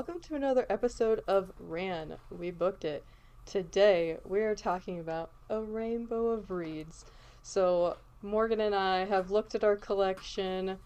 Welcome 0.00 0.22
to 0.22 0.34
another 0.34 0.64
episode 0.70 1.22
of 1.28 1.52
Ran. 1.58 2.16
We 2.30 2.50
booked 2.50 2.86
it. 2.86 3.04
Today, 3.44 4.16
we 4.24 4.40
are 4.40 4.54
talking 4.54 4.98
about 4.98 5.30
a 5.50 5.60
rainbow 5.60 6.28
of 6.28 6.50
reads. 6.50 7.04
So, 7.42 7.98
Morgan 8.22 8.62
and 8.62 8.74
I 8.74 9.04
have 9.04 9.30
looked 9.30 9.54
at 9.54 9.62
our 9.62 9.76
collection 9.76 10.78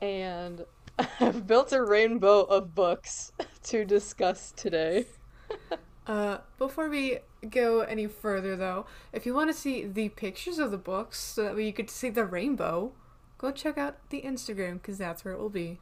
and 0.00 0.64
have 1.18 1.44
built 1.44 1.72
a 1.72 1.82
rainbow 1.82 2.42
of 2.42 2.72
books 2.72 3.32
to 3.64 3.84
discuss 3.84 4.52
today. 4.52 5.06
Uh, 6.06 6.38
before 6.58 6.88
we 6.88 7.18
go 7.48 7.80
any 7.80 8.06
further, 8.06 8.56
though, 8.56 8.86
if 9.12 9.24
you 9.24 9.34
want 9.34 9.48
to 9.48 9.56
see 9.56 9.86
the 9.86 10.08
pictures 10.08 10.58
of 10.58 10.72
the 10.72 10.78
books 10.78 11.18
so 11.18 11.42
that 11.44 11.54
way 11.54 11.64
you 11.64 11.72
could 11.72 11.90
see 11.90 12.10
the 12.10 12.24
rainbow, 12.24 12.92
go 13.38 13.52
check 13.52 13.78
out 13.78 13.96
the 14.10 14.22
Instagram 14.22 14.74
because 14.74 14.98
that's 14.98 15.24
where 15.24 15.34
it 15.34 15.38
will 15.38 15.48
be. 15.48 15.78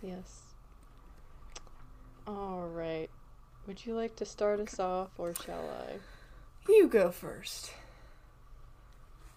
Yes. 0.00 0.41
All 2.26 2.68
right. 2.68 3.08
Would 3.66 3.84
you 3.84 3.94
like 3.94 4.16
to 4.16 4.24
start 4.24 4.60
us 4.60 4.78
off, 4.78 5.10
or 5.18 5.34
shall 5.34 5.68
I? 5.88 5.98
You 6.70 6.88
go 6.88 7.10
first. 7.10 7.72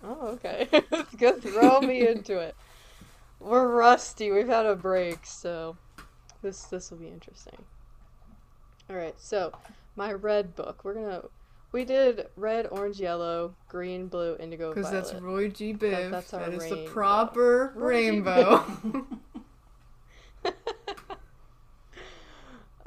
Oh, 0.03 0.27
okay. 0.33 0.67
Go 1.17 1.33
throw 1.39 1.81
me 1.81 2.07
into 2.07 2.37
it. 2.37 2.55
We're 3.39 3.67
rusty. 3.67 4.31
We've 4.31 4.47
had 4.47 4.65
a 4.65 4.75
break, 4.75 5.25
so 5.25 5.77
this 6.43 6.63
this 6.65 6.91
will 6.91 6.99
be 6.99 7.07
interesting. 7.07 7.57
All 8.89 8.95
right. 8.95 9.15
So, 9.17 9.51
my 9.95 10.13
red 10.13 10.55
book. 10.55 10.83
We're 10.83 10.93
gonna. 10.93 11.23
We 11.71 11.85
did 11.85 12.27
red, 12.35 12.67
orange, 12.71 12.99
yellow, 12.99 13.55
green, 13.67 14.07
blue, 14.07 14.37
indigo, 14.39 14.73
Because 14.73 14.91
that's 14.91 15.13
Roy 15.13 15.49
G. 15.49 15.73
Biv. 15.73 16.11
that's 16.11 16.33
our 16.33 16.49
that 16.49 16.53
is 16.53 16.69
the 16.69 16.85
proper 16.85 17.73
rainbow. 17.75 18.63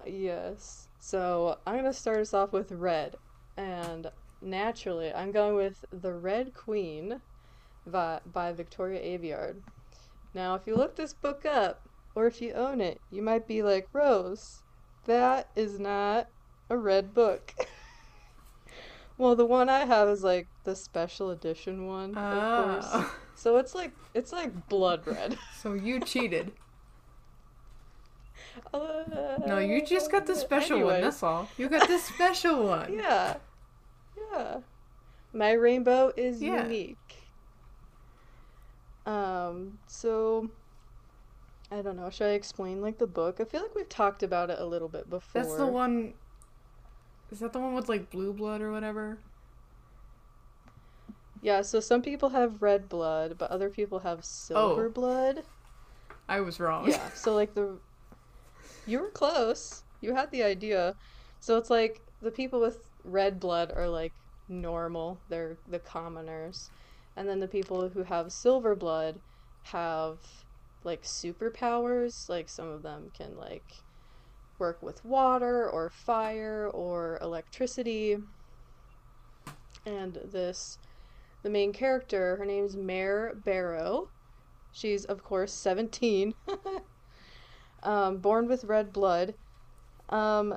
yes. 0.09 0.89
So 0.99 1.59
I'm 1.67 1.77
gonna 1.77 1.93
start 1.93 2.19
us 2.19 2.35
off 2.35 2.53
with 2.53 2.73
red, 2.73 3.17
and 3.57 4.11
naturally 4.41 5.13
I'm 5.13 5.33
going 5.33 5.55
with 5.55 5.85
the 5.93 6.13
Red 6.13 6.55
Queen, 6.55 7.21
by, 7.91 8.21
by 8.31 8.53
Victoria 8.53 9.01
Aveyard. 9.01 9.57
Now, 10.35 10.55
if 10.55 10.67
you 10.67 10.77
look 10.77 10.97
this 10.97 11.13
book 11.13 11.45
up, 11.47 11.89
or 12.15 12.27
if 12.27 12.41
you 12.41 12.53
own 12.53 12.81
it, 12.81 13.01
you 13.11 13.23
might 13.23 13.47
be 13.47 13.63
like, 13.63 13.89
Rose, 13.93 14.63
that 15.07 15.49
is 15.57 15.79
not 15.79 16.29
a 16.69 16.77
red 16.77 17.15
book. 17.15 17.55
well, 19.19 19.35
the 19.35 19.47
one 19.47 19.69
I 19.69 19.85
have 19.85 20.09
is 20.09 20.23
like 20.23 20.47
the 20.65 20.77
special 20.77 21.31
edition 21.31 21.87
one, 21.87 22.15
of 22.17 22.65
course. 22.65 22.87
Ah. 22.89 23.15
So 23.35 23.57
it's 23.57 23.75
like 23.75 23.93
it's 24.15 24.33
like 24.33 24.69
blood 24.69 25.07
red. 25.07 25.39
so 25.63 25.75
you 25.75 26.01
cheated. 26.01 26.53
No, 28.73 29.37
no, 29.47 29.59
you 29.59 29.85
just 29.85 30.11
got 30.11 30.27
the 30.27 30.35
special 30.35 30.81
one. 30.83 31.01
That's 31.01 31.23
all. 31.23 31.49
You 31.57 31.69
got 31.69 31.89
the 31.89 31.99
special 31.99 32.65
one. 32.67 32.93
Yeah. 32.95 33.37
Yeah. 34.33 34.59
My 35.33 35.53
rainbow 35.53 36.13
is 36.17 36.43
Yeah. 36.43 36.63
unique. 36.65 36.97
Um, 39.07 39.79
so 39.87 40.51
I 41.71 41.81
don't 41.83 41.97
know, 41.97 42.11
should 42.11 42.27
I 42.29 42.31
explain 42.33 42.81
like 42.83 42.99
the 42.99 43.07
book? 43.07 43.41
I 43.41 43.45
feel 43.45 43.63
like 43.63 43.75
we've 43.75 43.89
talked 43.89 44.23
about 44.23 44.51
it 44.51 44.59
a 44.59 44.65
little 44.67 44.89
bit 44.89 45.09
before. 45.09 45.43
That's 45.43 45.55
the 45.55 45.67
one. 45.67 46.15
Is 47.31 47.41
that 47.41 47.53
the 47.53 47.61
one 47.61 47.75
with 47.75 47.89
like 47.89 48.11
blue 48.11 48.33
blood 48.33 48.61
or 48.61 48.71
whatever? 48.73 49.19
Yeah, 51.41 51.63
so 51.63 51.79
some 51.81 52.03
people 52.03 52.31
have 52.31 52.61
red 52.63 52.89
blood, 52.89 53.37
but 53.39 53.51
other 53.51 53.71
people 53.71 54.01
have 54.01 54.25
silver 54.25 54.87
Oh. 54.87 54.91
blood. 54.91 55.45
I 56.29 56.41
was 56.41 56.59
wrong. 56.61 56.89
Yeah, 56.91 57.11
so 57.15 57.35
like 57.35 57.55
the 57.55 57.79
you 58.89 59.01
were 59.01 59.11
close. 59.11 59.83
You 60.01 60.15
had 60.15 60.31
the 60.31 60.43
idea. 60.43 60.95
So 61.41 61.59
it's 61.59 61.71
like 61.71 62.01
the 62.23 62.31
people 62.31 62.61
with 62.61 62.91
red 63.05 63.39
blood 63.39 63.73
are 63.75 63.89
like 63.89 64.13
normal. 64.49 65.19
They're 65.29 65.57
the 65.69 65.79
commoners. 65.79 66.71
And 67.17 67.29
then 67.29 67.41
the 67.41 67.49
people 67.49 67.89
who 67.89 68.03
have 68.05 68.33
silver 68.33 68.75
blood 68.75 69.21
have 69.65 70.19
like 70.85 71.03
superpowers. 71.03 72.29
Like 72.29 72.49
some 72.49 72.69
of 72.69 72.83
them 72.83 73.11
can 73.17 73.37
like 73.37 73.75
work 74.59 74.83
with 74.83 75.05
water 75.05 75.69
or 75.69 75.91
fire 75.91 76.69
or 76.73 77.19
electricity. 77.21 78.19
And 79.85 80.15
this 80.33 80.79
the 81.43 81.51
main 81.51 81.73
character, 81.73 82.37
her 82.37 82.45
name's 82.45 82.77
Mare 82.77 83.35
Barrow. 83.45 84.09
She's 84.73 85.05
of 85.05 85.23
course 85.23 85.53
17. 85.53 86.35
um, 87.83 88.19
born 88.19 88.49
with 88.49 88.65
red 88.65 88.93
blood. 88.93 89.35
Um, 90.09 90.55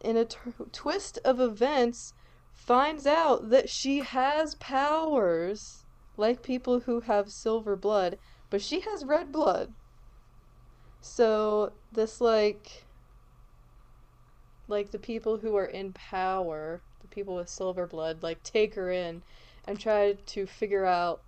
in 0.00 0.16
a 0.16 0.24
t- 0.24 0.38
twist 0.72 1.18
of 1.24 1.40
events, 1.40 2.12
finds 2.52 3.06
out 3.06 3.50
that 3.50 3.68
she 3.68 4.00
has 4.00 4.54
powers 4.56 5.84
like 6.16 6.42
people 6.42 6.80
who 6.80 7.00
have 7.00 7.30
silver 7.30 7.76
blood, 7.76 8.18
but 8.50 8.60
she 8.60 8.80
has 8.80 9.04
red 9.04 9.32
blood. 9.32 9.72
So 11.00 11.72
this 11.92 12.20
like 12.20 12.84
like 14.66 14.90
the 14.90 14.98
people 14.98 15.38
who 15.38 15.56
are 15.56 15.64
in 15.64 15.92
power, 15.92 16.82
the 17.00 17.08
people 17.08 17.36
with 17.36 17.48
silver 17.48 17.86
blood, 17.86 18.22
like 18.22 18.42
take 18.42 18.74
her 18.74 18.90
in 18.90 19.22
and 19.66 19.78
try 19.78 20.14
to 20.26 20.46
figure 20.46 20.84
out 20.84 21.20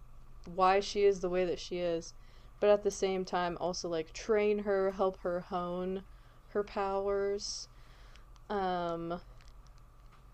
why 0.44 0.80
she 0.80 1.04
is 1.04 1.20
the 1.20 1.28
way 1.30 1.44
that 1.44 1.58
she 1.58 1.78
is 1.78 2.12
but 2.60 2.70
at 2.70 2.82
the 2.82 2.90
same 2.90 3.24
time 3.24 3.56
also 3.60 3.88
like 3.88 4.12
train 4.12 4.60
her, 4.60 4.92
help 4.92 5.20
her 5.22 5.40
hone 5.40 6.04
her 6.48 6.64
powers, 6.64 7.68
um, 8.50 9.20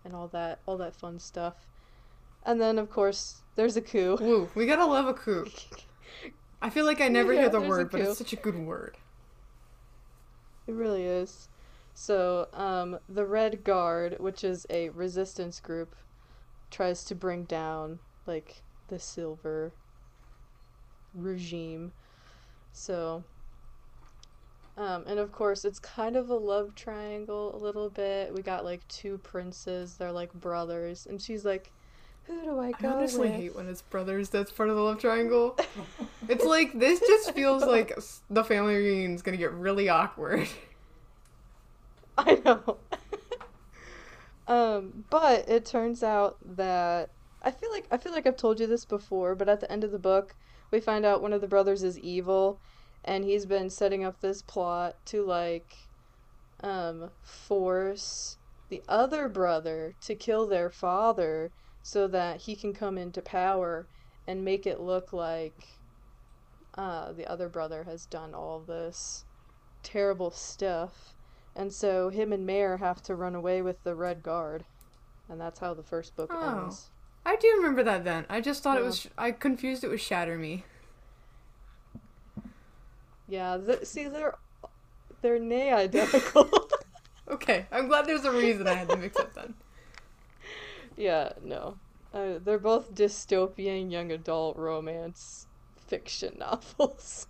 and 0.03 0.15
all 0.15 0.27
that 0.29 0.61
all 0.65 0.77
that 0.77 0.95
fun 0.95 1.19
stuff. 1.19 1.67
And 2.43 2.61
then 2.61 2.79
of 2.79 2.89
course 2.89 3.43
there's 3.55 3.77
a 3.77 3.81
coup. 3.81 4.19
Woo, 4.19 4.49
we 4.55 4.65
gotta 4.65 4.85
love 4.85 5.07
a 5.07 5.13
coup. 5.13 5.47
I 6.61 6.69
feel 6.69 6.85
like 6.85 7.01
I 7.01 7.07
never 7.07 7.33
Yeah, 7.33 7.39
hear 7.39 7.49
the 7.49 7.61
word, 7.61 7.91
but 7.91 8.01
it's 8.01 8.17
such 8.17 8.33
a 8.33 8.37
good 8.37 8.57
word. 8.57 8.97
It 10.67 10.73
really 10.73 11.03
is. 11.03 11.49
So 11.93 12.47
um, 12.53 12.99
the 13.09 13.25
Red 13.25 13.63
Guard, 13.63 14.17
which 14.19 14.43
is 14.43 14.67
a 14.69 14.89
resistance 14.89 15.59
group, 15.59 15.95
tries 16.71 17.03
to 17.05 17.15
bring 17.15 17.45
down 17.45 17.99
like 18.27 18.63
the 18.87 18.99
silver 18.99 19.73
regime. 21.13 21.91
So 22.77 23.23
um, 24.77 25.05
and 25.07 25.17
of 25.17 25.31
course, 25.31 25.65
it's 25.65 25.79
kind 25.79 26.15
of 26.15 26.29
a 26.29 26.35
love 26.35 26.75
triangle 26.75 27.55
a 27.55 27.57
little 27.57 27.89
bit. 27.89 28.31
We 28.33 28.43
got 28.43 28.63
like 28.63 28.87
two 28.87 29.17
princes, 29.17 29.95
they're 29.95 30.11
like 30.11 30.31
brothers, 30.33 31.07
and 31.07 31.19
she's 31.19 31.43
like, 31.43 31.71
"Who 32.25 32.43
do 32.43 32.59
I 32.59 32.73
go 32.73 32.89
I 32.89 32.91
honestly 32.93 33.29
with?" 33.29 33.31
hate 33.31 33.55
when 33.55 33.67
it's 33.67 33.81
brothers 33.81 34.29
that's 34.29 34.51
part 34.51 34.69
of 34.69 34.75
the 34.75 34.81
love 34.83 34.99
triangle. 34.99 35.57
it's 36.29 36.45
like, 36.45 36.77
this 36.77 36.99
just 36.99 37.33
feels 37.33 37.63
like 37.65 37.97
the 38.29 38.43
family 38.43 38.75
reunion 38.75 39.15
is 39.15 39.23
gonna 39.23 39.37
get 39.37 39.51
really 39.53 39.89
awkward. 39.89 40.47
I 42.19 42.39
know. 42.45 42.77
um, 44.47 45.05
but 45.09 45.49
it 45.49 45.65
turns 45.65 46.03
out 46.03 46.37
that 46.55 47.09
I 47.41 47.49
feel 47.49 47.71
like 47.71 47.87
I 47.89 47.97
feel 47.97 48.11
like 48.11 48.27
I've 48.27 48.37
told 48.37 48.59
you 48.59 48.67
this 48.67 48.85
before, 48.85 49.33
but 49.33 49.49
at 49.49 49.59
the 49.59 49.71
end 49.71 49.83
of 49.83 49.91
the 49.91 49.97
book, 49.97 50.35
we 50.71 50.79
find 50.79 51.05
out 51.05 51.21
one 51.21 51.33
of 51.33 51.41
the 51.41 51.47
brothers 51.47 51.83
is 51.83 51.97
evil, 51.99 52.59
and 53.03 53.23
he's 53.23 53.45
been 53.45 53.69
setting 53.69 54.03
up 54.03 54.19
this 54.19 54.41
plot 54.41 54.95
to 55.05 55.23
like 55.25 55.75
um 56.63 57.11
force 57.21 58.37
the 58.69 58.81
other 58.89 59.29
brother 59.29 59.93
to 60.01 60.15
kill 60.15 60.47
their 60.47 60.69
father 60.69 61.51
so 61.83 62.07
that 62.07 62.41
he 62.41 62.55
can 62.55 62.73
come 62.73 62.97
into 62.97 63.21
power 63.21 63.87
and 64.27 64.43
make 64.43 64.65
it 64.67 64.79
look 64.79 65.13
like 65.13 65.65
uh, 66.77 67.13
the 67.13 67.25
other 67.25 67.49
brother 67.49 67.83
has 67.85 68.05
done 68.05 68.33
all 68.33 68.59
this 68.59 69.25
terrible 69.83 70.31
stuff. 70.31 71.15
And 71.55 71.73
so 71.73 72.09
him 72.09 72.31
and 72.31 72.45
Mare 72.45 72.77
have 72.77 73.01
to 73.03 73.15
run 73.15 73.35
away 73.35 73.61
with 73.61 73.83
the 73.83 73.95
Red 73.95 74.21
Guard. 74.21 74.65
And 75.29 75.41
that's 75.41 75.59
how 75.59 75.73
the 75.73 75.83
first 75.83 76.15
book 76.15 76.29
Oh. 76.33 76.59
ends. 76.63 76.91
I 77.27 77.35
do 77.35 77.53
remember 77.57 77.83
that 77.83 78.05
then. 78.05 78.25
I 78.29 78.39
just 78.39 78.63
thought 78.63 78.77
it 78.77 78.81
Yeah. 78.81 78.85
was, 78.87 79.07
I 79.17 79.31
confused 79.31 79.83
it 79.83 79.89
with 79.89 79.99
Shatter 79.99 80.37
Me. 80.37 80.63
Yeah, 83.27 83.57
th- 83.57 83.83
see, 83.83 84.07
they're 84.07 84.35
they're 85.21 85.37
nay 85.39 85.71
identical. 85.71 86.49
Okay, 87.29 87.65
I'm 87.73 87.89
glad 87.89 88.05
there's 88.05 88.23
a 88.23 88.31
reason 88.31 88.65
I 88.69 88.73
had 88.75 88.87
to 88.87 88.95
mix 88.95 89.19
up 89.19 89.33
then. 89.33 89.53
yeah, 90.95 91.33
no, 91.43 91.75
uh, 92.13 92.39
they're 92.41 92.57
both 92.57 92.95
dystopian 92.95 93.91
young 93.91 94.13
adult 94.13 94.55
romance 94.55 95.45
fiction 95.75 96.37
novels. 96.39 97.27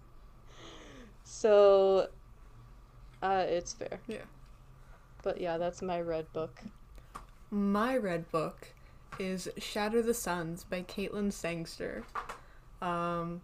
so, 1.24 2.10
uh, 3.24 3.46
it's 3.48 3.74
fair. 3.74 4.00
Yeah. 4.08 4.26
But 5.24 5.42
yeah, 5.42 5.58
that's 5.58 5.82
my 5.82 6.00
red 6.00 6.32
book. 6.32 6.62
My 7.50 7.98
red 7.98 8.30
book 8.32 8.68
is 9.20 9.50
Shatter 9.58 10.02
the 10.02 10.14
Suns 10.14 10.64
by 10.64 10.84
Caitlin 10.84 11.32
Sangster. 11.32 12.04
Um, 12.82 13.42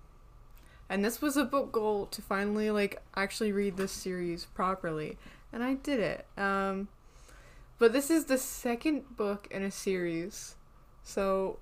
And 0.89 1.03
this 1.03 1.21
was 1.21 1.37
a 1.37 1.45
book 1.45 1.71
goal 1.71 2.05
to 2.07 2.21
finally 2.21 2.69
like 2.69 3.01
actually 3.15 3.51
read 3.51 3.77
this 3.77 3.91
series 3.91 4.45
properly, 4.45 5.17
and 5.51 5.63
I 5.63 5.75
did 5.75 5.99
it. 5.99 6.27
Um, 6.37 6.87
but 7.79 7.93
this 7.93 8.11
is 8.11 8.25
the 8.25 8.37
second 8.37 9.15
book 9.15 9.47
in 9.49 9.63
a 9.63 9.71
series, 9.71 10.55
so 11.01 11.57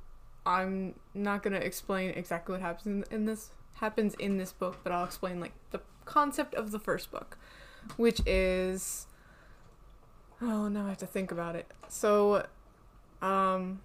I'm 0.46 0.96
not 1.14 1.44
gonna 1.44 1.58
explain 1.58 2.10
exactly 2.12 2.54
what 2.54 2.62
happens 2.62 3.08
in, 3.10 3.26
this 3.26 3.52
happens 3.76 4.16
in 4.16 4.38
this 4.38 4.52
book, 4.52 4.80
but 4.84 4.92
I'll 4.92 5.06
explain 5.06 5.40
like 5.40 5.54
the 5.70 5.82
concept 6.04 6.54
of 6.56 6.72
the 6.72 6.80
first 6.80 7.12
book, 7.12 7.38
which 7.96 8.22
is 8.26 9.08
oh 10.42 10.68
now 10.68 10.88
I 10.88 10.90
have 10.90 10.98
to 10.98 11.06
think 11.06 11.32
about 11.32 11.56
it. 11.56 11.72
So, 11.88 12.48
um, 13.22 13.82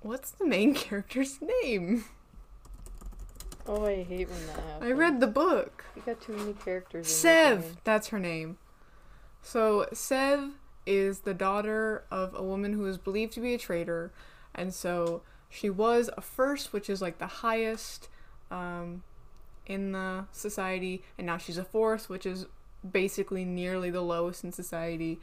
what's 0.00 0.30
the 0.30 0.46
main 0.46 0.74
character's 0.86 1.38
name? 1.62 2.04
Oh, 3.66 3.84
I 3.84 4.02
hate 4.02 4.30
when 4.30 4.46
that 4.46 4.56
happens. 4.56 4.82
I 4.82 4.92
read 4.92 5.20
the 5.20 5.26
book. 5.26 5.84
You 5.94 6.02
got 6.06 6.20
too 6.20 6.32
many 6.32 6.54
characters. 6.54 7.06
Sev, 7.08 7.76
that's 7.84 8.08
her 8.08 8.18
name. 8.18 8.56
So 9.42 9.86
Sev 9.92 10.52
is 10.86 11.20
the 11.20 11.34
daughter 11.34 12.04
of 12.10 12.34
a 12.34 12.42
woman 12.42 12.72
who 12.72 12.86
is 12.86 12.96
believed 12.96 13.34
to 13.34 13.40
be 13.40 13.54
a 13.54 13.58
traitor, 13.58 14.10
and 14.54 14.72
so 14.72 15.22
she 15.50 15.68
was 15.68 16.08
a 16.16 16.22
first, 16.22 16.72
which 16.72 16.88
is 16.88 17.02
like 17.02 17.18
the 17.18 17.26
highest 17.26 18.08
um, 18.50 19.02
in 19.66 19.92
the 19.92 20.24
society, 20.32 21.02
and 21.18 21.26
now 21.26 21.36
she's 21.36 21.58
a 21.58 21.64
fourth, 21.64 22.08
which 22.08 22.24
is 22.24 22.46
basically 22.90 23.44
nearly 23.44 23.90
the 23.90 24.00
lowest 24.00 24.44
in 24.44 24.52
society. 24.52 25.20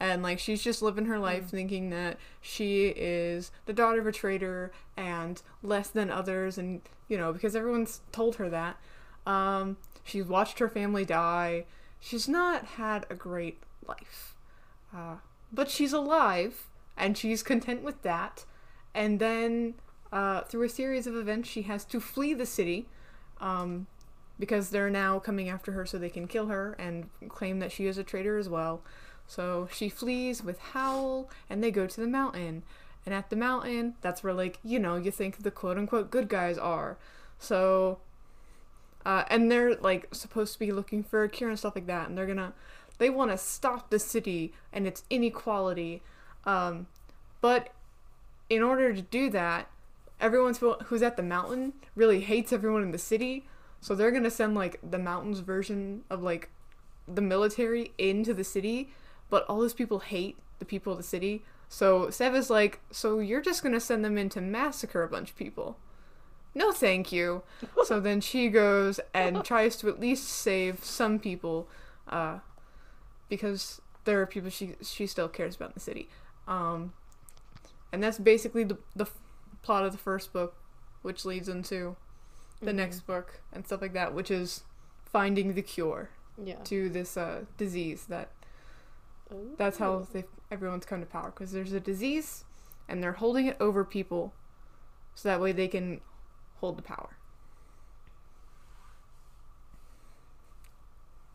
And 0.00 0.22
like 0.22 0.38
she's 0.38 0.62
just 0.62 0.82
living 0.82 1.06
her 1.06 1.18
life 1.18 1.44
Mm. 1.44 1.50
thinking 1.50 1.90
that 1.90 2.18
she 2.40 2.88
is 2.88 3.50
the 3.66 3.72
daughter 3.72 4.00
of 4.00 4.06
a 4.06 4.12
traitor 4.12 4.72
and 4.96 5.40
less 5.62 5.88
than 5.88 6.10
others, 6.10 6.58
and 6.58 6.82
you 7.08 7.16
know 7.16 7.32
because 7.32 7.54
everyone's 7.56 8.00
told 8.12 8.36
her 8.36 8.48
that. 8.50 8.76
Um, 9.26 9.76
she's 10.02 10.24
watched 10.26 10.58
her 10.58 10.68
family 10.68 11.04
die. 11.04 11.64
She's 12.00 12.28
not 12.28 12.64
had 12.64 13.06
a 13.08 13.14
great 13.14 13.62
life. 13.86 14.34
Uh, 14.94 15.16
but 15.52 15.70
she's 15.70 15.92
alive, 15.92 16.66
and 16.96 17.16
she's 17.16 17.42
content 17.42 17.82
with 17.82 18.02
that. 18.02 18.44
And 18.94 19.18
then, 19.18 19.74
uh, 20.12 20.42
through 20.42 20.64
a 20.64 20.68
series 20.68 21.06
of 21.06 21.16
events, 21.16 21.48
she 21.48 21.62
has 21.62 21.84
to 21.86 22.00
flee 22.00 22.34
the 22.34 22.46
city 22.46 22.86
um, 23.40 23.86
because 24.38 24.70
they're 24.70 24.90
now 24.90 25.18
coming 25.18 25.48
after 25.48 25.72
her 25.72 25.86
so 25.86 25.98
they 25.98 26.10
can 26.10 26.26
kill 26.28 26.46
her 26.46 26.74
and 26.78 27.08
claim 27.28 27.58
that 27.60 27.72
she 27.72 27.86
is 27.86 27.98
a 27.98 28.04
traitor 28.04 28.36
as 28.38 28.48
well. 28.48 28.82
So 29.26 29.68
she 29.72 29.88
flees 29.88 30.42
with 30.42 30.58
Howl, 30.58 31.30
and 31.48 31.62
they 31.62 31.70
go 31.70 31.86
to 31.86 32.00
the 32.00 32.06
mountain. 32.06 32.62
And 33.06 33.14
at 33.14 33.30
the 33.30 33.36
mountain, 33.36 33.94
that's 34.00 34.22
where, 34.22 34.32
like, 34.32 34.58
you 34.62 34.78
know, 34.78 34.96
you 34.96 35.10
think 35.10 35.42
the 35.42 35.50
quote 35.50 35.76
unquote 35.76 36.10
good 36.10 36.28
guys 36.28 36.56
are. 36.56 36.96
So 37.38 37.98
uh, 39.04 39.24
and 39.28 39.50
they're 39.50 39.76
like 39.76 40.14
supposed 40.14 40.52
to 40.54 40.58
be 40.58 40.72
looking 40.72 41.02
for 41.02 41.22
a 41.22 41.28
cure 41.28 41.50
and 41.50 41.58
stuff 41.58 41.74
like 41.74 41.86
that 41.86 42.08
and 42.08 42.16
they're 42.16 42.26
gonna 42.26 42.52
they 42.98 43.10
want 43.10 43.30
to 43.30 43.38
stop 43.38 43.90
the 43.90 43.98
city 43.98 44.52
and 44.72 44.86
its 44.86 45.04
inequality 45.10 46.02
um, 46.44 46.86
but 47.40 47.70
in 48.48 48.62
order 48.62 48.94
to 48.94 49.02
do 49.02 49.28
that 49.30 49.68
everyone 50.20 50.54
who's 50.86 51.02
at 51.02 51.16
the 51.16 51.22
mountain 51.22 51.72
really 51.94 52.20
hates 52.20 52.52
everyone 52.52 52.82
in 52.82 52.92
the 52.92 52.98
city 52.98 53.46
so 53.80 53.94
they're 53.94 54.10
gonna 54.10 54.30
send 54.30 54.54
like 54.54 54.78
the 54.82 54.98
mountain's 54.98 55.40
version 55.40 56.02
of 56.08 56.22
like 56.22 56.48
the 57.06 57.20
military 57.20 57.92
into 57.98 58.32
the 58.32 58.44
city 58.44 58.90
but 59.34 59.44
all 59.48 59.58
those 59.58 59.74
people 59.74 59.98
hate 59.98 60.36
the 60.60 60.64
people 60.64 60.92
of 60.92 60.98
the 60.98 61.02
city 61.16 61.42
so 61.68 62.08
sev 62.10 62.34
is 62.36 62.48
like 62.50 62.78
so 62.92 63.18
you're 63.18 63.40
just 63.50 63.62
gonna 63.64 63.80
send 63.80 64.04
them 64.04 64.16
in 64.16 64.28
to 64.28 64.40
massacre 64.40 65.02
a 65.02 65.08
bunch 65.08 65.30
of 65.30 65.36
people 65.36 65.76
no 66.54 66.70
thank 66.70 67.10
you 67.10 67.42
so 67.84 67.98
then 67.98 68.20
she 68.20 68.48
goes 68.48 69.00
and 69.12 69.44
tries 69.44 69.74
to 69.76 69.88
at 69.88 69.98
least 69.98 70.28
save 70.28 70.84
some 70.84 71.18
people 71.18 71.66
uh, 72.08 72.38
because 73.28 73.80
there 74.04 74.20
are 74.20 74.26
people 74.26 74.50
she 74.50 74.74
she 74.82 75.04
still 75.06 75.28
cares 75.28 75.56
about 75.56 75.70
in 75.70 75.74
the 75.74 75.80
city 75.80 76.08
um, 76.46 76.92
and 77.92 78.02
that's 78.02 78.18
basically 78.18 78.62
the, 78.64 78.78
the 78.94 79.04
f- 79.04 79.18
plot 79.62 79.84
of 79.84 79.90
the 79.92 79.98
first 79.98 80.32
book 80.32 80.54
which 81.02 81.24
leads 81.24 81.48
into 81.48 81.96
the 82.60 82.70
Mhm. 82.70 82.74
next 82.76 83.00
book 83.06 83.40
and 83.52 83.66
stuff 83.66 83.80
like 83.82 83.94
that 83.94 84.14
which 84.14 84.30
is 84.30 84.62
finding 85.04 85.54
the 85.54 85.62
cure 85.62 86.10
Yeah. 86.50 86.56
to 86.64 86.88
this 86.88 87.16
uh, 87.16 87.44
disease 87.56 88.06
that 88.06 88.28
that's 89.56 89.78
how 89.78 90.06
everyone's 90.50 90.84
come 90.86 91.00
to 91.00 91.06
power 91.06 91.30
because 91.34 91.52
there's 91.52 91.72
a 91.72 91.80
disease 91.80 92.44
and 92.88 93.02
they're 93.02 93.12
holding 93.12 93.46
it 93.46 93.56
over 93.60 93.84
people 93.84 94.32
so 95.14 95.28
that 95.28 95.40
way 95.40 95.52
they 95.52 95.68
can 95.68 96.00
hold 96.60 96.76
the 96.78 96.82
power 96.82 97.10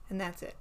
and 0.10 0.20
that's 0.20 0.42
it 0.42 0.56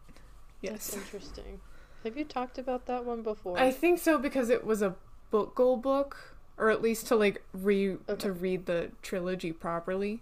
That's 0.62 0.92
yes 0.92 0.96
interesting. 0.96 1.60
Have 2.04 2.16
you 2.16 2.24
talked 2.24 2.58
about 2.58 2.86
that 2.86 3.04
one 3.04 3.22
before? 3.22 3.58
i 3.58 3.70
think 3.70 3.98
so 3.98 4.18
because 4.18 4.50
it 4.50 4.64
was 4.64 4.82
a 4.82 4.94
book 5.30 5.54
goal 5.54 5.76
book 5.76 6.16
or 6.56 6.70
at 6.70 6.82
least 6.82 7.06
to 7.08 7.16
like 7.16 7.42
re 7.52 7.92
Okay. 8.08 8.16
to 8.18 8.32
read 8.32 8.66
the 8.66 8.90
trilogy 9.02 9.52
properly 9.52 10.20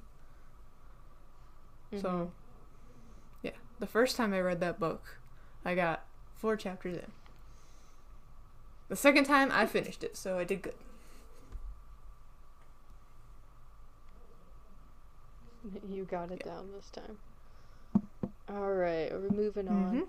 Mhm. 1.93 2.03
so 2.03 2.31
yeah 3.43 3.53
the 3.79 3.87
first 3.87 4.17
time 4.17 4.33
i 4.35 4.41
read 4.41 4.61
that 4.61 4.81
book 4.81 5.19
i 5.65 5.75
got 5.75 6.06
four 6.37 6.57
chapters 6.57 6.97
in 6.97 7.11
the 8.89 8.97
second 8.97 9.25
time 9.25 9.51
i 9.53 9.67
finished 9.67 10.05
it 10.05 10.17
so 10.17 10.39
i 10.39 10.45
did 10.45 10.63
good 10.63 10.75
you 15.89 16.05
got 16.05 16.31
it 16.31 16.45
down 16.45 16.69
this 16.75 16.91
time. 16.91 17.19
All 18.49 18.73
right, 18.73 19.11
we're 19.13 19.31
moving 19.31 19.69
on. 19.69 19.93
Mhm. 19.93 20.09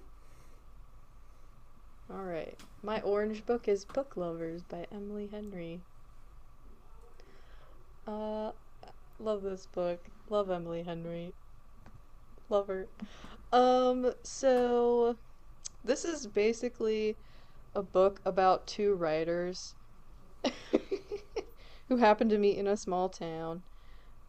All 2.16 2.24
right, 2.24 2.56
my 2.84 3.02
orange 3.02 3.46
book 3.46 3.68
is 3.68 3.84
Book 3.84 4.16
Lovers 4.16 4.62
by 4.64 4.86
Emily 4.92 5.28
Henry. 5.28 5.82
Uh, 8.08 8.52
love 9.20 9.42
this 9.42 9.66
book. 9.66 10.00
Love 10.30 10.50
Emily 10.50 10.84
Henry. 10.84 11.34
Love 12.50 12.68
her. 12.68 12.88
Um, 13.52 14.14
so 14.24 15.18
this 15.88 16.06
is 16.06 16.28
basically 16.28 17.16
a 17.74 17.82
book 17.82 18.22
about 18.26 18.68
two 18.68 18.94
writers 18.96 19.74
who 21.90 21.98
happen 21.98 22.30
to 22.30 22.38
meet 22.38 22.58
in 22.58 22.68
a 22.68 22.78
small 22.78 23.10
town. 23.10 23.64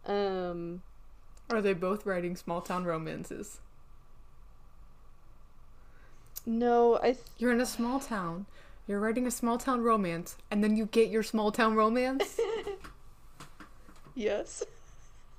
Um, 0.07 0.83
Are 1.51 1.61
they 1.61 1.75
both 1.75 2.07
writing 2.07 2.37
small 2.37 2.61
town 2.61 2.85
romances? 2.85 3.61
no, 6.47 6.97
I 7.03 7.13
th- 7.13 7.19
You're 7.37 7.53
in 7.53 7.61
a 7.61 7.67
small 7.67 8.01
town. 8.01 8.47
You're 8.87 9.01
writing 9.01 9.27
a 9.27 9.31
small 9.31 9.59
town 9.59 9.83
romance, 9.83 10.37
and 10.51 10.65
then 10.65 10.77
you 10.77 10.87
get 10.87 11.11
your 11.11 11.23
small 11.23 11.53
town 11.53 11.75
romance. 11.75 12.41
yes. 14.15 14.65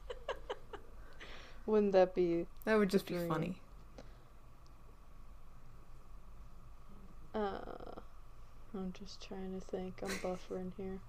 Wouldn't 1.65 1.93
that 1.93 2.13
be 2.13 2.45
that 2.65 2.77
would 2.77 2.89
just 2.89 3.07
be 3.07 3.17
funny. 3.17 3.55
Uh, 7.39 7.99
I'm 8.73 8.91
just 8.91 9.25
trying 9.25 9.59
to 9.59 9.65
think. 9.65 10.01
I'm 10.03 10.09
buffering 10.09 10.71
here. 10.77 10.99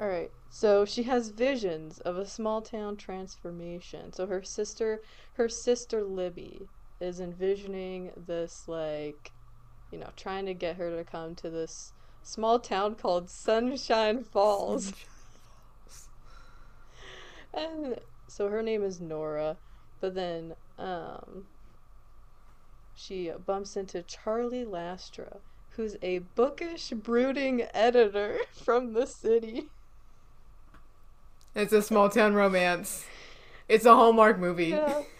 Alright, 0.00 0.30
so 0.50 0.84
she 0.84 1.04
has 1.04 1.30
visions 1.30 1.98
of 2.00 2.16
a 2.16 2.26
small 2.26 2.62
town 2.62 2.96
transformation. 2.96 4.12
So 4.12 4.26
her 4.26 4.42
sister, 4.42 5.00
her 5.34 5.48
sister 5.48 6.04
Libby, 6.04 6.68
is 7.00 7.20
envisioning 7.20 8.12
this, 8.26 8.64
like, 8.66 9.32
you 9.92 9.98
know, 9.98 10.10
trying 10.16 10.46
to 10.46 10.54
get 10.54 10.76
her 10.76 10.96
to 10.96 11.04
come 11.04 11.34
to 11.36 11.50
this 11.50 11.92
small 12.22 12.58
town 12.58 12.94
called 12.94 13.30
Sunshine 13.30 14.22
Falls. 14.22 14.92
And 17.54 17.98
so 18.28 18.48
her 18.48 18.62
name 18.62 18.82
is 18.82 19.00
Nora, 19.00 19.56
but 20.00 20.14
then 20.14 20.54
um 20.78 21.46
she 22.98 23.30
bumps 23.46 23.76
into 23.76 24.02
Charlie 24.02 24.64
Lastra, 24.64 25.38
who's 25.70 25.96
a 26.02 26.18
bookish, 26.18 26.90
brooding 26.90 27.66
editor 27.72 28.38
from 28.52 28.92
the 28.92 29.06
city. 29.06 29.68
It's 31.54 31.72
a 31.72 31.80
small 31.82 32.08
town 32.08 32.34
romance. 32.34 33.04
It's 33.68 33.84
a 33.84 33.94
Hallmark 33.94 34.38
movie. 34.38 34.66
Yeah. 34.66 35.02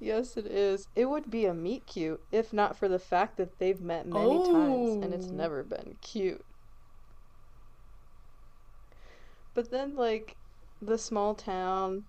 Yes, 0.00 0.36
it 0.36 0.44
is. 0.46 0.86
It 0.94 1.06
would 1.08 1.30
be 1.30 1.46
a 1.46 1.54
meet 1.54 1.86
cute 1.86 2.20
if 2.30 2.52
not 2.52 2.76
for 2.76 2.88
the 2.88 2.98
fact 2.98 3.38
that 3.38 3.58
they've 3.58 3.80
met 3.80 4.06
many 4.06 4.36
times 4.44 5.02
and 5.02 5.14
it's 5.14 5.28
Oh. 5.28 5.32
never 5.34 5.62
been 5.62 5.96
cute. 6.02 6.44
But 9.54 9.70
then, 9.70 9.96
like, 9.96 10.36
the 10.82 10.98
small 10.98 11.34
town, 11.34 12.04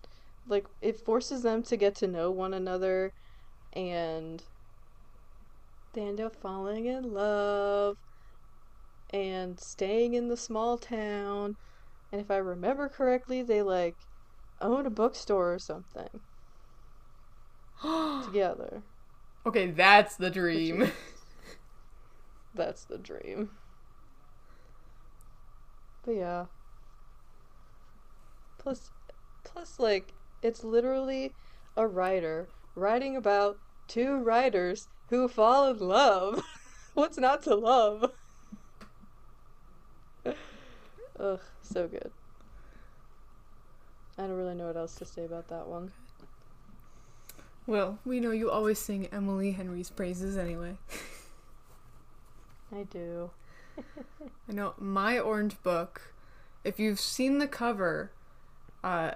like, 0.45 0.65
it 0.81 0.99
forces 0.99 1.43
them 1.43 1.63
to 1.63 1.77
get 1.77 1.95
to 1.97 2.07
know 2.07 2.31
one 2.31 2.53
another 2.53 3.13
and 3.75 4.43
they 5.93 6.01
end 6.03 6.21
up 6.21 6.35
falling 6.35 6.85
in 6.85 7.03
love 7.11 7.97
and 9.09 9.59
staying 9.59 10.13
in 10.13 10.27
the 10.27 10.37
small 10.37 10.77
town. 10.77 11.57
And 12.11 12.21
if 12.21 12.31
I 12.31 12.37
remember 12.37 12.89
correctly, 12.89 13.43
they 13.43 13.61
like 13.63 13.97
own 14.61 14.85
a 14.85 14.89
bookstore 14.91 15.53
or 15.53 15.59
something 15.59 16.21
together. 18.19 18.83
okay, 19.45 19.71
that's 19.71 20.15
the 20.17 20.29
dream. 20.29 20.81
is- 20.81 20.91
That's 22.55 22.85
the 22.85 22.97
dream. 22.97 23.59
But 26.03 26.11
yeah. 26.15 26.45
Plus, 28.57 28.91
plus, 29.43 29.79
like, 29.79 30.13
it's 30.41 30.63
literally 30.63 31.35
a 31.77 31.87
writer 31.87 32.49
writing 32.75 33.15
about 33.15 33.59
two 33.87 34.17
writers 34.17 34.87
who 35.09 35.27
fall 35.27 35.69
in 35.69 35.79
love. 35.79 36.43
What's 36.93 37.17
not 37.17 37.43
to 37.43 37.55
love? 37.55 38.11
Ugh, 40.25 41.39
so 41.61 41.87
good. 41.87 42.11
I 44.17 44.23
don't 44.23 44.37
really 44.37 44.55
know 44.55 44.67
what 44.67 44.77
else 44.77 44.95
to 44.95 45.05
say 45.05 45.25
about 45.25 45.49
that 45.49 45.67
one. 45.67 45.91
well, 47.67 47.99
we 48.05 48.19
know 48.19 48.31
you 48.31 48.49
always 48.49 48.79
sing 48.79 49.07
Emily 49.11 49.51
Henry's 49.51 49.89
praises 49.89 50.37
anyway. 50.37 50.77
I 52.73 52.83
do. 52.83 53.31
I 54.49 54.51
know 54.51 54.73
my 54.77 55.19
orange 55.19 55.61
book. 55.63 56.13
If 56.63 56.79
you've 56.79 56.99
seen 56.99 57.37
the 57.39 57.47
cover, 57.47 58.11
uh, 58.83 59.11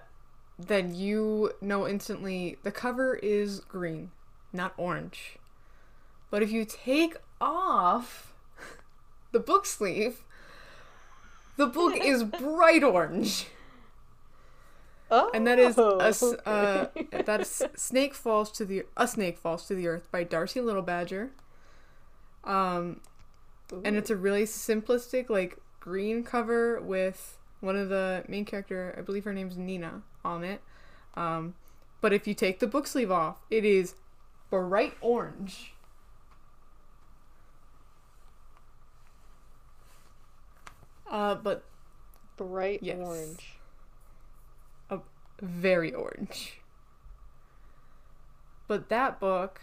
then 0.57 0.93
you 0.93 1.53
know 1.61 1.87
instantly 1.87 2.57
the 2.63 2.71
cover 2.71 3.15
is 3.15 3.61
green, 3.61 4.11
not 4.53 4.73
orange. 4.77 5.37
But 6.31 6.43
if 6.43 6.51
you 6.51 6.65
take 6.65 7.17
off 7.41 8.33
the 9.31 9.39
book 9.39 9.65
sleeve, 9.65 10.23
the 11.57 11.67
book 11.67 11.95
is 12.01 12.23
bright 12.23 12.83
orange, 12.83 13.47
Oh, 15.11 15.31
and 15.33 15.47
that 15.47 15.57
is 15.57 15.77
a 15.79 15.97
s- 16.01 16.21
uh, 16.21 16.87
that 17.25 17.41
is 17.41 17.63
Snake 17.75 18.13
Falls 18.13 18.51
to 18.51 18.63
the 18.65 18.83
a 18.95 19.07
Snake 19.07 19.39
Falls 19.39 19.65
to 19.67 19.73
the 19.73 19.87
Earth 19.87 20.07
by 20.11 20.23
Darcie 20.23 20.63
Little 20.63 20.83
Badger. 20.83 21.31
Um, 22.43 23.01
and 23.83 23.95
it's 23.95 24.09
a 24.09 24.15
really 24.15 24.43
simplistic 24.43 25.29
like 25.29 25.57
green 25.79 26.23
cover 26.23 26.79
with 26.79 27.37
one 27.59 27.75
of 27.75 27.89
the 27.89 28.23
main 28.27 28.45
character 28.45 28.95
i 28.97 29.01
believe 29.01 29.23
her 29.25 29.33
name's 29.33 29.57
nina 29.57 30.01
on 30.23 30.43
it 30.43 30.61
um, 31.15 31.53
but 32.01 32.13
if 32.13 32.25
you 32.27 32.33
take 32.33 32.59
the 32.59 32.67
book 32.67 32.87
sleeve 32.87 33.11
off 33.11 33.37
it 33.49 33.63
is 33.65 33.95
bright 34.49 34.93
orange 35.01 35.73
uh, 41.09 41.35
but 41.35 41.63
bright 42.37 42.81
yes. 42.81 42.97
orange. 42.99 43.55
very 45.41 45.93
orange 45.93 46.59
but 48.67 48.89
that 48.89 49.21
book 49.21 49.61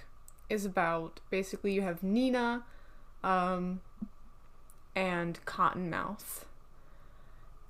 is 0.49 0.65
about 0.65 1.21
basically 1.29 1.73
you 1.75 1.83
have 1.83 2.03
nina 2.03 2.65
um, 3.23 3.81
and 4.95 5.39
Cottonmouth. 5.45 6.45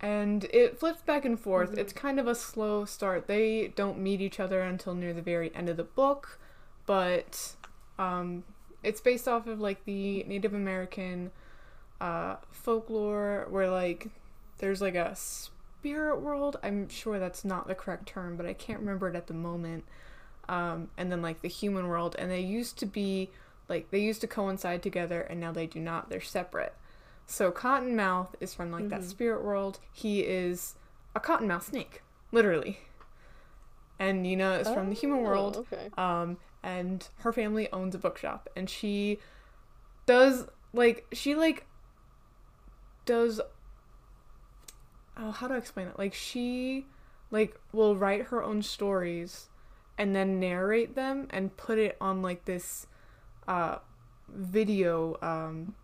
And 0.00 0.44
it 0.44 0.78
flips 0.78 1.02
back 1.02 1.24
and 1.24 1.40
forth. 1.40 1.72
Mhm. 1.72 1.78
It's 1.78 1.92
kind 1.92 2.20
of 2.20 2.26
a 2.26 2.34
slow 2.34 2.84
start. 2.84 3.26
They 3.26 3.68
don't 3.68 3.98
meet 3.98 4.20
each 4.20 4.38
other 4.38 4.60
until 4.60 4.94
near 4.94 5.12
the 5.14 5.22
very 5.22 5.54
end 5.54 5.68
of 5.68 5.76
the 5.76 5.84
book, 5.84 6.38
but 6.86 7.54
um, 7.98 8.44
it's 8.82 9.00
based 9.00 9.28
off 9.28 9.46
of 9.46 9.60
like 9.60 9.84
the 9.84 10.22
Native 10.24 10.54
American 10.54 11.32
uh, 12.00 12.36
folklore 12.50 13.46
where 13.50 13.70
like 13.70 14.08
there's 14.58 14.80
like 14.80 14.94
a 14.94 15.14
spirit 15.16 16.20
world. 16.20 16.58
I'm 16.62 16.88
sure 16.88 17.18
that's 17.18 17.44
not 17.44 17.66
the 17.68 17.74
correct 17.74 18.06
term, 18.06 18.36
but 18.36 18.46
I 18.46 18.52
can't 18.54 18.80
remember 18.80 19.08
it 19.08 19.16
at 19.16 19.26
the 19.26 19.34
moment. 19.34 19.84
Um, 20.48 20.88
and 20.96 21.10
then 21.10 21.22
like 21.22 21.42
the 21.42 21.48
human 21.48 21.88
world, 21.88 22.14
and 22.18 22.30
they 22.30 22.40
used 22.40 22.78
to 22.78 22.86
be 22.86 23.30
like 23.68 23.90
they 23.90 23.98
used 23.98 24.20
to 24.20 24.28
coincide 24.28 24.80
together 24.80 25.22
and 25.22 25.40
now 25.40 25.50
they 25.50 25.66
do 25.66 25.80
not 25.80 26.08
they're 26.08 26.20
separate 26.20 26.72
so 27.26 27.50
cottonmouth 27.50 28.28
is 28.38 28.54
from 28.54 28.70
like 28.70 28.88
that 28.90 29.00
Mhm. 29.00 29.08
spirit 29.10 29.42
world 29.42 29.80
he 29.92 30.20
is 30.20 30.76
a 31.16 31.18
cottonmouth 31.18 31.64
snake 31.64 32.00
literally 32.30 32.78
and 33.98 34.22
nina 34.22 34.52
is 34.58 34.68
from 34.68 34.88
the 34.88 34.94
human 34.94 35.18
Oh, 35.18 35.22
world 35.22 35.56
Okay. 35.72 35.90
um 35.98 36.36
and 36.66 37.08
her 37.18 37.32
family 37.32 37.68
owns 37.72 37.94
a 37.94 37.98
bookshop 37.98 38.48
and 38.56 38.68
she 38.68 39.20
does 40.04 40.46
like 40.72 41.06
she 41.12 41.36
like 41.36 41.64
does 43.04 43.40
oh 45.16 45.30
how 45.30 45.46
do 45.46 45.54
i 45.54 45.56
explain 45.56 45.86
it? 45.86 45.96
Like 45.96 46.12
she 46.12 46.86
like 47.30 47.56
will 47.72 47.94
write 47.94 48.24
her 48.26 48.42
own 48.42 48.62
stories 48.62 49.48
and 49.96 50.14
then 50.14 50.40
narrate 50.40 50.96
them 50.96 51.28
and 51.30 51.56
put 51.56 51.78
it 51.78 51.96
on 52.00 52.20
like 52.20 52.46
this 52.46 52.88
uh 53.46 53.76
video 54.28 55.16
um 55.22 55.76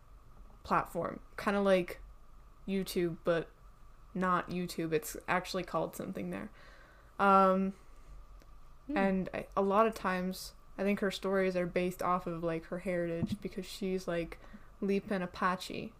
platform. 0.64 1.20
Kind 1.36 1.56
of 1.56 1.62
like 1.64 2.00
youtube 2.68 3.18
but 3.22 3.48
not 4.16 4.50
youtube. 4.50 4.92
It's 4.92 5.16
actually 5.28 5.62
called 5.62 5.94
something 5.94 6.30
there. 6.30 6.50
Um 7.20 7.74
Hmm. 8.88 8.96
and 8.96 9.28
I, 9.32 9.46
a 9.56 9.62
lot 9.62 9.86
of 9.86 9.94
times 9.94 10.52
i 10.82 10.84
think 10.84 11.00
her 11.00 11.10
stories 11.10 11.56
are 11.56 11.66
based 11.66 12.02
off 12.02 12.26
of 12.26 12.42
like 12.42 12.66
her 12.66 12.80
heritage 12.80 13.36
because 13.40 13.64
she's 13.64 14.08
like 14.08 14.38
Lipan 14.82 15.22
Apache 15.22 15.92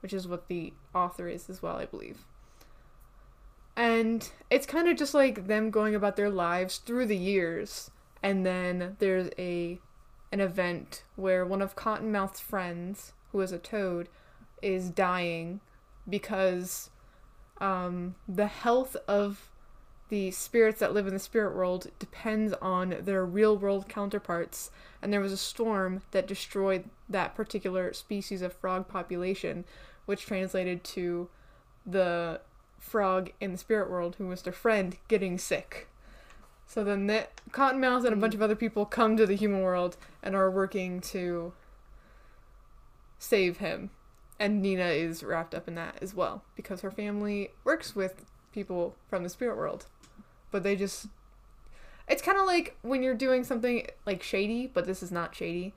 which 0.00 0.12
is 0.12 0.26
what 0.26 0.48
the 0.48 0.72
author 0.94 1.28
is 1.28 1.48
as 1.48 1.62
well 1.62 1.76
i 1.76 1.86
believe. 1.86 2.24
And 3.76 4.28
it's 4.50 4.66
kind 4.66 4.88
of 4.88 4.96
just 4.96 5.14
like 5.14 5.46
them 5.46 5.70
going 5.70 5.94
about 5.94 6.16
their 6.16 6.30
lives 6.30 6.78
through 6.78 7.06
the 7.06 7.16
years 7.16 7.92
and 8.22 8.44
then 8.44 8.96
there's 8.98 9.30
a 9.38 9.78
an 10.32 10.40
event 10.40 11.04
where 11.14 11.46
one 11.46 11.62
of 11.62 11.76
cottonmouth's 11.76 12.40
friends 12.40 13.12
who 13.30 13.40
is 13.40 13.52
a 13.52 13.58
toad 13.58 14.08
is 14.60 14.90
dying 14.90 15.60
because 16.08 16.90
um, 17.60 18.14
the 18.28 18.46
health 18.46 18.96
of 19.06 19.50
the 20.08 20.30
spirits 20.30 20.80
that 20.80 20.94
live 20.94 21.06
in 21.06 21.14
the 21.14 21.20
spirit 21.20 21.54
world 21.54 21.90
depends 21.98 22.54
on 22.54 22.96
their 23.02 23.24
real 23.24 23.56
world 23.56 23.88
counterparts 23.88 24.70
and 25.02 25.12
there 25.12 25.20
was 25.20 25.32
a 25.32 25.36
storm 25.36 26.02
that 26.10 26.26
destroyed 26.26 26.84
that 27.08 27.34
particular 27.34 27.92
species 27.92 28.42
of 28.42 28.52
frog 28.52 28.88
population 28.88 29.64
which 30.06 30.26
translated 30.26 30.82
to 30.82 31.28
the 31.86 32.40
frog 32.78 33.30
in 33.40 33.52
the 33.52 33.58
spirit 33.58 33.90
world 33.90 34.16
who 34.16 34.26
was 34.26 34.42
their 34.42 34.52
friend 34.52 34.96
getting 35.08 35.38
sick. 35.38 35.88
So 36.66 36.84
then 36.84 37.06
that 37.06 37.40
cottonmouth 37.50 38.04
and 38.04 38.12
a 38.12 38.16
bunch 38.16 38.34
of 38.34 38.42
other 38.42 38.56
people 38.56 38.84
come 38.84 39.16
to 39.16 39.26
the 39.26 39.36
human 39.36 39.62
world 39.62 39.96
and 40.22 40.34
are 40.34 40.50
working 40.50 41.00
to 41.00 41.52
save 43.18 43.58
him. 43.58 43.90
And 44.38 44.62
nina 44.62 44.86
is 44.86 45.22
wrapped 45.22 45.54
up 45.54 45.66
in 45.66 45.74
that 45.74 45.98
as 46.00 46.14
well 46.14 46.42
because 46.54 46.82
her 46.82 46.90
family 46.90 47.50
works 47.64 47.96
with 47.96 48.24
people 48.52 48.96
from 49.08 49.22
the 49.22 49.28
spirit 49.28 49.56
world 49.56 49.86
but 50.50 50.62
they 50.62 50.76
just 50.76 51.06
it's 52.08 52.22
kind 52.22 52.38
of 52.38 52.46
like 52.46 52.76
when 52.82 53.02
you're 53.02 53.14
doing 53.14 53.44
something 53.44 53.86
like 54.06 54.22
shady 54.22 54.66
but 54.66 54.86
this 54.86 55.02
is 55.02 55.12
not 55.12 55.34
shady. 55.34 55.74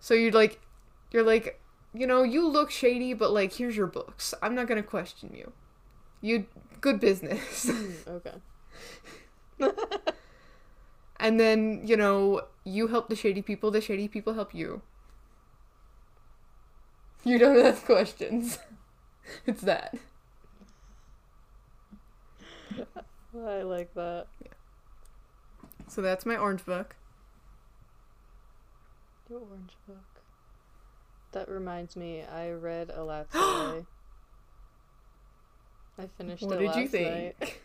So 0.00 0.14
you're 0.14 0.32
like 0.32 0.60
you're 1.12 1.22
like 1.24 1.60
you 1.94 2.06
know 2.06 2.22
you 2.22 2.46
look 2.46 2.70
shady 2.70 3.14
but 3.14 3.32
like 3.32 3.54
here's 3.54 3.76
your 3.76 3.86
books. 3.86 4.34
I'm 4.42 4.54
not 4.54 4.66
gonna 4.68 4.82
question 4.82 5.32
you. 5.34 5.52
You 6.20 6.46
good 6.80 7.00
business. 7.00 7.68
Hmm, 7.70 7.92
okay. 8.08 8.32
and 11.18 11.38
then 11.38 11.82
you 11.84 11.96
know 11.96 12.42
you 12.64 12.88
help 12.88 13.08
the 13.08 13.16
shady 13.16 13.42
people 13.42 13.70
the 13.70 13.80
shady 13.80 14.08
people 14.08 14.34
help 14.34 14.54
you. 14.54 14.82
You 17.24 17.38
don't 17.38 17.58
ask 17.64 17.84
questions. 17.86 18.58
It's 19.46 19.60
that 19.62 19.94
I 23.36 23.62
like 23.62 23.94
that. 23.94 24.26
so 25.88 26.02
that's 26.02 26.26
my 26.26 26.36
orange 26.36 26.64
book 26.64 26.96
Your 29.28 29.40
orange 29.40 29.76
book. 29.86 29.96
That 31.32 31.48
reminds 31.48 31.94
me, 31.96 32.22
I 32.22 32.50
read 32.50 32.90
a 32.94 33.04
Let's 33.04 33.30
Play. 33.30 33.86
I 35.98 36.06
finished 36.18 36.42
what 36.42 36.60
it 36.60 36.66
did 36.72 36.76
you 36.76 36.88
think 36.88 37.40
night. 37.40 37.58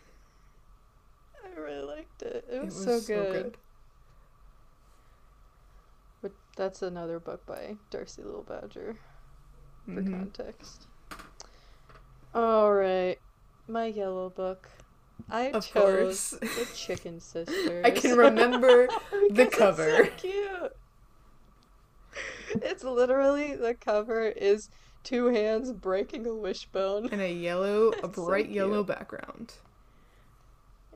I 1.56 1.58
really 1.60 1.82
liked 1.84 2.22
it. 2.22 2.44
It 2.50 2.62
was, 2.64 2.84
so, 2.84 3.00
good. 3.00 3.56
But 6.22 6.32
that's 6.56 6.82
another 6.82 7.18
book 7.18 7.44
by 7.46 7.76
Darcie 7.90 8.18
Little 8.24 8.42
Badger 8.44 8.96
for 9.86 10.02
Mhm. 10.02 10.10
context. 10.12 10.86
All 12.34 12.72
right, 12.72 13.18
my 13.66 13.86
yellow 13.86 14.28
book. 14.28 14.68
I 15.30 15.52
Of 15.52 15.64
chose 15.64 15.70
course. 15.70 16.30
the 16.54 16.66
Chicken 16.66 17.20
Sisters. 17.20 17.84
I 17.84 17.90
can 17.90 18.16
remember 18.16 18.88
the 19.28 19.46
Because 19.46 19.56
it's 19.68 19.84
cover. 19.86 19.86
so 19.86 20.10
cute. 20.16 20.72
It's 22.60 22.84
literally 22.84 23.54
the 23.56 23.74
cover 23.74 24.22
is 24.28 24.68
two 25.02 25.26
hands 25.28 25.72
breaking 25.72 26.26
a 26.26 26.34
wishbone. 26.34 27.08
And 27.10 27.20
a 27.20 27.32
yellow, 27.32 27.94
a 28.02 28.08
So 28.12 28.12
bright 28.12 28.48
yellow 28.50 28.84
background. 28.84 29.54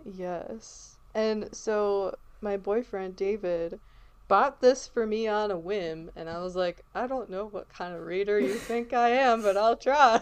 Yes. 0.05 0.99
And 1.15 1.55
so 1.55 2.17
my 2.41 2.57
boyfriend 2.57 3.17
David 3.17 3.81
bought 4.29 4.61
this 4.61 4.87
for 4.87 5.07
me 5.07 5.27
on 5.27 5.51
a 5.51 5.59
whim, 5.59 6.11
and 6.15 6.29
I 6.31 6.39
was 6.41 6.55
like, 6.57 6.85
I 6.95 7.07
don't 7.07 7.31
know 7.31 7.47
what 7.47 7.69
kind 7.69 7.95
of 7.95 8.03
reader 8.03 8.39
you 8.39 8.59
think 8.59 8.93
I 8.93 9.11
am, 9.11 9.43
but 9.43 9.57
I'll 9.57 9.77
try. 9.77 10.21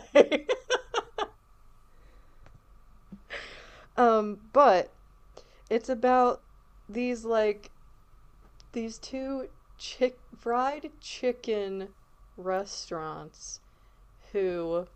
Um, 3.98 4.38
but 4.52 4.94
it's 5.68 5.88
about 5.88 6.40
these 6.88 7.24
like 7.24 7.70
these 8.72 8.98
two 8.98 9.48
chick 9.76 10.18
fried 10.38 10.90
chicken 11.00 11.88
restaurants 12.36 13.60
who 14.32 14.86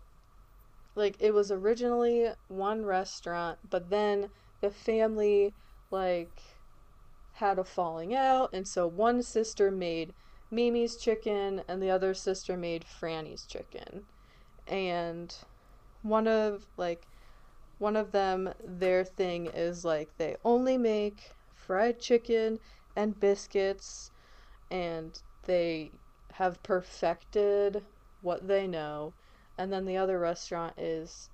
like 0.95 1.17
it 1.19 1.33
was 1.33 1.51
originally 1.51 2.29
one 2.47 2.85
restaurant, 2.85 3.59
but 3.69 3.89
then 3.89 4.29
the 4.61 4.69
family 4.69 5.53
like 5.91 6.41
had 7.33 7.59
a 7.59 7.63
falling 7.63 8.15
out, 8.15 8.49
and 8.53 8.67
so 8.67 8.87
one 8.87 9.21
sister 9.21 9.69
made 9.69 10.13
Mimi's 10.49 10.95
chicken 10.95 11.61
and 11.67 11.81
the 11.81 11.89
other 11.89 12.13
sister 12.13 12.55
made 12.55 12.85
Franny's 12.85 13.45
chicken. 13.45 14.03
And 14.67 15.35
one 16.03 16.27
of 16.27 16.67
like 16.77 17.07
one 17.83 17.97
of 17.97 18.13
them 18.13 18.49
their 18.65 19.03
thing 19.03 19.45
is 19.47 19.83
like 19.83 20.07
they 20.17 20.37
only 20.45 20.77
make 20.77 21.33
fried 21.53 21.99
chicken 21.99 22.57
and 22.95 23.19
biscuits 23.19 24.09
and 24.71 25.21
they 25.47 25.91
have 26.31 26.63
perfected 26.63 27.83
what 28.21 28.47
they 28.47 28.65
know. 28.65 29.11
And 29.57 29.71
then 29.71 29.85
the 29.85 29.97
other 29.97 30.17
restaurant 30.17 30.75
is 30.77 31.29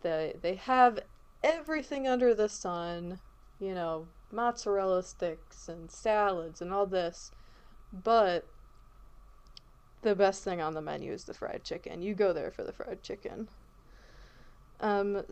they 0.00 0.34
they 0.40 0.54
have 0.54 0.98
everything 1.44 2.08
under 2.08 2.34
the 2.34 2.48
sun, 2.48 3.20
you 3.60 3.74
know, 3.74 4.06
mozzarella 4.32 5.02
sticks 5.02 5.68
and 5.68 5.90
salads 5.90 6.62
and 6.62 6.72
all 6.72 6.86
this. 6.86 7.32
But 7.92 8.46
the 10.00 10.14
best 10.14 10.42
thing 10.42 10.62
on 10.62 10.72
the 10.72 10.80
menu 10.80 11.12
is 11.12 11.24
the 11.24 11.34
fried 11.34 11.64
chicken. 11.64 12.00
You 12.00 12.14
go 12.14 12.32
there 12.32 12.50
for 12.50 12.64
the 12.64 12.72
fried 12.72 13.02
chicken. 13.02 13.48
Um 14.80 15.22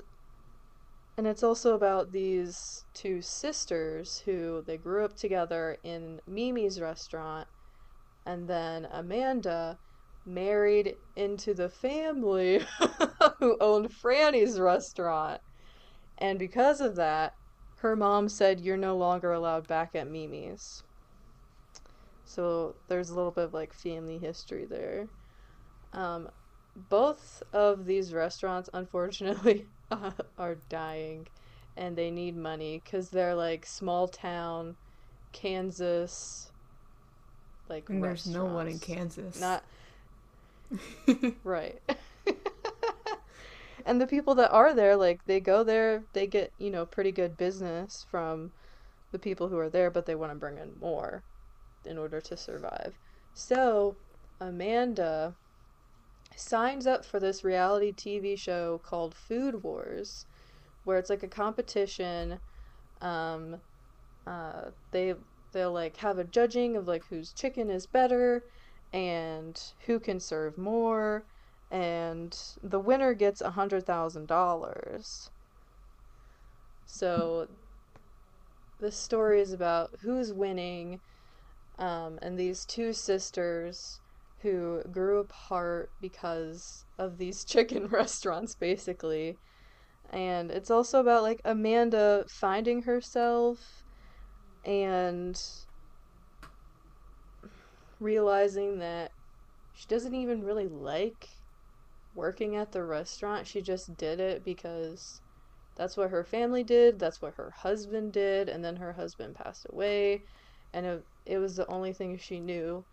and 1.17 1.27
it's 1.27 1.43
also 1.43 1.75
about 1.75 2.13
these 2.13 2.85
two 2.95 3.21
sisters 3.21 4.23
who 4.25 4.63
they 4.67 4.77
grew 4.77 5.05
up 5.05 5.17
together 5.17 5.77
in 5.83 6.21
Mimi's 6.27 6.81
restaurant 6.81 7.47
and 8.27 8.49
then 8.49 8.87
Amanda 8.93 9.79
married 10.27 10.97
into 11.17 11.55
the 11.55 11.69
family 11.69 12.65
who 13.39 13.57
owned 13.61 13.91
Franny's 13.91 14.59
restaurant. 14.61 15.41
And 16.19 16.39
because 16.39 16.81
of 16.81 16.97
that, 16.97 17.33
her 17.77 17.97
mom 17.97 18.29
said, 18.29 18.61
You're 18.61 18.77
no 18.77 18.97
longer 18.97 19.33
allowed 19.33 19.67
back 19.67 19.95
at 19.95 20.11
Mimi's. 20.11 20.83
So 22.25 22.77
there's 22.89 23.11
a 23.11 23.15
little 23.15 23.33
bit 23.33 23.45
of 23.45 23.55
like 23.55 23.73
family 23.73 24.19
history 24.19 24.67
there. 24.69 25.09
Um, 25.93 26.29
both 26.77 27.43
of 27.53 27.87
these 27.87 28.13
restaurants, 28.13 28.71
unfortunately, 28.73 29.67
uh, 29.91 30.11
are 30.39 30.57
dying 30.69 31.27
and 31.77 31.97
they 31.97 32.11
need 32.11 32.37
money 32.37 32.81
because 32.85 33.11
they're 33.11 33.35
like 33.35 33.67
small 33.67 34.09
town 34.09 34.77
Kansas. 35.33 36.51
Like 37.69 37.89
And 37.89 38.03
there's 38.03 38.27
no 38.27 38.45
one 38.45 38.69
in. 38.69 38.79
Kansas. 38.79 39.41
Not 39.41 39.65
right. 41.45 41.81
and 43.87 44.01
the 44.01 44.07
people 44.07 44.35
that 44.37 44.51
are 44.53 44.75
there, 44.75 44.97
like 44.97 45.25
they 45.27 45.41
go 45.41 45.65
there, 45.65 46.05
they 46.13 46.27
get, 46.27 46.53
you 46.59 46.71
know, 46.71 46.87
pretty 46.87 47.13
good 47.13 47.37
business 47.37 48.05
from 48.11 48.53
the 49.13 49.19
people 49.19 49.49
who 49.49 49.59
are 49.59 49.71
there, 49.71 49.91
but 49.91 50.07
they 50.07 50.15
want 50.15 50.33
to 50.33 50.39
bring 50.39 50.59
in 50.59 50.79
more 50.81 51.23
in 51.85 51.99
order 51.99 52.21
to 52.21 52.37
survive. 52.37 52.99
So, 53.35 53.97
Amanda 54.41 55.37
signs 56.37 56.87
up 56.87 57.05
for 57.05 57.21
this 57.21 57.45
reality 57.45 57.93
TV 57.93 58.39
show 58.39 58.81
called 58.85 59.15
Food 59.15 59.63
Wars, 59.63 60.27
where 60.85 60.99
it's 60.99 61.11
like 61.11 61.23
a 61.23 61.29
competition. 61.29 62.39
Um, 63.01 63.57
uh, 64.27 64.71
they 64.93 65.15
they'll 65.53 65.73
like 65.73 65.97
have 65.97 66.19
a 66.19 66.25
judging 66.25 66.77
of 66.77 66.87
like 66.87 67.05
whose 67.07 67.33
chicken 67.33 67.71
is 67.71 67.87
better 67.87 68.45
and 68.93 69.61
who 69.87 69.99
can 69.99 70.21
serve 70.21 70.57
more 70.59 71.25
and 71.71 72.37
the 72.63 72.81
winner 72.81 73.15
gets 73.15 73.41
a 73.41 73.51
hundred 73.51 73.87
thousand 73.87 74.27
dollars 74.27 75.31
so 76.87 77.49
this 78.81 78.97
story 78.97 79.41
is 79.41 79.53
about 79.53 79.91
who's 80.03 80.33
winning 80.33 81.01
um, 81.79 82.19
and 82.23 82.39
these 82.39 82.65
two 82.65 82.93
sisters 82.93 84.01
who 84.43 84.83
grew 84.91 85.21
apart 85.21 85.91
because 86.01 86.85
of 86.99 87.19
these 87.19 87.45
chicken 87.47 87.87
restaurants 87.87 88.55
basically. 88.55 89.39
And 90.13 90.51
it's 90.51 90.71
also 90.71 91.01
about 91.01 91.23
like 91.23 91.41
amanda 91.45 92.25
finding 92.29 92.83
herself 92.83 93.59
and 94.65 95.41
realizing 98.01 98.79
that 98.81 99.13
she 99.75 99.87
doesn't 99.87 100.15
even 100.15 100.43
really 100.43 100.69
like 100.69 101.29
working 102.15 102.57
at 102.57 102.73
the 102.73 102.83
restaurant. 102.83 103.47
She 103.47 103.61
just 103.63 103.97
did 103.97 104.21
it 104.21 104.45
because 104.45 105.21
that's 105.77 105.97
what 105.97 106.11
her 106.11 106.25
family 106.25 106.63
did, 106.65 106.99
that's 106.99 107.23
what 107.23 107.35
her 107.37 107.53
husband 107.57 108.13
did, 108.13 108.49
and 108.49 108.65
then 108.65 108.77
her 108.77 108.93
husband 108.93 109.35
passed 109.35 109.67
away, 109.71 110.23
and 110.75 110.85
it, 110.87 111.03
it 111.27 111.39
was 111.39 111.57
the 111.57 111.67
only 111.69 111.93
thing 111.93 112.19
she 112.19 112.41
knew, 112.41 112.85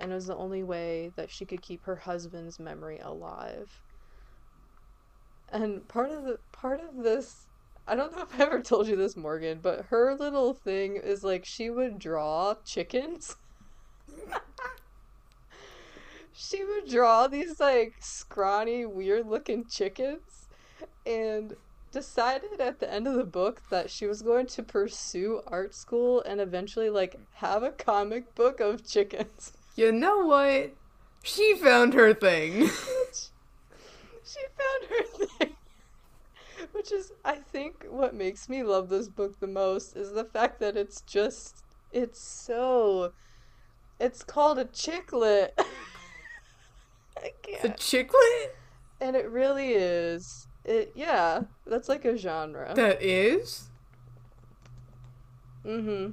and 0.00 0.10
it 0.10 0.14
was 0.14 0.26
the 0.26 0.36
only 0.36 0.62
way 0.62 1.12
that 1.16 1.30
she 1.30 1.44
could 1.44 1.62
keep 1.62 1.84
her 1.84 1.96
husband's 1.96 2.58
memory 2.58 2.98
alive. 2.98 3.82
And 5.50 5.86
part 5.88 6.10
of 6.10 6.24
the 6.24 6.38
part 6.52 6.80
of 6.80 7.02
this 7.02 7.46
I 7.86 7.94
don't 7.94 8.16
know 8.16 8.22
if 8.22 8.40
I 8.40 8.44
ever 8.44 8.62
told 8.62 8.88
you 8.88 8.96
this, 8.96 9.16
Morgan, 9.16 9.58
but 9.62 9.86
her 9.90 10.14
little 10.14 10.54
thing 10.54 10.96
is 10.96 11.22
like 11.22 11.44
she 11.44 11.68
would 11.68 11.98
draw 11.98 12.54
chickens. 12.64 13.36
she 16.32 16.64
would 16.64 16.88
draw 16.88 17.26
these 17.26 17.60
like 17.60 17.94
scrawny, 18.00 18.86
weird 18.86 19.26
looking 19.26 19.66
chickens 19.68 20.48
and 21.04 21.54
decided 21.92 22.60
at 22.60 22.80
the 22.80 22.90
end 22.90 23.06
of 23.06 23.14
the 23.14 23.24
book 23.24 23.62
that 23.70 23.90
she 23.90 24.06
was 24.06 24.22
going 24.22 24.46
to 24.46 24.62
pursue 24.62 25.42
art 25.46 25.74
school 25.74 26.22
and 26.22 26.40
eventually 26.40 26.88
like 26.88 27.16
have 27.34 27.62
a 27.62 27.70
comic 27.70 28.34
book 28.34 28.60
of 28.60 28.86
chickens. 28.86 29.52
You 29.74 29.92
know 29.92 30.18
what? 30.26 30.72
She 31.22 31.54
found 31.54 31.94
her 31.94 32.12
thing. 32.14 32.52
she 34.24 34.40
found 34.58 34.84
her 34.90 35.26
thing. 35.26 35.56
Which 36.72 36.92
is, 36.92 37.12
I 37.24 37.36
think, 37.36 37.86
what 37.88 38.14
makes 38.14 38.48
me 38.48 38.62
love 38.62 38.88
this 38.88 39.08
book 39.08 39.38
the 39.40 39.46
most 39.46 39.96
is 39.96 40.12
the 40.12 40.24
fact 40.24 40.60
that 40.60 40.76
it's 40.76 41.00
just, 41.02 41.64
it's 41.92 42.20
so, 42.20 43.12
it's 44.00 44.22
called 44.22 44.58
a 44.58 44.64
chick 44.66 45.12
lit. 45.12 45.54
I 47.16 47.30
The 47.42 47.68
can't. 47.68 47.76
chick 47.78 48.12
lit? 48.12 48.56
And 49.00 49.16
it 49.16 49.28
really 49.30 49.72
is. 49.72 50.46
It, 50.64 50.92
yeah, 50.94 51.42
that's 51.66 51.88
like 51.88 52.04
a 52.04 52.16
genre. 52.16 52.72
That 52.74 53.02
is? 53.02 53.68
Mm-hmm. 55.64 56.10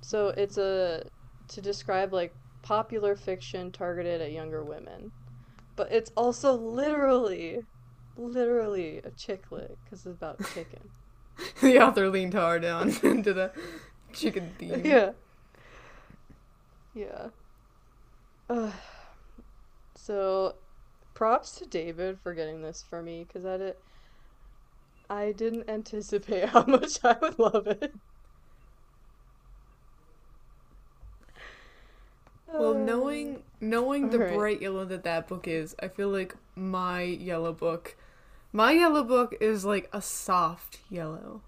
So 0.00 0.28
it's 0.28 0.58
a 0.58 1.04
to 1.48 1.60
describe 1.60 2.12
like 2.12 2.34
popular 2.68 3.16
fiction 3.16 3.72
targeted 3.72 4.20
at 4.20 4.30
younger 4.30 4.62
women, 4.62 5.10
but 5.74 5.90
it's 5.90 6.12
also 6.14 6.52
literally, 6.52 7.64
literally 8.18 8.98
a 8.98 9.10
chick 9.12 9.50
lit 9.50 9.78
because 9.82 10.04
it's 10.04 10.16
about 10.16 10.38
chicken. 10.52 10.90
the 11.62 11.82
author 11.82 12.10
leaned 12.10 12.34
hard 12.34 12.66
on 12.66 12.90
into 13.02 13.32
the 13.32 13.50
chicken 14.12 14.52
theme. 14.58 14.82
yeah. 14.84 15.12
Yeah. 16.94 17.28
Ugh. 18.50 18.72
so, 19.94 20.56
props 21.14 21.52
to 21.52 21.66
David 21.66 22.18
for 22.22 22.34
getting 22.34 22.60
this 22.60 22.84
for 22.86 23.02
me 23.02 23.24
because 23.26 23.46
I 23.46 23.56
did. 23.56 23.74
I 25.08 25.32
didn't 25.32 25.70
anticipate 25.70 26.48
how 26.50 26.64
much 26.64 27.02
I 27.02 27.16
would 27.22 27.38
love 27.38 27.66
it. 27.66 27.94
Well, 32.58 32.76
Uh, 32.76 32.84
knowing 32.84 33.42
knowing 33.60 34.10
the 34.10 34.18
Alright. 34.18 34.36
bright 34.36 34.62
yellow 34.62 34.84
that 34.84 35.02
that 35.04 35.28
book 35.28 35.48
is, 35.48 35.74
I 35.80 35.88
feel 35.88 36.08
like 36.08 36.34
my 36.54 37.02
yellow 37.02 37.52
book, 37.52 37.96
my 38.52 38.72
yellow 38.72 39.02
book 39.02 39.34
is 39.40 39.64
like 39.64 39.88
a 39.92 40.00
soft 40.02 40.80
yellow. 40.90 41.42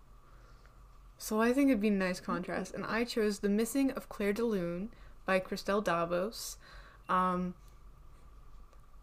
So 1.18 1.40
I 1.40 1.52
think 1.52 1.68
it'd 1.68 1.80
be 1.80 1.88
a 1.88 1.92
nice 1.92 2.18
contrast, 2.20 2.74
and 2.74 2.84
I 2.84 3.04
chose 3.04 3.40
"The 3.40 3.48
Missing 3.48 3.90
of 3.92 4.08
Claire 4.08 4.32
de 4.32 4.44
Lune" 4.44 4.90
by 5.26 5.38
Christelle 5.38 5.84
Dabos. 5.84 6.56
Um, 7.08 7.54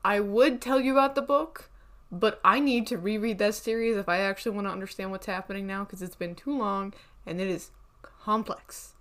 I 0.04 0.20
would 0.20 0.62
tell 0.62 0.80
you 0.80 0.94
about 0.94 1.16
the 1.16 1.22
book, 1.22 1.70
but 2.12 2.40
I 2.44 2.60
need 2.60 2.88
to 2.88 2.98
reread 2.98 3.38
that 3.40 3.56
series 3.56 3.98
if 3.98 4.10
I 4.10 4.20
actually 4.20 4.56
want 4.56 4.68
to 4.68 4.72
understand 4.72 5.12
what's 5.12 5.26
happening 5.28 5.68
now 5.68 5.84
because 5.84 6.02
it's 6.02 6.16
been 6.16 6.36
too 6.36 6.58
long 6.58 6.94
and 7.26 7.40
it 7.42 7.48
is 7.48 7.72
complex. 8.02 8.94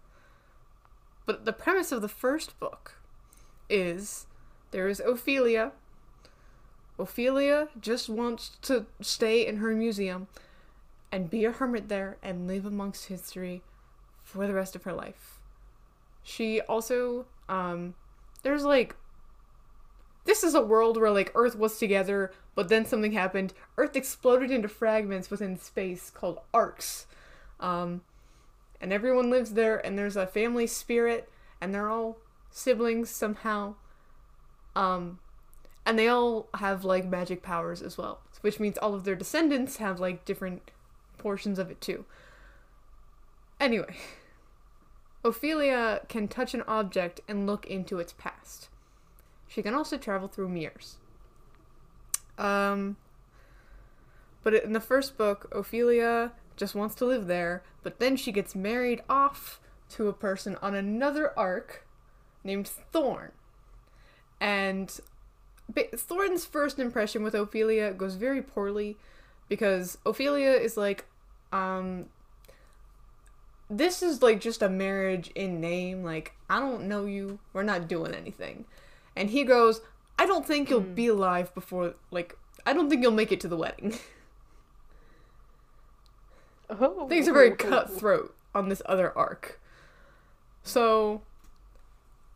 But 1.27 1.45
the 1.45 1.53
premise 1.53 1.93
of 1.93 2.03
the 2.03 2.09
first 2.09 2.59
book 2.61 3.01
is 3.69 4.27
there 4.71 4.89
is 4.89 5.01
Ophelia. 5.01 5.73
Ophelia 6.99 7.69
just 7.81 8.09
wants 8.09 8.57
to 8.63 8.87
stay 9.01 9.47
in 9.47 9.57
her 9.57 9.75
museum 9.75 10.29
and 11.13 11.29
be 11.29 11.45
a 11.45 11.53
hermit 11.53 11.89
there 11.89 12.17
and 12.23 12.47
live 12.47 12.65
amongst 12.65 13.07
history 13.07 13.63
for 14.23 14.47
the 14.47 14.55
rest 14.55 14.75
of 14.75 14.85
her 14.85 14.93
life. 14.93 15.41
She 16.23 16.61
also, 16.63 17.27
um, 17.49 17.95
there's 18.43 18.65
like, 18.65 18.97
this 20.25 20.43
is 20.43 20.55
a 20.55 20.61
world 20.61 20.97
where 20.97 21.11
like 21.11 21.31
Earth 21.35 21.57
was 21.57 21.79
together, 21.79 22.33
but 22.55 22.69
then 22.69 22.85
something 22.85 23.13
happened. 23.13 23.53
Earth 23.77 23.95
exploded 23.95 24.51
into 24.51 24.69
fragments 24.69 25.31
within 25.31 25.59
space 25.59 26.11
called 26.11 26.41
arcs. 26.53 27.07
Um, 27.61 28.03
and 28.81 28.93
everyone 28.93 29.31
lives 29.31 29.53
there, 29.53 29.85
and 29.85 29.99
there's 29.99 30.17
a 30.17 30.27
family 30.27 30.67
spirit, 30.67 31.29
and 31.61 31.75
they're 31.75 31.89
all 31.89 32.19
siblings 32.51 33.11
somehow. 33.11 33.75
Um, 34.75 35.19
and 35.85 35.99
they 35.99 36.09
all 36.09 36.49
have 36.55 36.85
like 36.85 37.07
magic 37.07 37.43
powers 37.43 37.81
as 37.81 37.97
well, 37.97 38.21
which 38.41 38.59
means 38.59 38.77
all 38.79 38.95
of 38.95 39.05
their 39.05 39.15
descendants 39.15 39.77
have 39.77 40.01
like 40.01 40.25
different 40.25 40.71
portions 41.17 41.59
of 41.59 41.71
it 41.71 41.81
too. 41.81 42.05
Anyway, 43.61 43.97
Ophelia 45.25 46.01
can 46.09 46.29
touch 46.29 46.55
an 46.55 46.63
object 46.63 47.21
and 47.29 47.47
look 47.47 47.67
into 47.67 47.99
its 47.99 48.13
past. 48.13 48.69
She 49.49 49.63
can 49.63 49.75
also 49.75 49.97
travel 49.97 50.29
through 50.29 50.49
mirrors. 50.49 50.97
Um, 52.37 52.97
but 54.43 54.55
in 54.55 54.73
the 54.73 54.81
first 54.81 55.17
book, 55.17 55.49
Ophelia 55.53 56.33
just 56.57 56.75
wants 56.75 56.95
to 56.97 57.05
live 57.05 57.27
there, 57.27 57.63
but 57.83 57.99
then 57.99 58.17
she 58.17 58.33
gets 58.33 58.55
married 58.55 59.03
off 59.09 59.61
to 59.91 60.09
a 60.09 60.13
person 60.13 60.57
on 60.63 60.75
another 60.75 61.39
arc 61.39 61.87
named 62.43 62.69
Thorn. 62.69 63.33
And 64.41 64.99
Thorn's 65.95 66.45
first 66.45 66.79
impression 66.79 67.23
with 67.23 67.35
Ophelia 67.35 67.93
goes 67.93 68.15
very 68.15 68.43
poorly 68.43 68.97
because 69.49 69.99
Ophelia 70.05 70.53
is 70.53 70.77
like, 70.77 71.07
um, 71.53 72.07
this 73.69 74.03
is 74.03 74.23
like 74.23 74.41
just 74.41 74.63
a 74.63 74.69
marriage 74.69 75.31
in 75.35 75.61
name. 75.61 76.03
Like, 76.03 76.33
I 76.49 76.61
don't 76.61 76.89
know 76.89 77.05
you. 77.05 77.39
We're 77.53 77.63
not 77.63 77.89
doing 77.89 78.15
anything. 78.15 78.65
And 79.17 79.31
he 79.31 79.45
goes, 79.45 79.81
I 80.19 80.27
don't 80.27 80.47
think 80.47 80.71
you'll 80.71 80.83
mm. 80.83 80.95
be 80.95 81.09
alive 81.09 81.55
before, 81.55 81.95
like, 82.11 82.37
I 82.65 82.73
don't 82.73 82.89
think 82.89 83.03
you'll 83.03 83.13
make 83.13 83.33
it 83.33 83.41
to 83.41 83.49
the 83.49 83.57
wedding. 83.57 83.99
Oh. 86.69 87.09
Things 87.09 87.29
are 87.29 87.33
very 87.33 87.53
cutthroat 87.53 88.35
on 88.55 88.69
this 88.69 88.83
other 88.87 89.17
arc. 89.17 89.61
So, 90.63 91.23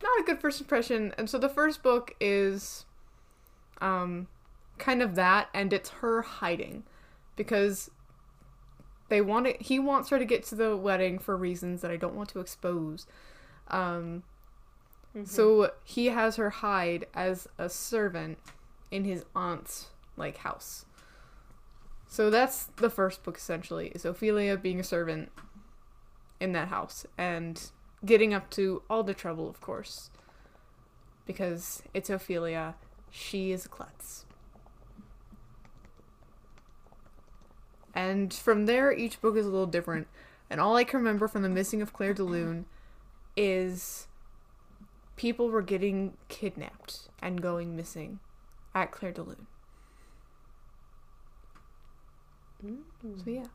not 0.01 0.19
a 0.19 0.23
good 0.23 0.39
first 0.39 0.61
impression. 0.61 1.13
And 1.17 1.29
so 1.29 1.37
the 1.37 1.49
first 1.49 1.83
book 1.83 2.15
is 2.19 2.85
um 3.81 4.27
kind 4.77 5.01
of 5.01 5.15
that 5.15 5.47
and 5.53 5.73
it's 5.73 5.89
her 5.89 6.21
hiding 6.21 6.83
because 7.35 7.89
they 9.09 9.21
want 9.21 9.47
it 9.47 9.61
he 9.63 9.79
wants 9.79 10.09
her 10.09 10.19
to 10.19 10.25
get 10.25 10.43
to 10.43 10.55
the 10.55 10.75
wedding 10.75 11.19
for 11.19 11.35
reasons 11.35 11.81
that 11.81 11.91
I 11.91 11.97
don't 11.97 12.15
want 12.15 12.29
to 12.29 12.39
expose. 12.39 13.05
Um 13.67 14.23
mm-hmm. 15.15 15.25
so 15.25 15.71
he 15.83 16.07
has 16.07 16.37
her 16.37 16.49
hide 16.49 17.05
as 17.13 17.47
a 17.57 17.69
servant 17.69 18.37
in 18.89 19.03
his 19.03 19.25
aunt's 19.35 19.87
like 20.17 20.37
house. 20.37 20.85
So 22.11 22.29
that's 22.29 22.65
the 22.75 22.89
first 22.89 23.23
book 23.23 23.37
essentially 23.37 23.87
is 23.95 24.03
Ophelia 24.03 24.57
being 24.57 24.81
a 24.81 24.83
servant 24.83 25.31
in 26.41 26.51
that 26.51 26.67
house 26.67 27.05
and 27.17 27.71
getting 28.03 28.33
up 28.33 28.49
to 28.49 28.83
all 28.89 29.01
the 29.01 29.13
trouble, 29.13 29.47
of 29.47 29.61
course. 29.61 30.09
Because 31.25 31.81
it's 31.93 32.09
Ophelia. 32.09 32.75
She 33.11 33.53
is 33.53 33.65
a 33.65 33.69
klutz. 33.69 34.25
And 37.95 38.33
from 38.33 38.65
there, 38.65 38.91
each 38.91 39.21
book 39.21 39.37
is 39.37 39.45
a 39.45 39.49
little 39.49 39.65
different. 39.65 40.07
And 40.49 40.59
all 40.59 40.75
I 40.75 40.83
can 40.83 40.99
remember 40.99 41.29
from 41.29 41.43
The 41.43 41.49
Missing 41.49 41.81
of 41.81 41.93
Claire 41.93 42.13
de 42.13 42.25
Lune 42.25 42.65
is 43.37 44.09
people 45.15 45.49
were 45.49 45.61
getting 45.61 46.17
kidnapped 46.27 47.07
and 47.21 47.41
going 47.41 47.73
missing 47.73 48.19
at 48.75 48.91
Claire 48.91 49.13
de 49.13 49.23
Lune. 49.23 49.47
Mm. 52.65 53.23
So, 53.23 53.29
yeah. 53.29 53.45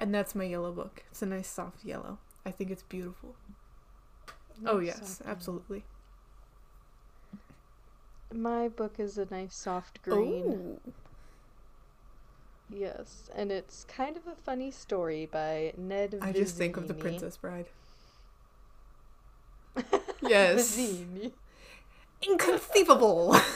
And 0.00 0.14
that's 0.14 0.34
my 0.34 0.44
yellow 0.44 0.72
book. 0.72 1.04
It's 1.10 1.22
a 1.22 1.26
nice 1.26 1.48
soft 1.48 1.84
yellow. 1.84 2.18
I 2.44 2.50
think 2.50 2.70
it's 2.70 2.82
beautiful. 2.82 3.34
Nice 4.60 4.72
oh 4.72 4.78
yes, 4.78 5.22
absolutely. 5.26 5.84
My 8.32 8.68
book 8.68 8.94
is 8.98 9.18
a 9.18 9.26
nice 9.30 9.54
soft 9.54 10.02
green. 10.02 10.78
Oh. 10.86 10.92
Yes, 12.70 13.30
and 13.34 13.52
it's 13.52 13.84
kind 13.84 14.16
of 14.16 14.26
a 14.26 14.34
funny 14.34 14.70
story 14.70 15.26
by 15.30 15.72
Ned. 15.76 16.18
I 16.20 16.32
just 16.32 16.56
think 16.56 16.76
of 16.76 16.88
the 16.88 16.94
Princess 16.94 17.36
Bride. 17.36 17.66
yes. 20.22 20.78
Inconceivable. 22.22 23.36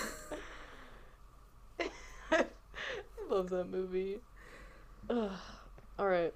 I 2.31 2.45
love 3.31 3.51
that 3.51 3.71
movie. 3.71 4.19
Ugh. 5.11 5.31
All 5.99 6.09
right. 6.09 6.33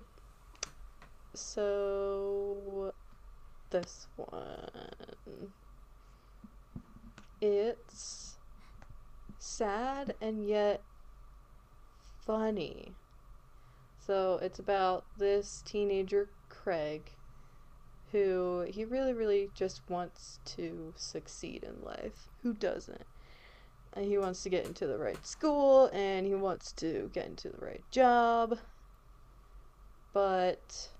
So 1.34 2.92
this 3.70 4.06
one 4.16 5.52
it's 7.40 8.36
sad 9.38 10.14
and 10.20 10.46
yet 10.46 10.80
funny. 12.24 12.92
So 14.06 14.38
it's 14.40 14.58
about 14.60 15.04
this 15.18 15.62
teenager 15.66 16.28
Craig 16.48 17.10
who 18.12 18.66
he 18.68 18.84
really 18.84 19.12
really 19.12 19.48
just 19.54 19.80
wants 19.88 20.38
to 20.44 20.92
succeed 20.96 21.64
in 21.64 21.84
life. 21.84 22.28
Who 22.42 22.52
doesn't? 22.52 23.11
And 23.94 24.06
he 24.06 24.16
wants 24.18 24.42
to 24.42 24.48
get 24.48 24.66
into 24.66 24.86
the 24.86 24.98
right 24.98 25.24
school 25.26 25.90
and 25.92 26.26
he 26.26 26.34
wants 26.34 26.72
to 26.74 27.10
get 27.12 27.26
into 27.26 27.50
the 27.50 27.58
right 27.58 27.84
job 27.90 28.58
but 30.12 30.90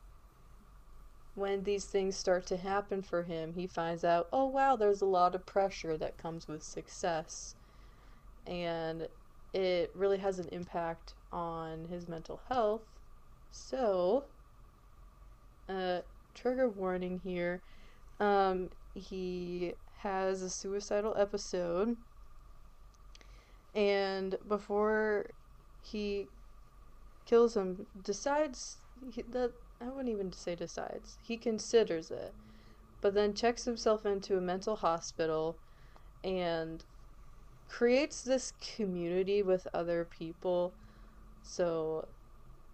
when 1.35 1.63
these 1.63 1.87
things 1.87 2.17
start 2.17 2.47
to 2.47 2.57
happen 2.57 3.03
for 3.03 3.23
him, 3.23 3.55
he 3.55 3.67
finds 3.67 4.05
out, 4.05 4.27
oh 4.33 4.47
wow, 4.47 4.77
there's 4.77 5.01
a 5.03 5.07
lot 5.07 5.35
of 5.35 5.47
pressure 5.47 5.97
that 5.97 6.19
comes 6.19 6.47
with 6.47 6.63
success. 6.63 7.55
And 8.47 9.09
it 9.55 9.91
really 9.95 10.19
has 10.19 10.39
an 10.39 10.49
impact 10.53 11.15
on 11.31 11.87
his 11.87 12.09
mental 12.09 12.43
health. 12.49 12.83
So, 13.51 14.27
uh, 15.69 16.01
trigger 16.35 16.69
warning 16.69 17.21
here. 17.25 17.63
Um, 18.21 18.71
he 18.95 19.75
has 20.01 20.43
a 20.43 20.51
suicidal 20.51 21.15
episode. 21.17 21.97
And 23.75 24.37
before 24.47 25.27
he 25.81 26.29
kills 27.27 27.57
him, 27.57 27.87
decides 28.01 28.79
he, 29.13 29.23
that 29.23 29.53
I 29.81 29.89
wouldn't 29.89 30.09
even 30.11 30.33
say 30.33 30.55
decides. 30.55 31.19
He 31.23 31.37
considers 31.37 32.11
it, 32.11 32.35
but 33.01 33.15
then 33.15 33.35
checks 33.35 33.65
himself 33.65 34.07
into 34.07 34.37
a 34.37 34.41
mental 34.41 34.77
hospital 34.77 35.59
and 36.25 36.85
creates 37.69 38.23
this 38.23 38.53
community 38.77 39.43
with 39.43 39.67
other 39.75 40.05
people. 40.05 40.77
So 41.43 42.09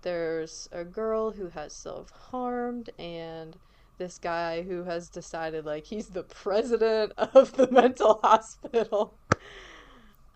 there's 0.02 0.68
a 0.72 0.84
girl 0.84 1.32
who 1.32 1.48
has 1.50 1.74
self 1.74 2.10
harmed, 2.30 2.90
and 2.98 3.58
this 3.98 4.18
guy 4.18 4.62
who 4.62 4.84
has 4.84 5.08
decided 5.10 5.64
like 5.66 5.86
he's 5.86 6.08
the 6.08 6.22
president 6.24 7.12
of 7.18 7.54
the 7.54 7.70
mental 7.72 8.20
hospital. 8.22 9.18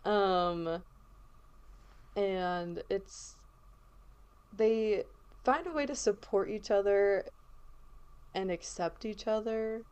Um, 0.05 0.83
and 2.17 2.83
it's 2.91 3.37
they 4.57 5.05
find 5.45 5.67
a 5.67 5.73
way 5.73 5.87
to 5.87 5.95
support 5.95 6.51
each 6.51 6.71
other 6.71 7.25
and 8.35 8.51
accept 8.51 9.05
each 9.05 9.27
other 9.27 9.83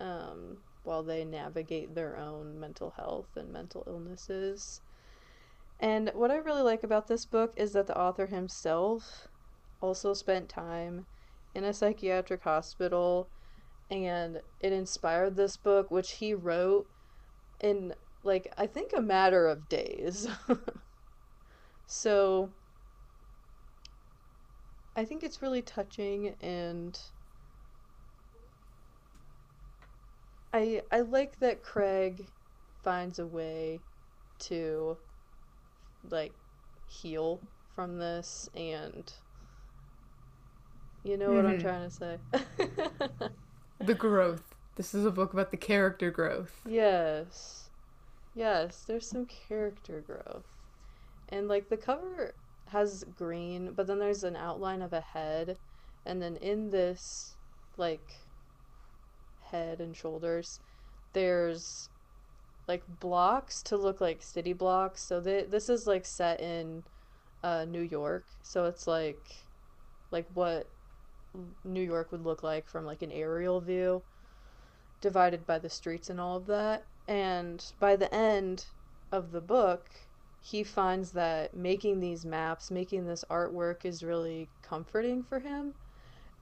um, 0.00 0.58
while 0.82 1.02
they 1.02 1.24
navigate 1.24 1.94
their 1.94 2.16
own 2.16 2.58
mental 2.58 2.92
health 2.96 3.28
and 3.36 3.52
mental 3.52 3.84
illnesses. 3.86 4.80
And 5.78 6.10
what 6.14 6.30
I 6.30 6.36
really 6.36 6.62
like 6.62 6.82
about 6.82 7.06
this 7.06 7.26
book 7.26 7.52
is 7.56 7.72
that 7.72 7.86
the 7.86 7.98
author 7.98 8.26
himself 8.26 9.28
also 9.82 10.14
spent 10.14 10.48
time 10.48 11.06
in 11.54 11.64
a 11.64 11.72
psychiatric 11.72 12.42
hospital 12.42 13.28
and 13.90 14.40
it 14.60 14.72
inspired 14.72 15.36
this 15.36 15.56
book, 15.56 15.90
which 15.90 16.12
he 16.12 16.34
wrote 16.34 16.86
in 17.60 17.94
like 18.26 18.52
I 18.58 18.66
think 18.66 18.92
a 18.94 19.00
matter 19.00 19.46
of 19.46 19.68
days. 19.68 20.28
so 21.86 22.50
I 24.96 25.04
think 25.04 25.22
it's 25.22 25.42
really 25.42 25.62
touching 25.62 26.34
and 26.40 26.98
I 30.52 30.82
I 30.90 31.00
like 31.00 31.38
that 31.40 31.62
Craig 31.62 32.28
finds 32.82 33.18
a 33.18 33.26
way 33.26 33.82
to 34.40 34.98
like 36.10 36.34
heal 36.86 37.40
from 37.74 37.98
this 37.98 38.48
and 38.54 39.12
you 41.04 41.16
know 41.16 41.34
what 41.34 41.46
I'm 41.46 41.56
Mhm. 41.56 41.60
trying 41.60 41.88
to 41.88 41.90
say. 41.90 42.18
The 43.80 43.94
growth. 43.94 44.54
This 44.76 44.94
is 44.94 45.04
a 45.06 45.10
book 45.10 45.32
about 45.32 45.50
the 45.50 45.56
character 45.56 46.10
growth. 46.10 46.66
yes. 46.66 47.65
Yes, 48.36 48.84
there's 48.84 49.08
some 49.10 49.26
character 49.26 50.00
growth. 50.00 50.44
And 51.28 51.48
like 51.48 51.68
the 51.70 51.76
cover 51.76 52.34
has 52.68 53.04
green, 53.04 53.72
but 53.74 53.86
then 53.88 53.98
there's 53.98 54.24
an 54.24 54.36
outline 54.36 54.82
of 54.82 54.92
a 54.92 55.00
head 55.00 55.58
and 56.06 56.22
then 56.22 56.36
in 56.36 56.70
this 56.70 57.36
like 57.76 58.28
head 59.50 59.80
and 59.80 59.96
shoulders 59.96 60.60
there's 61.12 61.88
like 62.68 62.84
blocks 63.00 63.62
to 63.64 63.76
look 63.76 64.00
like 64.00 64.22
city 64.22 64.52
blocks. 64.52 65.02
So 65.02 65.20
they, 65.20 65.44
this 65.44 65.68
is 65.68 65.86
like 65.86 66.06
set 66.06 66.40
in 66.40 66.84
uh, 67.42 67.66
New 67.66 67.82
York. 67.82 68.26
So 68.42 68.66
it's 68.66 68.86
like 68.86 69.18
like 70.12 70.26
what 70.34 70.68
New 71.64 71.82
York 71.82 72.12
would 72.12 72.24
look 72.24 72.42
like 72.42 72.68
from 72.68 72.84
like 72.86 73.02
an 73.02 73.12
aerial 73.12 73.60
view, 73.60 74.02
divided 75.00 75.46
by 75.46 75.58
the 75.58 75.70
streets 75.70 76.10
and 76.10 76.20
all 76.20 76.36
of 76.36 76.46
that. 76.46 76.84
And 77.08 77.64
by 77.78 77.96
the 77.96 78.12
end 78.14 78.66
of 79.12 79.30
the 79.32 79.40
book, 79.40 79.88
he 80.40 80.62
finds 80.62 81.12
that 81.12 81.54
making 81.56 82.00
these 82.00 82.24
maps, 82.24 82.70
making 82.70 83.06
this 83.06 83.24
artwork 83.30 83.84
is 83.84 84.02
really 84.02 84.50
comforting 84.62 85.22
for 85.22 85.40
him. 85.40 85.74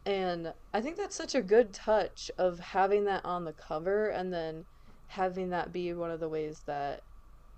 And 0.07 0.53
I 0.72 0.81
think 0.81 0.96
that's 0.96 1.16
such 1.16 1.35
a 1.35 1.42
good 1.42 1.72
touch 1.72 2.31
of 2.38 2.59
having 2.61 3.05
that 3.05 3.24
on 3.24 3.44
the 3.44 3.53
cover 3.55 4.09
and 4.09 4.33
then 4.33 4.64
having 5.09 5.50
that 5.50 5.72
be 5.72 5.92
one 5.94 6.11
of 6.11 6.20
the 6.20 6.29
ways 6.29 6.62
that 6.66 7.03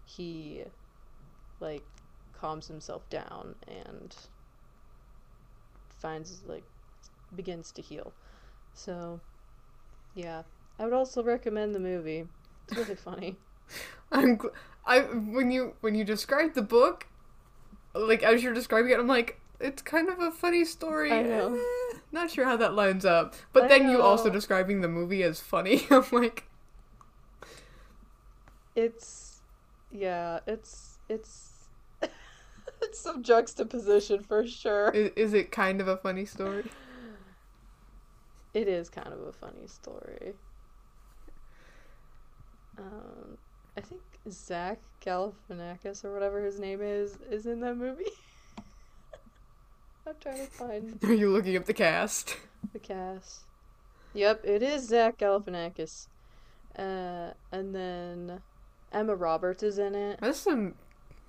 he 0.04 0.64
like 1.60 1.84
calms 2.32 2.68
himself 2.68 3.08
down 3.10 3.54
and 3.66 4.14
finds 6.00 6.42
like 6.46 6.64
begins 7.34 7.72
to 7.72 7.82
heal. 7.82 8.12
So, 8.74 9.20
yeah. 10.14 10.42
I 10.78 10.84
would 10.84 10.92
also 10.92 11.22
recommend 11.22 11.74
the 11.74 11.80
movie. 11.80 12.26
It's 12.68 12.76
really 12.76 12.96
funny. 12.96 13.36
I'm 14.12 14.38
gl- 14.38 14.52
I 14.86 15.00
when 15.00 15.50
you 15.50 15.74
when 15.80 15.94
you 15.94 16.04
describe 16.04 16.54
the 16.54 16.62
book, 16.62 17.06
like 17.94 18.22
as 18.22 18.42
you're 18.42 18.54
describing 18.54 18.90
it, 18.92 18.98
I'm 18.98 19.06
like, 19.06 19.40
it's 19.60 19.82
kind 19.82 20.08
of 20.08 20.20
a 20.20 20.30
funny 20.30 20.64
story. 20.64 21.12
I 21.12 21.22
know. 21.22 21.54
Eh, 21.54 21.98
not 22.12 22.30
sure 22.30 22.44
how 22.44 22.56
that 22.56 22.74
lines 22.74 23.04
up. 23.04 23.34
But 23.52 23.64
I 23.64 23.68
then 23.68 23.90
you 23.90 24.00
also 24.02 24.30
describing 24.30 24.80
the 24.80 24.88
movie 24.88 25.22
as 25.22 25.40
funny. 25.40 25.86
I'm 25.90 26.04
like, 26.12 26.44
It's 28.74 29.40
yeah, 29.90 30.40
it's 30.46 30.98
it's 31.08 31.68
it's 32.82 33.00
some 33.00 33.22
juxtaposition 33.22 34.22
for 34.22 34.46
sure. 34.46 34.90
is, 34.90 35.10
is 35.16 35.34
it 35.34 35.50
kind 35.50 35.80
of 35.80 35.88
a 35.88 35.96
funny 35.96 36.24
story? 36.24 36.70
It 38.54 38.68
is 38.68 38.88
kind 38.88 39.12
of 39.12 39.20
a 39.20 39.32
funny 39.32 39.66
story. 39.66 40.34
Um, 42.78 43.38
I 43.76 43.80
think 43.80 44.00
Zach 44.30 44.78
Galifianakis 45.04 46.04
or 46.04 46.12
whatever 46.12 46.44
his 46.44 46.58
name 46.58 46.80
is 46.82 47.18
is 47.30 47.46
in 47.46 47.60
that 47.60 47.76
movie. 47.76 48.04
I'm 50.06 50.14
trying 50.20 50.46
to 50.46 50.52
find 50.52 50.98
Are 51.04 51.14
you 51.14 51.30
looking 51.30 51.56
up 51.56 51.64
the 51.64 51.74
cast? 51.74 52.36
the 52.72 52.78
cast. 52.78 53.40
Yep, 54.14 54.44
it 54.44 54.62
is 54.62 54.88
Zach 54.88 55.18
Galifianakis. 55.18 56.06
Uh, 56.78 57.32
and 57.52 57.74
then 57.74 58.40
Emma 58.92 59.14
Roberts 59.14 59.62
is 59.62 59.78
in 59.78 59.94
it. 59.94 60.18
That's 60.20 60.38
some 60.38 60.74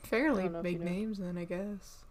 fairly 0.04 0.44
don't 0.44 0.56
if 0.56 0.72
you 0.72 0.74
big 0.78 0.80
know. 0.80 0.92
names 0.92 1.18
then, 1.18 1.38
I 1.38 1.46
guess. 1.46 2.04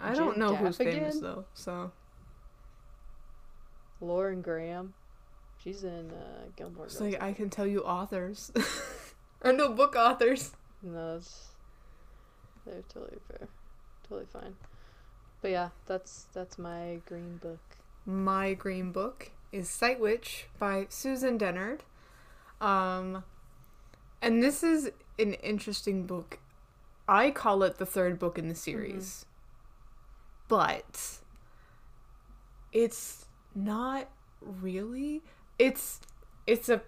I 0.00 0.14
don't 0.14 0.34
Jim 0.34 0.40
know 0.40 0.54
who's 0.54 0.76
famous 0.76 1.20
though, 1.20 1.44
so 1.54 1.90
Lauren 4.00 4.42
Graham. 4.42 4.94
She's 5.68 5.84
in 5.84 6.10
uh, 6.10 6.46
Gilmore 6.56 6.86
it's 6.86 6.98
like 6.98 7.22
I 7.22 7.34
can 7.34 7.50
tell 7.50 7.66
you 7.66 7.82
authors. 7.82 8.50
or 9.42 9.52
no 9.52 9.70
book 9.74 9.94
authors. 9.96 10.52
No, 10.82 11.16
it's 11.18 11.48
they're 12.64 12.80
totally 12.88 13.18
fair, 13.28 13.48
totally 14.08 14.26
fine. 14.32 14.56
But 15.42 15.50
yeah, 15.50 15.68
that's 15.84 16.24
that's 16.32 16.58
my 16.58 17.00
green 17.04 17.36
book. 17.36 17.60
My 18.06 18.54
green 18.54 18.92
book 18.92 19.30
is 19.52 19.68
Sight 19.68 20.00
Witch 20.00 20.46
by 20.58 20.86
Susan 20.88 21.36
Dennard. 21.36 21.80
Um, 22.62 23.24
and 24.22 24.42
this 24.42 24.62
is 24.62 24.90
an 25.18 25.34
interesting 25.34 26.06
book. 26.06 26.38
I 27.06 27.30
call 27.30 27.62
it 27.62 27.76
the 27.76 27.84
third 27.84 28.18
book 28.18 28.38
in 28.38 28.48
the 28.48 28.54
series. 28.54 29.26
But 30.48 31.18
it's 32.72 33.26
not 33.54 34.08
really. 34.40 35.20
It's 35.58 36.00
it's 36.46 36.68
a 36.68 36.82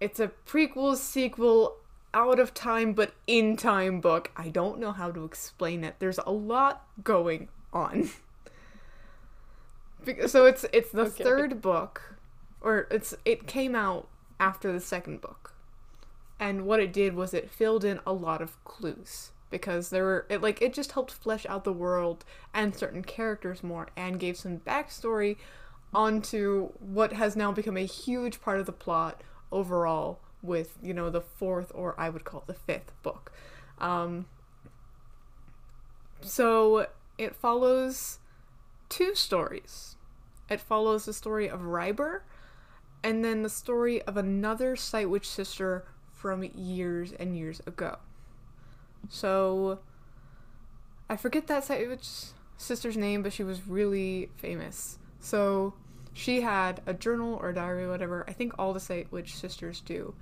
it's 0.00 0.20
a 0.20 0.28
prequel 0.46 0.96
sequel 0.96 1.76
out 2.14 2.38
of 2.38 2.54
time 2.54 2.92
but 2.92 3.12
in 3.26 3.56
time 3.56 4.00
book. 4.00 4.30
I 4.36 4.48
don't 4.48 4.78
know 4.78 4.92
how 4.92 5.10
to 5.10 5.24
explain 5.24 5.84
it. 5.84 5.96
There's 5.98 6.18
a 6.18 6.30
lot 6.32 6.86
going 7.02 7.48
on. 7.72 8.10
So 10.26 10.46
it's 10.46 10.64
it's 10.72 10.90
the 10.92 11.02
Okay. 11.02 11.22
third 11.24 11.60
book 11.60 12.14
or 12.60 12.86
it's 12.90 13.14
it 13.24 13.46
came 13.46 13.74
out 13.74 14.08
after 14.40 14.72
the 14.72 14.80
second 14.80 15.20
book. 15.20 15.54
And 16.40 16.66
what 16.66 16.80
it 16.80 16.92
did 16.92 17.14
was 17.14 17.34
it 17.34 17.50
filled 17.50 17.84
in 17.84 18.00
a 18.06 18.12
lot 18.12 18.40
of 18.40 18.62
clues 18.64 19.32
because 19.50 19.90
there 19.90 20.04
were 20.04 20.26
it 20.28 20.40
like 20.40 20.62
it 20.62 20.72
just 20.72 20.92
helped 20.92 21.12
flesh 21.12 21.44
out 21.46 21.64
the 21.64 21.72
world 21.72 22.24
and 22.54 22.74
certain 22.74 23.02
characters 23.02 23.62
more 23.62 23.88
and 23.96 24.20
gave 24.20 24.36
some 24.36 24.58
backstory 24.60 25.36
onto 25.94 26.70
what 26.78 27.12
has 27.12 27.36
now 27.36 27.52
become 27.52 27.76
a 27.76 27.86
huge 27.86 28.40
part 28.40 28.60
of 28.60 28.66
the 28.66 28.72
plot 28.72 29.22
overall 29.50 30.20
with 30.42 30.76
you 30.82 30.94
know 30.94 31.10
the 31.10 31.20
fourth 31.20 31.72
or 31.74 31.98
I 31.98 32.10
would 32.10 32.24
call 32.24 32.40
it 32.40 32.46
the 32.46 32.54
fifth 32.54 32.92
book. 33.02 33.32
Um, 33.78 34.26
so 36.20 36.86
it 37.16 37.34
follows 37.34 38.18
two 38.88 39.14
stories. 39.14 39.96
It 40.48 40.60
follows 40.60 41.04
the 41.04 41.12
story 41.12 41.48
of 41.48 41.60
Ryber 41.60 42.22
and 43.02 43.24
then 43.24 43.42
the 43.42 43.48
story 43.48 44.02
of 44.02 44.16
another 44.16 44.76
Sight 44.76 45.08
Witch 45.08 45.28
sister 45.28 45.84
from 46.12 46.42
years 46.42 47.12
and 47.12 47.36
years 47.36 47.60
ago. 47.66 47.98
So 49.08 49.80
I 51.08 51.16
forget 51.16 51.46
that 51.46 51.64
Sight 51.64 51.88
Witch 51.88 52.08
sister's 52.56 52.96
name, 52.96 53.22
but 53.22 53.32
she 53.32 53.44
was 53.44 53.66
really 53.66 54.30
famous. 54.36 54.98
So 55.20 55.74
she 56.12 56.40
had 56.40 56.82
a 56.86 56.94
journal 56.94 57.34
or 57.34 57.50
a 57.50 57.54
diary 57.54 57.84
or 57.84 57.90
whatever. 57.90 58.24
I 58.28 58.32
think 58.32 58.54
all 58.58 58.72
the 58.72 58.80
Sight 58.80 59.10
Witch 59.10 59.36
sisters 59.36 59.80
do. 59.80 60.14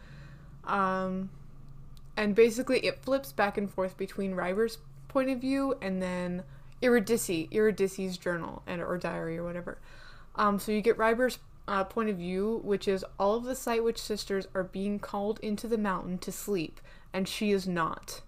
Um, 0.65 1.31
and 2.17 2.35
basically 2.35 2.81
it 2.81 3.03
flips 3.03 3.33
back 3.33 3.57
and 3.57 3.71
forth 3.71 3.97
between 3.97 4.35
Ryber's 4.35 4.79
point 5.09 5.31
of 5.31 5.41
view 5.41 5.77
and 5.81 6.03
then 6.03 6.43
Eurydice, 6.83 7.47
Eurydice's 7.51 8.19
journal 8.19 8.63
and 8.67 8.83
or 8.83 8.99
diary 8.99 9.39
or 9.39 9.45
whatever. 9.45 9.79
Um, 10.35 10.59
so 10.59 10.73
you 10.73 10.83
get 10.83 10.99
Ryber's 10.99 11.39
uh, 11.69 11.85
point 11.85 12.11
of 12.11 12.17
view, 12.17 12.61
which 12.63 12.87
is 12.87 13.05
all 13.19 13.35
of 13.37 13.45
the 13.45 13.55
Sight 13.55 13.83
Witch 13.83 14.01
sisters 14.01 14.47
are 14.55 14.65
being 14.65 14.99
called 14.99 15.41
into 15.41 15.67
the 15.67 15.79
mountain 15.79 16.19
to 16.19 16.31
sleep, 16.31 16.81
and 17.13 17.27
she 17.27 17.51
is 17.51 17.67
not. 17.67 18.21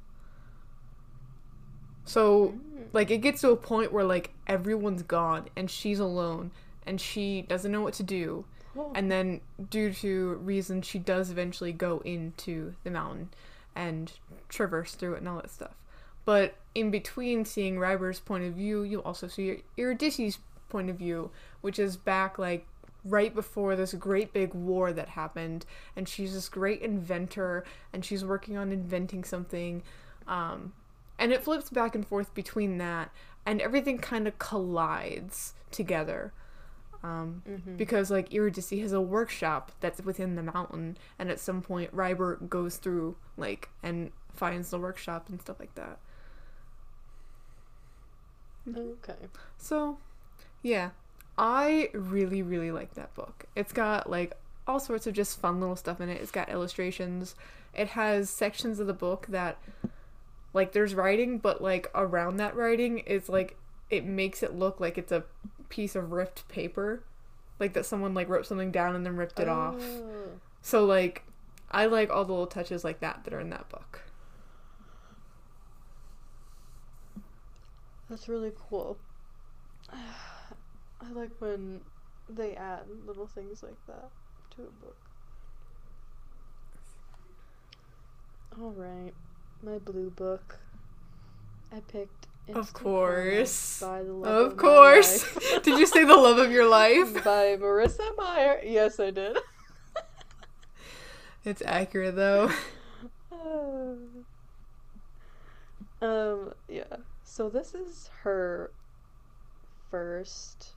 So, 2.09 2.55
like, 2.95 3.11
it 3.11 3.19
gets 3.19 3.43
to 3.43 3.51
a 3.51 3.57
point 3.57 3.93
where, 3.93 4.05
like, 4.05 4.33
everyone's 4.47 5.03
gone, 5.03 5.49
and 5.55 5.71
she's 5.71 5.99
alone, 5.99 6.53
and 6.87 6.99
she 6.99 7.43
doesn't 7.43 7.71
know 7.71 7.83
what 7.83 7.93
to 7.95 8.03
do. 8.03 8.47
Oh. 8.77 8.91
And 8.95 9.13
then, 9.13 9.43
due 9.69 9.93
to 9.93 10.37
reasons, 10.37 10.87
she 10.87 10.99
does 10.99 11.31
eventually 11.31 11.73
go 11.73 12.01
into 12.07 12.75
the 12.83 12.91
mountain 12.91 13.29
and 13.77 14.11
traverse 14.49 14.95
through 14.95 15.15
it 15.15 15.19
and 15.19 15.29
all 15.29 15.37
that 15.37 15.51
stuff. 15.51 15.75
But 16.25 16.57
in 16.75 16.91
between 16.91 17.45
seeing 17.45 17.79
Ryber's 17.79 18.21
point 18.21 18.45
of 18.45 18.55
view, 18.55 18.83
you 18.83 19.03
also 19.03 19.29
see 19.29 19.63
Eurydice's 19.77 20.39
point 20.71 20.89
of 20.89 20.97
view, 20.97 21.31
which 21.61 21.79
is 21.79 21.97
back 21.97 22.39
like 22.39 22.67
right 23.05 23.35
before 23.35 23.77
this 23.77 23.93
great 23.95 24.33
big 24.33 24.55
war 24.55 24.93
that 24.95 25.11
happened, 25.11 25.67
and 25.95 26.09
she's 26.09 26.33
this 26.33 26.49
great 26.49 26.81
inventor, 26.81 27.65
and 27.93 28.03
she's 28.03 28.25
working 28.25 28.57
on 28.57 28.73
inventing 28.73 29.25
something, 29.25 29.83
um, 30.27 30.73
and 31.19 31.33
it 31.33 31.43
flips 31.43 31.71
back 31.71 31.95
and 31.95 32.07
forth 32.07 32.33
between 32.35 32.79
that, 32.79 33.11
and 33.47 33.61
everything 33.61 33.99
kind 33.99 34.27
of 34.29 34.39
collides 34.39 35.55
together. 35.71 36.33
Um, 37.01 37.43
Mm-hmm. 37.49 37.77
because 37.77 38.11
like 38.11 38.33
Eurydice 38.33 38.71
has 38.71 38.93
a 38.93 39.01
workshop 39.01 39.71
that's 39.81 40.01
within 40.03 40.35
the 40.35 40.43
mountain, 40.43 40.97
and 41.17 41.31
at 41.31 41.39
some 41.39 41.63
point 41.63 41.95
Ryber 41.95 42.49
goes 42.49 42.77
through 42.77 43.17
like 43.37 43.69
and 43.85 44.11
finds 44.35 44.71
the 44.71 44.79
workshop 44.81 45.29
and 45.29 45.41
stuff 45.41 45.61
like 45.61 45.75
that. 45.77 45.99
Okay. 48.77 49.15
So, 49.57 49.99
yeah, 50.63 50.91
I 51.39 51.89
really 51.95 52.43
really 52.43 52.71
like 52.71 52.95
that 52.95 53.15
book. 53.15 53.45
It's 53.55 53.73
got 53.73 54.11
like 54.11 54.37
all 54.67 54.81
sorts 54.81 55.07
of 55.07 55.15
just 55.15 55.41
fun 55.41 55.61
little 55.61 55.77
stuff 55.77 56.01
in 56.01 56.09
it. 56.09 56.21
It's 56.21 56.31
got 56.31 56.49
illustrations. 56.51 57.35
It 57.75 57.89
has 57.89 58.29
sections 58.29 58.81
of 58.81 58.87
the 58.87 58.93
book 58.93 59.27
that 59.29 59.57
like 60.53 60.73
there's 60.73 60.95
writing, 60.95 61.39
but 61.39 61.63
like 61.63 61.91
around 61.95 62.39
that 62.39 62.57
writing 62.57 62.99
is 63.01 63.29
like 63.29 63.57
it 63.91 64.05
makes 64.05 64.43
it 64.43 64.55
look 64.55 64.81
like 64.81 64.99
it's 64.99 65.13
a 65.13 65.25
piece 65.69 65.95
of 65.97 66.13
ripped 66.13 66.49
paper. 66.49 67.05
Like 67.59 67.73
that 67.73 67.87
someone 67.87 68.15
like 68.15 68.29
wrote 68.29 68.47
something 68.47 68.71
down 68.71 68.95
and 68.95 69.05
then 69.05 69.17
ripped 69.17 69.41
it 69.41 69.49
off. 69.49 69.77
Oh. 69.81 70.41
So 70.63 70.85
like 70.85 71.25
I 71.71 71.87
like 71.87 72.11
all 72.11 72.25
the 72.25 72.33
little 72.33 72.47
touches 72.47 72.85
like 72.85 73.01
that 73.01 73.25
that 73.25 73.35
are 73.35 73.41
in 73.41 73.51
that 73.51 73.69
book. 73.69 74.03
That's 78.09 78.29
really 78.29 78.53
cool. 78.71 78.97
I 79.93 81.13
like 81.13 81.31
when 81.39 81.81
they 82.29 82.55
add 82.55 82.85
little 83.07 83.27
things 83.27 83.63
like 83.63 83.87
that 83.87 84.11
to 84.57 84.63
a 84.63 84.85
book. 84.85 84.97
All 88.61 88.73
right, 88.73 89.13
my 89.63 89.79
blue 89.79 90.11
book. 90.11 90.59
I 91.73 91.81
picked. 91.81 92.27
Of 92.55 92.73
course. 92.73 93.81
By 93.81 94.03
the 94.03 94.13
love 94.13 94.53
Of 94.53 94.57
course. 94.57 95.23
did 95.63 95.79
you 95.79 95.87
say 95.87 96.05
the 96.05 96.17
love 96.17 96.39
of 96.39 96.51
your 96.51 96.67
life? 96.71 97.13
by 97.23 97.57
Marissa 97.59 98.17
Meyer. 98.17 98.61
Yes, 98.65 98.99
I 99.01 99.11
did. 99.11 99.37
It's 101.45 101.63
accurate 101.65 102.17
though. 102.17 102.51
um, 106.03 106.53
yeah. 106.69 106.97
So 107.25 107.49
this 107.49 107.75
is 107.75 108.11
her 108.23 108.71
first, 109.91 110.73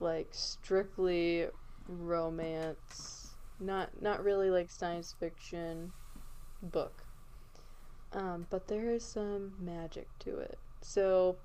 like, 0.00 0.28
strictly 0.30 1.48
romance, 1.88 3.34
not 3.60 4.00
not 4.00 4.24
really 4.24 4.50
like 4.50 4.70
science 4.70 5.14
fiction 5.18 5.92
book. 6.62 7.03
Um, 8.14 8.46
but 8.48 8.68
there 8.68 8.90
is 8.90 9.04
some 9.04 9.52
magic 9.60 10.06
to 10.20 10.38
it. 10.38 10.58
So 10.82 11.36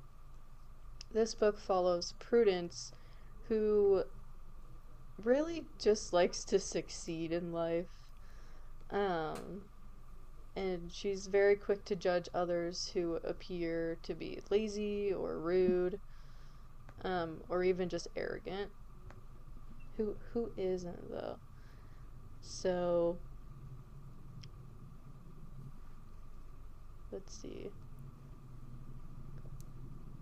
this 1.12 1.34
book 1.34 1.60
follows 1.60 2.14
Prudence, 2.20 2.92
who 3.48 4.04
really 5.24 5.66
just 5.82 6.14
likes 6.14 6.44
to 6.46 6.60
succeed 6.60 7.32
in 7.32 7.52
life. 7.52 7.88
Um, 8.92 9.62
and 10.56 10.92
she's 10.92 11.28
very 11.28 11.56
quick 11.56 11.86
to 11.86 11.96
judge 11.96 12.30
others 12.34 12.92
who 12.94 13.16
appear 13.24 13.98
to 14.04 14.14
be 14.14 14.40
lazy 14.52 15.12
or 15.12 15.40
rude, 15.40 16.00
um, 17.04 17.42
or 17.50 17.64
even 17.64 17.90
just 17.90 18.08
arrogant. 18.16 18.72
Who 19.98 20.16
who 20.34 20.52
isn't 20.58 21.12
though? 21.12 21.38
So 22.42 23.18
let's 27.12 27.36
see. 27.36 27.72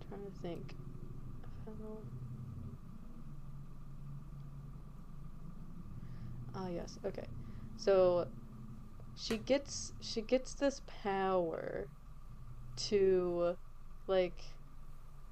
I'm 0.00 0.08
trying 0.08 0.30
to 0.30 0.38
think. 0.38 0.76
Ah 6.54 6.68
yes, 6.68 6.98
okay. 7.04 7.28
So 7.76 8.28
she 9.14 9.38
gets 9.38 9.92
she 10.00 10.22
gets 10.22 10.54
this 10.54 10.80
power 11.02 11.88
to 12.76 13.56
like 14.06 14.44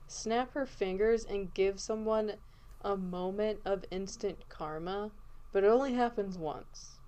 snap 0.09 0.55
her 0.55 0.67
fingers 0.67 1.25
and 1.25 1.55
give 1.55 1.81
someone 1.81 2.35
a 2.83 2.97
moment 2.97 3.61
of 3.65 3.85
instant 3.91 4.49
karma, 4.49 5.13
but 5.53 5.65
it 5.65 5.69
only 5.69 5.95
happens 5.95 6.39
once. 6.39 7.01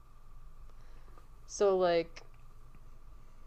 So 1.47 1.77
like 1.77 2.23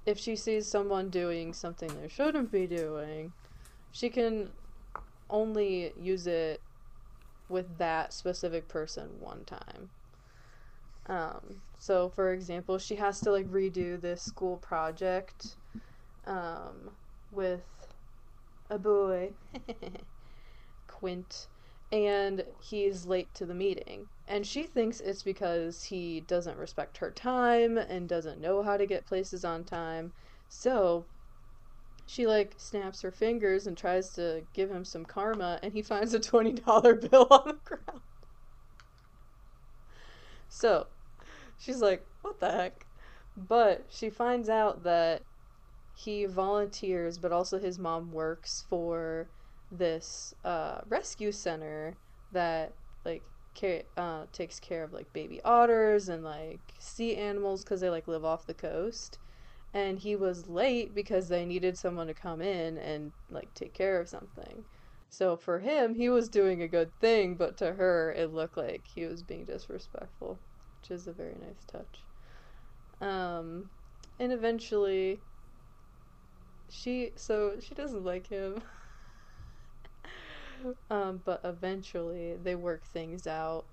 if 0.05 0.17
she 0.17 0.35
sees 0.35 0.67
someone 0.67 1.09
doing 1.09 1.53
something 1.53 1.89
they 2.01 2.07
shouldn't 2.07 2.51
be 2.51 2.67
doing, 2.67 3.31
she 3.91 4.09
can 4.09 4.49
only 5.29 5.93
use 5.99 6.27
it 6.27 6.61
with 7.49 7.77
that 7.77 8.13
specific 8.13 8.67
person 8.67 9.09
one 9.19 9.43
time. 9.45 9.89
Um, 11.07 11.61
so, 11.77 12.09
for 12.09 12.31
example, 12.31 12.77
she 12.77 12.95
has 12.95 13.19
to 13.21 13.31
like 13.31 13.47
redo 13.47 13.99
this 13.99 14.21
school 14.21 14.57
project 14.57 15.57
um, 16.25 16.91
with 17.31 17.63
a 18.69 18.77
boy, 18.77 19.31
Quint, 20.87 21.47
and 21.91 22.45
he's 22.61 23.05
late 23.05 23.33
to 23.35 23.45
the 23.45 23.53
meeting. 23.53 24.07
And 24.31 24.47
she 24.47 24.63
thinks 24.63 24.99
it's 24.99 25.21
because 25.21 25.83
he 25.83 26.21
doesn't 26.21 26.57
respect 26.57 26.97
her 26.97 27.11
time 27.11 27.77
and 27.77 28.09
doesn't 28.09 28.41
know 28.41 28.63
how 28.63 28.77
to 28.77 28.87
get 28.87 29.05
places 29.05 29.45
on 29.45 29.63
time. 29.63 30.13
So, 30.47 31.07
she 32.05 32.27
like 32.27 32.55
snaps 32.59 33.01
her 33.01 33.11
fingers 33.11 33.67
and 33.67 33.77
tries 33.77 34.11
to 34.13 34.45
give 34.53 34.69
him 34.71 34.85
some 34.85 35.05
karma, 35.05 35.59
and 35.63 35.73
he 35.73 35.81
finds 35.91 36.13
a 36.13 36.19
$20 36.19 36.95
bill 36.95 37.27
on 37.31 37.43
the 37.47 37.59
ground. 37.65 38.01
So, 40.49 40.87
she's 41.57 41.81
like, 41.81 42.07
what 42.21 42.39
the 42.39 42.51
heck? 42.51 42.87
But 43.37 43.87
she 43.89 44.09
finds 44.11 44.49
out 44.49 44.83
that 44.83 45.23
he 45.93 46.25
volunteers, 46.25 47.19
but 47.19 47.33
also 47.33 47.59
his 47.59 47.79
mom 47.79 48.11
works 48.11 48.65
for 48.69 49.31
this 49.71 50.33
uh, 50.45 50.81
rescue 50.87 51.33
center 51.33 51.97
that, 52.31 52.75
like, 53.05 53.30
ca- 53.55 53.85
uh, 53.97 54.25
takes 54.31 54.59
care 54.59 54.83
of, 54.83 54.93
like, 54.93 55.13
baby 55.13 55.41
otters 55.43 56.09
and, 56.09 56.23
like, 56.23 56.73
sea 56.79 57.15
animals 57.15 57.63
because 57.63 57.81
they, 57.81 57.89
like, 57.89 58.07
live 58.07 58.25
off 58.25 58.45
the 58.45 58.53
coast. 58.53 59.19
And 59.73 59.99
he 59.99 60.15
was 60.15 60.47
late 60.47 60.95
because 60.95 61.29
they 61.29 61.45
needed 61.45 61.77
someone 61.77 62.07
to 62.07 62.13
come 62.13 62.41
in 62.41 62.77
and, 62.77 63.13
like, 63.29 63.53
take 63.53 63.73
care 63.73 63.99
of 64.01 64.09
something. 64.09 64.65
So 65.09 65.37
for 65.37 65.59
him, 65.59 65.95
he 65.95 66.09
was 66.09 66.29
doing 66.29 66.61
a 66.61 66.67
good 66.67 66.91
thing, 66.99 67.35
but 67.35 67.57
to 67.57 67.73
her, 67.73 68.13
it 68.13 68.33
looked 68.33 68.57
like 68.57 68.87
he 68.87 69.05
was 69.05 69.23
being 69.23 69.45
disrespectful, 69.45 70.41
which 70.81 70.91
is 70.91 71.07
a 71.07 71.13
very 71.13 71.35
nice 71.39 71.65
touch. 71.65 72.05
Um, 73.01 73.69
and 74.19 74.31
eventually, 74.31 75.23
she 76.69 77.11
so 77.17 77.59
she 77.59 77.75
doesn't 77.75 78.03
like 78.03 78.27
him. 78.27 78.61
um, 80.89 81.21
but 81.23 81.41
eventually 81.43 82.35
they 82.41 82.55
work 82.55 82.85
things 82.85 83.27
out, 83.27 83.65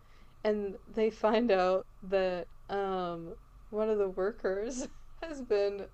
and 0.45 0.77
they 0.87 1.11
find 1.11 1.51
out 1.51 1.87
that 2.03 2.47
um 2.71 3.35
one 3.71 3.89
of 3.91 3.99
the 3.99 4.09
workers 4.11 4.89
has 5.23 5.43
been 5.43 5.87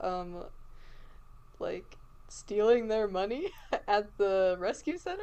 um 0.00 0.44
like 1.58 1.96
stealing 2.28 2.88
their 2.88 3.08
money 3.08 3.50
at 3.88 4.16
the 4.18 4.56
rescue 4.58 4.98
center. 4.98 5.22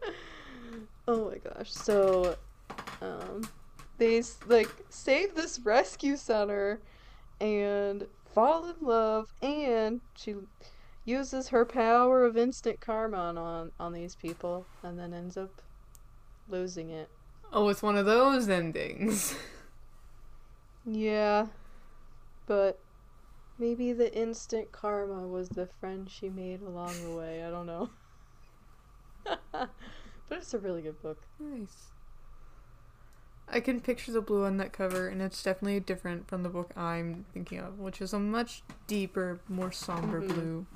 oh 1.08 1.30
my 1.30 1.38
gosh. 1.38 1.72
So 1.72 2.36
um 3.02 3.48
they 3.98 4.22
like 4.46 4.70
save 4.90 5.34
this 5.34 5.60
rescue 5.64 6.16
center 6.16 6.82
and 7.40 8.06
fall 8.34 8.66
in 8.70 8.76
love 8.82 9.26
and 9.42 10.00
she 10.16 10.34
uses 11.08 11.48
her 11.48 11.64
power 11.64 12.24
of 12.24 12.36
instant 12.36 12.80
karma 12.80 13.16
on 13.16 13.72
on, 13.80 13.92
these 13.92 14.14
people 14.14 14.66
and 14.82 14.98
then 14.98 15.14
ends 15.14 15.36
up 15.36 15.62
losing 16.48 16.90
it. 16.90 17.08
Oh, 17.52 17.68
it's 17.68 17.82
one 17.82 17.96
of 17.96 18.06
those 18.06 18.48
endings. 18.48 19.34
Yeah. 20.84 21.46
But 22.46 22.78
maybe 23.58 23.92
the 23.92 24.14
instant 24.14 24.72
karma 24.72 25.26
was 25.26 25.50
the 25.50 25.68
friend 25.80 26.08
she 26.10 26.28
made 26.28 26.62
along 26.62 26.94
the 27.02 27.16
way. 27.16 27.42
I 27.44 27.50
don't 27.50 27.66
know. 27.66 27.90
but 29.52 29.68
it's 30.30 30.54
a 30.54 30.58
really 30.58 30.82
good 30.82 31.02
book. 31.02 31.18
Nice. 31.38 31.88
I 33.50 33.60
can 33.60 33.80
picture 33.80 34.12
the 34.12 34.20
blue 34.20 34.44
on 34.44 34.58
that 34.58 34.72
cover, 34.72 35.08
and 35.08 35.22
it's 35.22 35.42
definitely 35.42 35.80
different 35.80 36.28
from 36.28 36.42
the 36.42 36.50
book 36.50 36.70
I'm 36.76 37.24
thinking 37.32 37.58
of, 37.58 37.78
which 37.78 38.02
is 38.02 38.12
a 38.12 38.18
much 38.18 38.62
deeper, 38.86 39.40
more 39.48 39.72
somber 39.72 40.20
Mhm. 40.20 40.28
blue. 40.28 40.66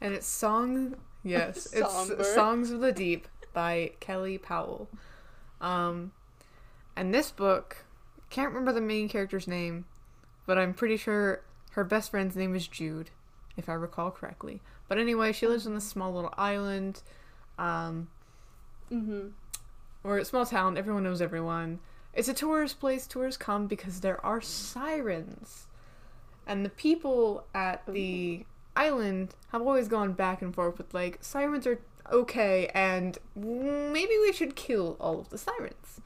And 0.00 0.14
it's 0.14 0.26
song, 0.26 0.96
yes, 1.22 1.66
it's 1.72 2.34
Songs 2.34 2.70
of 2.70 2.80
the 2.80 2.92
Deep 2.92 3.28
by 3.52 3.92
Kelly 4.00 4.38
Powell. 4.38 4.88
Um, 5.60 6.12
and 6.96 7.12
this 7.14 7.30
book, 7.30 7.84
can't 8.30 8.48
remember 8.48 8.72
the 8.72 8.80
main 8.80 9.08
character's 9.08 9.46
name, 9.48 9.84
but 10.46 10.58
I'm 10.58 10.74
pretty 10.74 10.96
sure 10.96 11.42
her 11.72 11.84
best 11.84 12.10
friend's 12.10 12.36
name 12.36 12.54
is 12.54 12.66
Jude, 12.68 13.10
if 13.56 13.68
I 13.68 13.72
recall 13.74 14.10
correctly. 14.10 14.60
But 14.88 14.98
anyway, 14.98 15.32
she 15.32 15.46
lives 15.46 15.66
on 15.66 15.74
this 15.74 15.88
small 15.88 16.12
little 16.12 16.34
island. 16.36 17.02
Um, 17.58 18.08
Mm-hmm. 18.92 19.28
or 20.04 20.18
a 20.18 20.24
small 20.24 20.44
town. 20.44 20.76
Everyone 20.76 21.02
knows 21.02 21.22
everyone. 21.22 21.80
It's 22.12 22.28
a 22.28 22.34
tourist 22.34 22.78
place. 22.78 23.06
Tourists 23.06 23.38
come 23.38 23.66
because 23.66 24.00
there 24.00 24.24
are 24.24 24.40
sirens, 24.40 25.66
and 26.46 26.64
the 26.64 26.68
people 26.70 27.44
at 27.54 27.84
the 27.86 28.44
island 28.76 29.34
have 29.52 29.62
always 29.62 29.88
gone 29.88 30.12
back 30.12 30.42
and 30.42 30.54
forth 30.54 30.78
with 30.78 30.92
like 30.94 31.18
sirens 31.22 31.66
are 31.66 31.78
okay, 32.12 32.70
and 32.74 33.18
maybe 33.36 34.12
we 34.22 34.32
should 34.32 34.56
kill 34.56 34.96
all 35.00 35.20
of 35.20 35.30
the 35.30 35.38
sirens. 35.38 36.00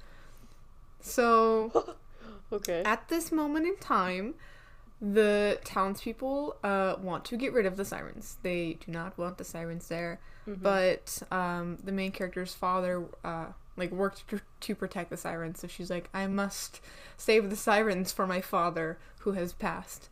So 1.00 1.96
Okay. 2.52 2.82
at 2.84 3.08
this 3.08 3.30
moment 3.32 3.66
in 3.66 3.76
time, 3.76 4.34
the 5.00 5.58
townspeople 5.64 6.56
uh, 6.64 6.96
want 7.00 7.24
to 7.26 7.36
get 7.36 7.52
rid 7.52 7.66
of 7.66 7.76
the 7.76 7.84
sirens. 7.84 8.36
They 8.42 8.78
do 8.84 8.90
not 8.92 9.16
want 9.18 9.38
the 9.38 9.44
sirens 9.44 9.88
there, 9.88 10.18
Mhm. 10.46 10.62
but 10.62 11.22
um, 11.30 11.78
the 11.84 11.92
main 11.92 12.10
character's 12.10 12.54
father 12.54 13.04
uh, 13.24 13.46
like 13.76 13.92
worked 13.92 14.26
to, 14.28 14.40
to 14.60 14.74
protect 14.74 15.10
the 15.10 15.16
sirens. 15.16 15.60
So 15.60 15.68
she's 15.68 15.90
like, 15.90 16.08
I 16.12 16.26
must 16.26 16.80
save 17.16 17.48
the 17.50 17.56
sirens 17.56 18.10
for 18.12 18.26
my 18.26 18.40
father 18.40 18.98
who 19.20 19.32
has 19.32 19.52
passed. 19.52 20.08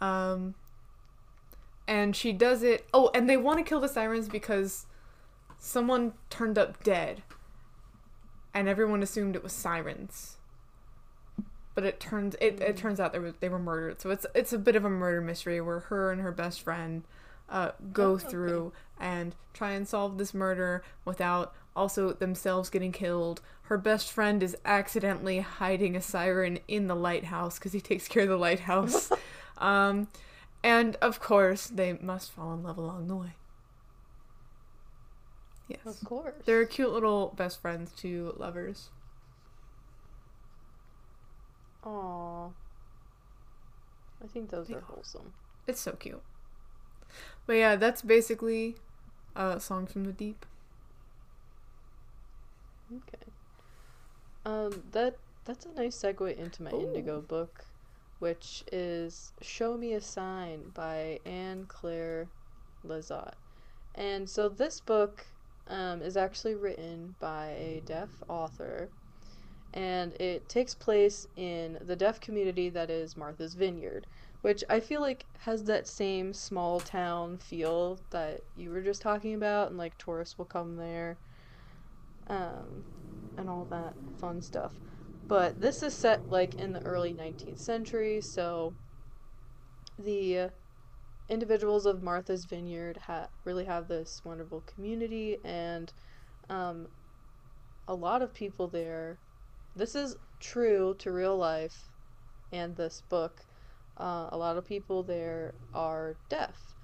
Um, 0.00 0.54
and 1.86 2.14
she 2.16 2.32
does 2.32 2.62
it. 2.62 2.86
Oh, 2.92 3.10
and 3.14 3.28
they 3.28 3.36
want 3.36 3.58
to 3.58 3.64
kill 3.64 3.80
the 3.80 3.88
sirens 3.88 4.28
because 4.28 4.86
someone 5.58 6.12
turned 6.30 6.58
up 6.58 6.82
dead, 6.82 7.22
and 8.54 8.68
everyone 8.68 9.02
assumed 9.02 9.36
it 9.36 9.42
was 9.42 9.52
sirens 9.52 10.36
but 11.76 11.84
it 11.84 12.00
turns 12.00 12.34
it, 12.40 12.58
it 12.60 12.76
turns 12.76 12.98
out 12.98 13.12
they 13.12 13.18
were 13.20 13.34
they 13.38 13.50
were 13.50 13.58
murdered. 13.58 14.00
So 14.00 14.10
it's 14.10 14.26
it's 14.34 14.52
a 14.52 14.58
bit 14.58 14.74
of 14.74 14.84
a 14.84 14.90
murder 14.90 15.20
mystery 15.20 15.60
where 15.60 15.80
her 15.80 16.10
and 16.10 16.22
her 16.22 16.32
best 16.32 16.62
friend 16.62 17.04
uh, 17.48 17.72
go 17.92 18.12
Oh, 18.12 18.14
okay. 18.14 18.28
through 18.28 18.72
and 18.98 19.36
try 19.52 19.72
and 19.72 19.86
solve 19.86 20.16
this 20.16 20.32
murder 20.32 20.82
without 21.04 21.54
also 21.76 22.12
themselves 22.12 22.70
getting 22.70 22.92
killed. 22.92 23.42
Her 23.64 23.76
best 23.76 24.10
friend 24.10 24.42
is 24.42 24.56
accidentally 24.64 25.40
hiding 25.40 25.94
a 25.94 26.00
siren 26.00 26.60
in 26.66 26.86
the 26.86 26.96
lighthouse 26.96 27.58
because 27.58 27.74
he 27.74 27.80
takes 27.82 28.08
care 28.08 28.22
of 28.22 28.30
the 28.30 28.38
lighthouse. 28.38 29.12
um, 29.58 30.08
and 30.62 30.96
of 30.96 31.20
course, 31.20 31.66
they 31.66 31.94
must 31.94 32.32
fall 32.32 32.54
in 32.54 32.62
love 32.62 32.78
along 32.78 33.08
the 33.08 33.16
way. 33.16 33.34
Yes. 35.68 35.80
Of 35.84 36.04
course. 36.04 36.42
They're 36.44 36.64
cute 36.64 36.92
little 36.92 37.34
best 37.36 37.60
friends, 37.60 37.92
to 37.98 38.34
lovers. 38.36 38.90
Aw. 41.84 42.48
I 44.22 44.26
think 44.28 44.50
those 44.50 44.68
They 44.68 44.74
are 44.74 44.80
wholesome. 44.80 45.32
It's 45.66 45.80
so 45.80 45.92
cute. 45.92 46.22
But 47.46 47.54
yeah, 47.54 47.76
that's 47.76 48.02
basically 48.02 48.76
uh, 49.34 49.58
Song 49.58 49.86
from 49.86 50.04
the 50.04 50.12
Deep. 50.12 50.46
Okay. 52.90 53.26
Um, 54.44 54.84
that 54.92 55.16
that's 55.44 55.66
a 55.66 55.70
nice 55.70 55.96
segue 55.96 56.36
into 56.36 56.62
my 56.62 56.70
Ooh. 56.70 56.82
Indigo 56.82 57.20
book, 57.20 57.64
which 58.18 58.64
is 58.72 59.32
"Show 59.42 59.76
Me 59.76 59.92
a 59.92 60.00
Sign" 60.00 60.70
by 60.74 61.20
Ann 61.26 61.66
Clare 61.68 62.28
LeZotte. 62.84 63.34
And 63.94 64.28
so 64.28 64.48
this 64.48 64.80
book 64.80 65.26
um, 65.68 66.02
is 66.02 66.16
actually 66.16 66.54
written 66.54 67.14
by 67.18 67.48
a 67.58 67.82
deaf 67.84 68.22
author, 68.28 68.88
and 69.74 70.12
it 70.20 70.48
takes 70.48 70.74
place 70.74 71.26
in 71.36 71.78
the 71.80 71.96
deaf 71.96 72.20
community 72.20 72.68
that 72.70 72.90
is 72.90 73.16
Martha's 73.16 73.54
Vineyard, 73.54 74.06
which 74.42 74.62
I 74.70 74.80
feel 74.80 75.00
like 75.00 75.26
has 75.40 75.64
that 75.64 75.88
same 75.88 76.32
small 76.32 76.80
town 76.80 77.38
feel 77.38 78.00
that 78.10 78.42
you 78.54 78.70
were 78.70 78.82
just 78.82 79.02
talking 79.02 79.34
about, 79.34 79.68
and 79.68 79.78
like 79.78 79.98
tourists 79.98 80.38
will 80.38 80.44
come 80.44 80.76
there 80.76 81.18
um, 82.28 82.84
and 83.36 83.48
all 83.48 83.66
that 83.70 83.94
fun 84.18 84.40
stuff. 84.40 84.72
But 85.28 85.60
this 85.60 85.82
is 85.82 85.94
set 85.94 86.30
like 86.30 86.54
in 86.54 86.72
the 86.72 86.84
early 86.84 87.12
19th 87.12 87.58
century, 87.58 88.20
so 88.20 88.74
the 89.98 90.50
individuals 91.28 91.86
of 91.86 92.02
Martha's 92.02 92.44
Vineyard 92.44 92.98
ha- 93.06 93.28
really 93.44 93.64
have 93.64 93.88
this 93.88 94.22
wonderful 94.24 94.62
community, 94.62 95.38
and 95.44 95.92
um, 96.48 96.88
a 97.88 97.94
lot 97.94 98.22
of 98.22 98.34
people 98.34 98.68
there. 98.68 99.18
This 99.74 99.94
is 99.94 100.16
true 100.40 100.94
to 100.98 101.12
real 101.12 101.36
life 101.36 101.88
and 102.52 102.76
this 102.76 103.02
book. 103.08 103.42
Uh, 103.96 104.28
a 104.30 104.36
lot 104.36 104.56
of 104.56 104.64
people 104.64 105.02
there 105.02 105.54
are 105.74 106.16
deaf, 106.28 106.74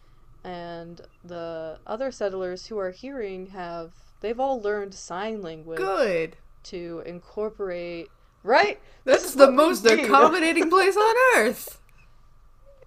and 0.42 1.00
the 1.22 1.78
other 1.86 2.10
settlers 2.10 2.66
who 2.66 2.78
are 2.78 2.90
hearing 2.90 3.46
have 3.48 3.92
they've 4.20 4.40
all 4.40 4.60
learned 4.60 4.94
sign 4.94 5.42
language 5.42 5.78
Good. 5.78 6.38
to 6.64 7.02
incorporate 7.06 8.08
right? 8.42 8.80
That's 9.04 9.24
is 9.24 9.34
the 9.34 9.50
most 9.50 9.84
accommodating 9.86 10.70
place 10.70 10.96
on 10.96 11.14
earth. 11.36 11.78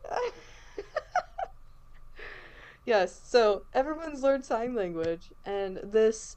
yes 2.85 3.19
so 3.23 3.63
everyone's 3.73 4.21
learned 4.21 4.45
sign 4.45 4.75
language 4.75 5.31
and 5.45 5.79
this 5.83 6.35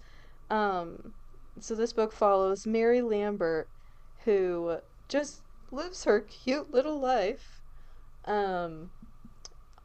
um 0.50 1.12
so 1.60 1.74
this 1.74 1.92
book 1.92 2.12
follows 2.12 2.66
mary 2.66 3.02
lambert 3.02 3.68
who 4.24 4.78
just 5.08 5.42
lives 5.70 6.04
her 6.04 6.20
cute 6.20 6.70
little 6.72 6.98
life 6.98 7.60
um 8.24 8.90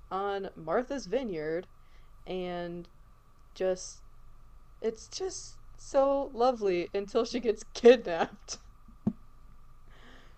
on 0.09 0.49
martha's 0.55 1.05
vineyard 1.05 1.67
and 2.25 2.87
just 3.53 4.01
it's 4.81 5.07
just 5.07 5.55
so 5.77 6.31
lovely 6.33 6.89
until 6.93 7.25
she 7.25 7.39
gets 7.39 7.63
kidnapped 7.73 8.57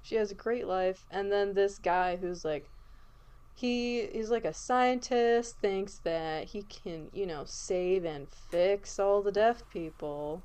she 0.05 0.15
has 0.15 0.29
a 0.29 0.35
great 0.35 0.67
life. 0.67 1.03
And 1.09 1.31
then 1.31 1.55
this 1.55 1.79
guy 1.79 2.15
who's 2.15 2.45
like 2.45 2.69
he 3.55 4.07
he's 4.13 4.29
like 4.29 4.45
a 4.45 4.53
scientist 4.53 5.57
thinks 5.59 5.97
that 6.03 6.45
he 6.45 6.61
can 6.63 7.09
you 7.11 7.25
know 7.25 7.43
save 7.45 8.05
and 8.05 8.27
fix 8.51 8.99
all 8.99 9.23
the 9.23 9.31
deaf 9.31 9.63
people. 9.71 10.43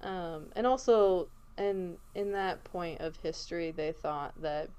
Um, 0.00 0.46
and 0.56 0.66
also 0.66 1.28
and 1.56 1.98
in 2.16 2.32
that 2.32 2.64
point 2.64 3.00
of 3.00 3.16
history 3.22 3.70
they 3.70 3.92
thought 3.92 4.32
that 4.42 4.70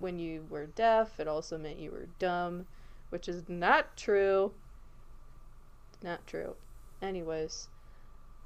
when 0.00 0.18
you 0.18 0.44
were 0.50 0.66
deaf 0.66 1.20
it 1.20 1.28
also 1.28 1.56
meant 1.56 1.78
you 1.78 1.92
were 1.92 2.08
dumb 2.18 2.66
which 3.10 3.28
is 3.28 3.44
not 3.48 3.96
true. 3.96 4.50
Not 6.02 6.26
true. 6.26 6.56
Anyways. 7.00 7.68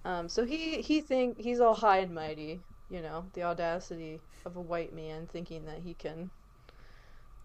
Um, 0.04 0.28
so 0.28 0.44
he 0.44 0.82
he 0.82 1.00
think 1.00 1.40
he's 1.40 1.60
all 1.60 1.74
high 1.74 1.98
and 1.98 2.14
mighty 2.14 2.60
you 2.90 3.00
know 3.00 3.24
the 3.34 3.42
audacity 3.42 4.20
of 4.44 4.56
a 4.56 4.60
white 4.60 4.94
man 4.94 5.26
thinking 5.32 5.64
that 5.66 5.80
he 5.84 5.94
can 5.94 6.30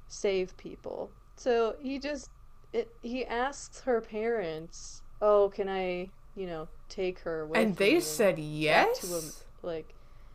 save 0.07 0.55
people. 0.57 1.11
So 1.37 1.75
he 1.81 1.99
just 1.99 2.29
it, 2.73 2.89
he 3.01 3.25
asks 3.25 3.81
her 3.81 4.01
parents, 4.01 5.01
"Oh, 5.21 5.49
can 5.53 5.69
I, 5.69 6.09
you 6.35 6.47
know, 6.47 6.67
take 6.89 7.19
her 7.19 7.45
with 7.45 7.59
and 7.59 7.75
they 7.75 7.99
said 7.99 8.39
yes. 8.39 8.99
to 8.99 9.07
him?" 9.15 9.31
Like, 9.63 9.93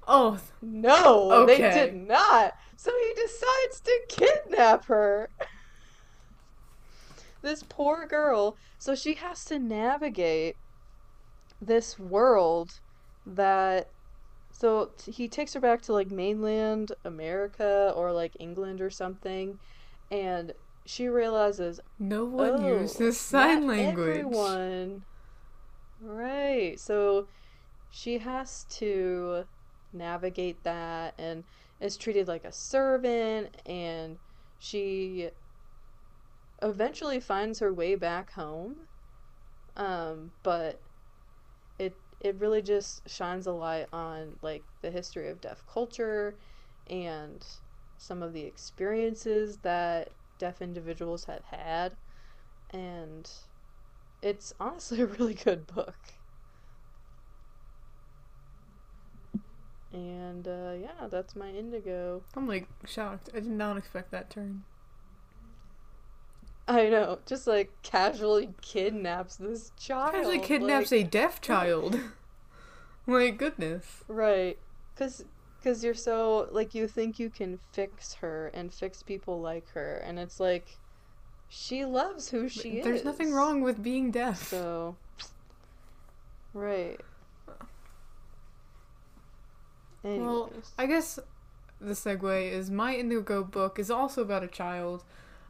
Oh, 0.08 0.38
no, 0.62 1.46
they 1.46 1.58
did 1.58 1.94
not. 1.94 2.54
So 2.76 2.90
he 2.90 3.14
decides 3.14 3.80
to 3.84 4.00
kidnap 4.08 4.86
her. 4.86 5.28
this 7.42 7.62
poor 7.62 8.06
girl. 8.06 8.56
So 8.78 8.94
she 8.94 9.14
has 9.14 9.44
to 9.46 9.58
navigate 9.58 10.56
this 11.61 11.98
world 11.98 12.70
that. 13.26 13.88
So 14.61 14.90
t- 14.98 15.11
he 15.11 15.26
takes 15.26 15.54
her 15.54 15.61
back 15.61 15.80
to 15.82 15.94
like 15.94 16.11
mainland 16.11 16.92
America 17.02 17.94
or 17.96 18.12
like 18.12 18.36
England 18.38 18.82
or 18.82 18.90
something, 18.90 19.58
and 20.11 20.52
she 20.84 21.08
realizes 21.08 21.80
no 21.98 22.26
one 22.26 22.62
oh, 22.62 22.80
uses 22.80 23.18
sign 23.18 23.66
language. 23.66 24.18
Everyone. 24.18 25.04
Right. 26.02 26.78
So 26.78 27.26
she 27.90 28.18
has 28.18 28.66
to 28.72 29.44
navigate 29.94 30.62
that 30.64 31.14
and 31.18 31.44
is 31.80 31.96
treated 31.96 32.28
like 32.28 32.44
a 32.44 32.52
servant 32.52 33.56
and 33.64 34.18
she 34.58 35.30
eventually 36.61 37.18
finds 37.18 37.61
her 37.61 37.72
way 37.72 37.94
back 37.94 38.32
home. 38.32 38.76
Um, 39.74 40.32
but 40.42 40.80
it 42.21 42.37
really 42.39 42.62
just 42.62 43.09
shines 43.09 43.47
a 43.47 43.53
light 43.53 43.87
on 43.93 44.37
like 44.43 44.62
the 44.83 44.91
history 44.91 45.29
of 45.29 45.41
deaf 45.41 45.64
culture 45.73 46.35
and 46.89 47.47
some 47.99 48.23
of 48.23 48.33
the 48.33 48.43
experiences 48.43 49.59
that 49.59 50.11
deaf 50.39 50.62
individuals 50.62 51.25
have 51.25 51.45
had 51.45 51.93
and 52.73 53.31
it's 54.23 54.53
honestly 54.61 55.01
a 55.03 55.07
really 55.07 55.35
good 55.35 55.66
book. 55.66 55.97
And 59.93 60.47
uh, 60.47 60.75
yeah, 60.81 61.09
that's 61.11 61.35
my 61.35 61.51
indigo. 61.51 62.23
I'm 62.37 62.47
like 62.47 62.68
shocked. 62.87 63.31
I 63.35 63.41
did 63.41 63.51
not 63.51 63.77
expect 63.77 64.12
that 64.12 64.31
turn. 64.31 64.62
I 66.71 66.89
know, 66.89 67.18
just 67.27 67.49
like 67.49 67.73
casually 67.83 68.51
kidnaps 68.61 69.37
this 69.37 69.73
child. 69.77 70.14
Actually 70.14 70.39
kidnaps 70.39 70.93
like, 70.93 71.01
a 71.01 71.05
deaf 71.05 71.41
child. 71.41 71.99
My 73.07 73.31
goodness. 73.31 74.05
Right. 74.07 74.57
Cuz 74.97 75.25
cuz 75.64 75.83
you're 75.83 75.95
so 75.95 76.49
like 76.53 76.73
you 76.75 76.87
think 76.87 77.18
you 77.18 77.29
can 77.29 77.59
fix 77.73 78.14
her 78.14 78.53
and 78.55 78.73
fix 78.73 79.03
people 79.03 79.41
like 79.41 79.68
her 79.71 79.97
and 79.97 80.18
it's 80.18 80.39
like 80.39 80.79
she 81.49 81.85
loves 81.85 82.31
who 82.31 82.49
she 82.49 82.79
is. 82.79 82.85
There's 82.85 83.05
nothing 83.05 83.33
wrong 83.33 83.62
with 83.62 83.83
being 83.83 84.12
deaf. 84.12 84.49
So 84.49 84.97
Right. 86.55 87.01
Well, 90.03 90.53
I 90.79 90.87
guess 90.87 91.18
the 91.81 91.93
segue 91.93 92.53
is 92.53 92.71
my 92.71 92.95
Indigo 92.95 93.43
book 93.43 93.79
is 93.79 93.91
also 93.91 94.23
about 94.23 94.45
a 94.45 94.49
child. 94.49 95.05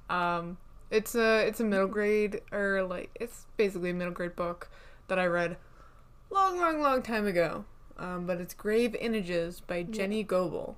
Um, 0.09 0.57
it's 0.91 1.15
a 1.15 1.47
it's 1.47 1.61
a 1.61 1.65
middle 1.65 1.87
grade 1.87 2.41
or 2.53 2.83
like 2.83 3.11
it's 3.15 3.47
basically 3.57 3.91
a 3.91 3.95
middle 3.95 4.13
grade 4.13 4.37
book 4.37 4.69
that 5.09 5.19
I 5.19 5.27
read 5.27 5.57
long, 6.31 6.59
long, 6.59 6.81
long 6.81 7.03
time 7.03 7.27
ago. 7.27 7.65
Um, 7.99 8.27
but 8.27 8.41
it's 8.41 8.55
Grave 8.55 8.95
Images 8.95 9.61
by 9.61 9.83
Jenny 9.83 10.23
Goebel. 10.23 10.77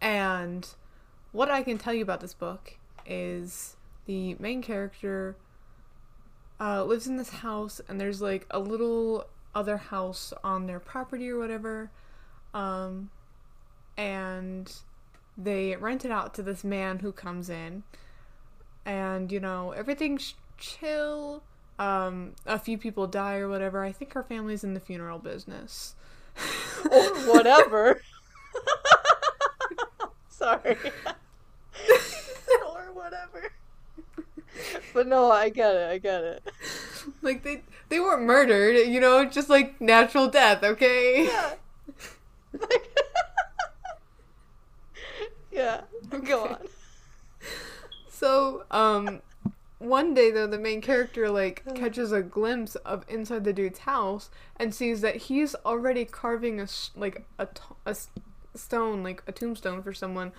And 0.00 0.68
what 1.32 1.50
I 1.50 1.62
can 1.62 1.76
tell 1.76 1.92
you 1.92 2.02
about 2.02 2.20
this 2.20 2.34
book 2.34 2.78
is 3.04 3.76
the 4.06 4.36
main 4.38 4.62
character 4.62 5.36
uh, 6.60 6.84
lives 6.84 7.06
in 7.06 7.16
this 7.16 7.30
house, 7.30 7.80
and 7.88 8.00
there's 8.00 8.22
like 8.22 8.46
a 8.50 8.60
little 8.60 9.26
other 9.54 9.76
house 9.76 10.32
on 10.44 10.66
their 10.66 10.78
property 10.78 11.28
or 11.28 11.38
whatever. 11.38 11.90
Um, 12.54 13.10
and 13.96 14.72
they 15.36 15.74
rent 15.76 16.04
it 16.04 16.12
out 16.12 16.34
to 16.34 16.42
this 16.42 16.62
man 16.62 17.00
who 17.00 17.12
comes 17.12 17.50
in, 17.50 17.82
and 18.84 19.30
you 19.32 19.40
know 19.40 19.72
everything's 19.72 20.34
chill. 20.58 21.42
Um, 21.78 22.34
a 22.46 22.58
few 22.58 22.76
people 22.76 23.06
die 23.06 23.36
or 23.36 23.48
whatever. 23.48 23.82
I 23.84 23.92
think 23.92 24.12
her 24.12 24.22
family's 24.22 24.64
in 24.64 24.74
the 24.74 24.80
funeral 24.80 25.18
business. 25.18 25.94
or 26.90 27.00
whatever. 27.32 28.02
Sorry. 30.28 30.76
or 32.66 32.92
whatever. 32.92 33.52
But 34.92 35.06
no, 35.06 35.30
I 35.30 35.48
get 35.48 35.74
it. 35.74 35.90
I 35.90 35.98
get 35.98 36.22
it. 36.24 36.42
like 37.22 37.42
they 37.44 37.62
they 37.88 38.00
weren't 38.00 38.22
murdered, 38.22 38.76
you 38.88 39.00
know, 39.00 39.24
just 39.24 39.48
like 39.48 39.80
natural 39.80 40.28
death. 40.28 40.62
Okay. 40.62 41.26
Yeah. 41.26 41.54
Like- 42.52 42.96
yeah. 45.52 45.82
Go 46.24 46.44
on. 46.44 46.56
So, 48.20 48.64
um, 48.70 49.22
one 49.78 50.12
day 50.12 50.30
though, 50.30 50.46
the 50.46 50.58
main 50.58 50.82
character 50.82 51.30
like 51.30 51.64
catches 51.74 52.12
a 52.12 52.20
glimpse 52.22 52.74
of 52.76 53.04
inside 53.08 53.44
the 53.44 53.52
dude's 53.54 53.78
house 53.80 54.28
and 54.56 54.74
sees 54.74 55.00
that 55.00 55.16
he's 55.16 55.54
already 55.64 56.04
carving 56.04 56.60
a 56.60 56.66
like 56.94 57.24
a, 57.38 57.46
t- 57.46 57.62
a 57.86 57.96
stone, 58.54 59.02
like 59.02 59.22
a 59.26 59.32
tombstone 59.32 59.82
for 59.82 59.94
someone 59.94 60.32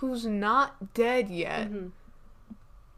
who's 0.00 0.24
not 0.24 0.94
dead 0.94 1.28
yet, 1.28 1.70
Mhm. 1.70 1.90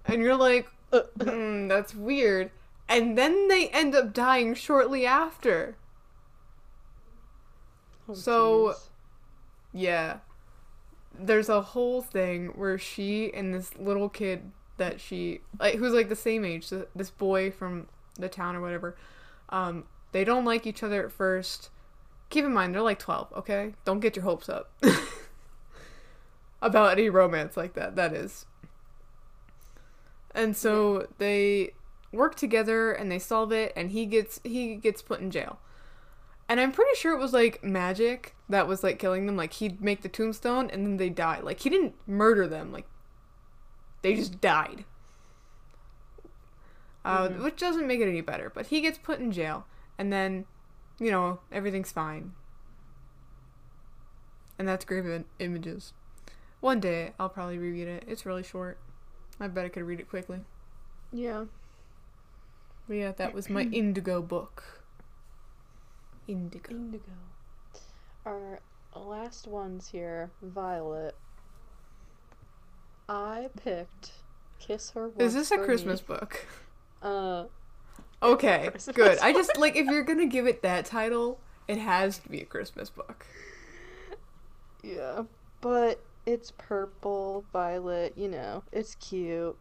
and 0.05 0.23
you're 0.23 0.37
like, 0.37 0.69
hmm, 0.93 1.67
that's 1.67 1.93
weird. 1.95 2.53
And 2.89 3.19
then 3.19 3.49
they 3.49 3.69
end 3.71 3.95
up 3.97 4.13
dying 4.13 4.55
shortly 4.55 5.07
after. 5.07 5.77
oh, 8.09 8.15
So- 8.15 8.69
jeez. 8.69 8.89
Yeah. 9.73 10.17
There's 11.23 11.49
a 11.49 11.61
whole 11.61 12.03
thing 12.03 12.49
where 12.49 12.79
she 12.79 13.33
and 13.33 13.55
this 13.55 13.77
little 13.77 14.09
kid 14.09 14.53
that 14.77 15.01
she 15.01 15.43
like 15.59 15.77
who's 15.77 15.93
like 15.93 16.09
the 16.09 16.17
same 16.17 16.45
age, 16.45 16.71
this 16.95 17.11
boy 17.11 17.51
from 17.51 17.89
the 18.19 18.29
town 18.29 18.57
or 18.57 18.61
whatever. 18.61 18.97
Um 19.51 19.85
they 20.13 20.25
don't 20.25 20.45
like 20.45 20.67
each 20.67 20.83
other 20.83 21.05
at 21.05 21.13
first. 21.13 21.71
Keep 22.31 22.45
in 22.45 22.53
mind 22.53 22.75
they're 22.75 22.83
like 22.83 22.99
12, 22.99 23.33
okay? 23.37 23.75
Don't 23.85 24.01
get 24.01 24.17
your 24.17 24.25
hopes 24.25 24.49
up. 24.49 24.73
About 26.63 26.93
any 26.93 27.09
romance 27.09 27.57
like 27.57 27.75
that, 27.75 27.97
that 27.97 28.13
is. 28.13 28.47
And 30.35 30.57
so 30.57 31.09
they 31.19 31.73
work 32.13 32.35
together 32.35 32.93
and 32.93 33.11
they 33.11 33.19
solve 33.19 33.53
it 33.53 33.73
and 33.77 33.91
he 33.91 34.07
gets 34.07 34.41
he 34.45 34.77
gets 34.77 35.03
put 35.03 35.21
in 35.21 35.31
jail. 35.31 35.59
And 36.49 36.59
I'm 36.59 36.73
pretty 36.73 36.97
sure 36.97 37.15
it 37.15 37.21
was 37.21 37.33
like 37.33 37.63
magic 37.63 38.35
that 38.51 38.69
was 38.69 38.83
like 38.83 38.99
killing 38.99 39.27
them. 39.27 39.37
Like 39.37 39.55
he'd 39.55 39.81
make 39.81 40.03
the 40.03 40.09
tombstone 40.09 40.69
and 40.71 40.85
then 40.85 40.97
they 40.99 41.09
die. 41.09 41.41
Like 41.41 41.61
he 41.61 41.71
didn't 41.71 41.95
murder 42.07 42.47
them. 42.47 42.71
Like 42.73 42.87
they 44.03 44.15
just 44.17 44.41
died. 44.41 44.85
Uh, 47.05 47.29
Mhm. 47.29 47.43
Which 47.43 47.57
doesn't 47.57 47.87
make 47.87 48.01
it 48.01 48.09
any 48.09 48.21
better. 48.21 48.51
But 48.51 48.67
he 48.67 48.81
gets 48.81 48.99
put 48.99 49.21
in 49.21 49.33
jail. 49.33 49.67
And 49.99 50.13
then, 50.13 50.45
you 50.99 51.11
know, 51.11 51.41
everything's 51.51 51.93
fine. 51.93 52.33
And 54.59 54.69
that's 54.69 54.85
Grave 54.85 55.07
Im- 55.07 55.25
Images. 55.39 55.93
One 56.61 56.81
day 56.81 57.13
I'll 57.19 57.31
probably 57.31 57.57
reread 57.59 57.89
it. 57.89 58.05
It's 58.07 58.27
really 58.27 58.43
short. 58.43 58.79
I 59.39 59.49
bet 59.49 59.65
I 59.65 59.69
could 59.71 59.85
read 59.85 60.01
it 60.01 60.09
quickly. 60.11 60.41
Yeah. 61.13 61.47
But 62.87 62.95
yeah, 62.95 63.13
that 63.13 63.33
was 63.33 63.49
my 63.49 63.63
Indigo 63.73 64.21
book. 64.21 64.83
Indigo. 66.29 66.71
Indigo. 66.71 67.13
Our 68.27 68.61
last 68.95 69.47
ones 69.47 69.89
here, 69.89 70.31
Violet. 70.43 71.15
I 73.09 73.49
picked 73.63 74.13
Kiss 74.59 74.91
Her 74.91 75.09
Once 75.09 75.21
Is 75.21 75.35
this 75.35 75.51
a 75.51 75.59
Christmas 75.59 76.01
Me. 76.01 76.07
book? 76.07 76.47
Uh, 77.03 77.45
Okay, 78.23 78.69
Christmas 78.71 78.95
good. 78.95 79.19
I 79.21 79.33
just 79.33 79.57
like 79.57 79.77
if 79.77 79.87
you're 79.87 80.03
gonna 80.05 80.27
give 80.27 80.47
it 80.47 80.63
that 80.63 80.85
title, 80.85 81.41
it 81.67 81.79
has 81.79 82.19
to 82.19 82.29
be 82.29 82.41
a 82.43 82.45
Christmas 82.45 82.91
book. 82.91 83.27
yeah. 84.83 85.23
But 85.63 86.01
it's 86.27 86.53
purple, 86.59 87.45
violet, 87.53 88.13
you 88.17 88.29
know, 88.29 88.63
it's 88.73 88.95
cute. 88.97 89.57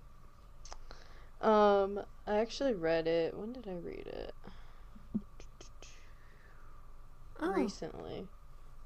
Um, 1.41 2.01
I 2.28 2.36
actually 2.38 2.74
read 2.74 3.07
it. 3.07 3.38
When 3.38 3.53
did 3.53 3.68
I 3.68 3.76
read 3.76 4.07
it? 4.07 4.34
Oh. 7.41 7.53
Recently. 7.53 8.28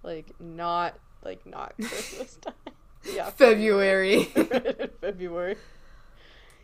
Like 0.03 0.33
not 0.39 0.95
like 1.23 1.45
not 1.45 1.73
Christmas 1.81 2.37
time. 2.37 2.53
yeah. 3.15 3.29
February. 3.31 4.23
February. 5.01 5.55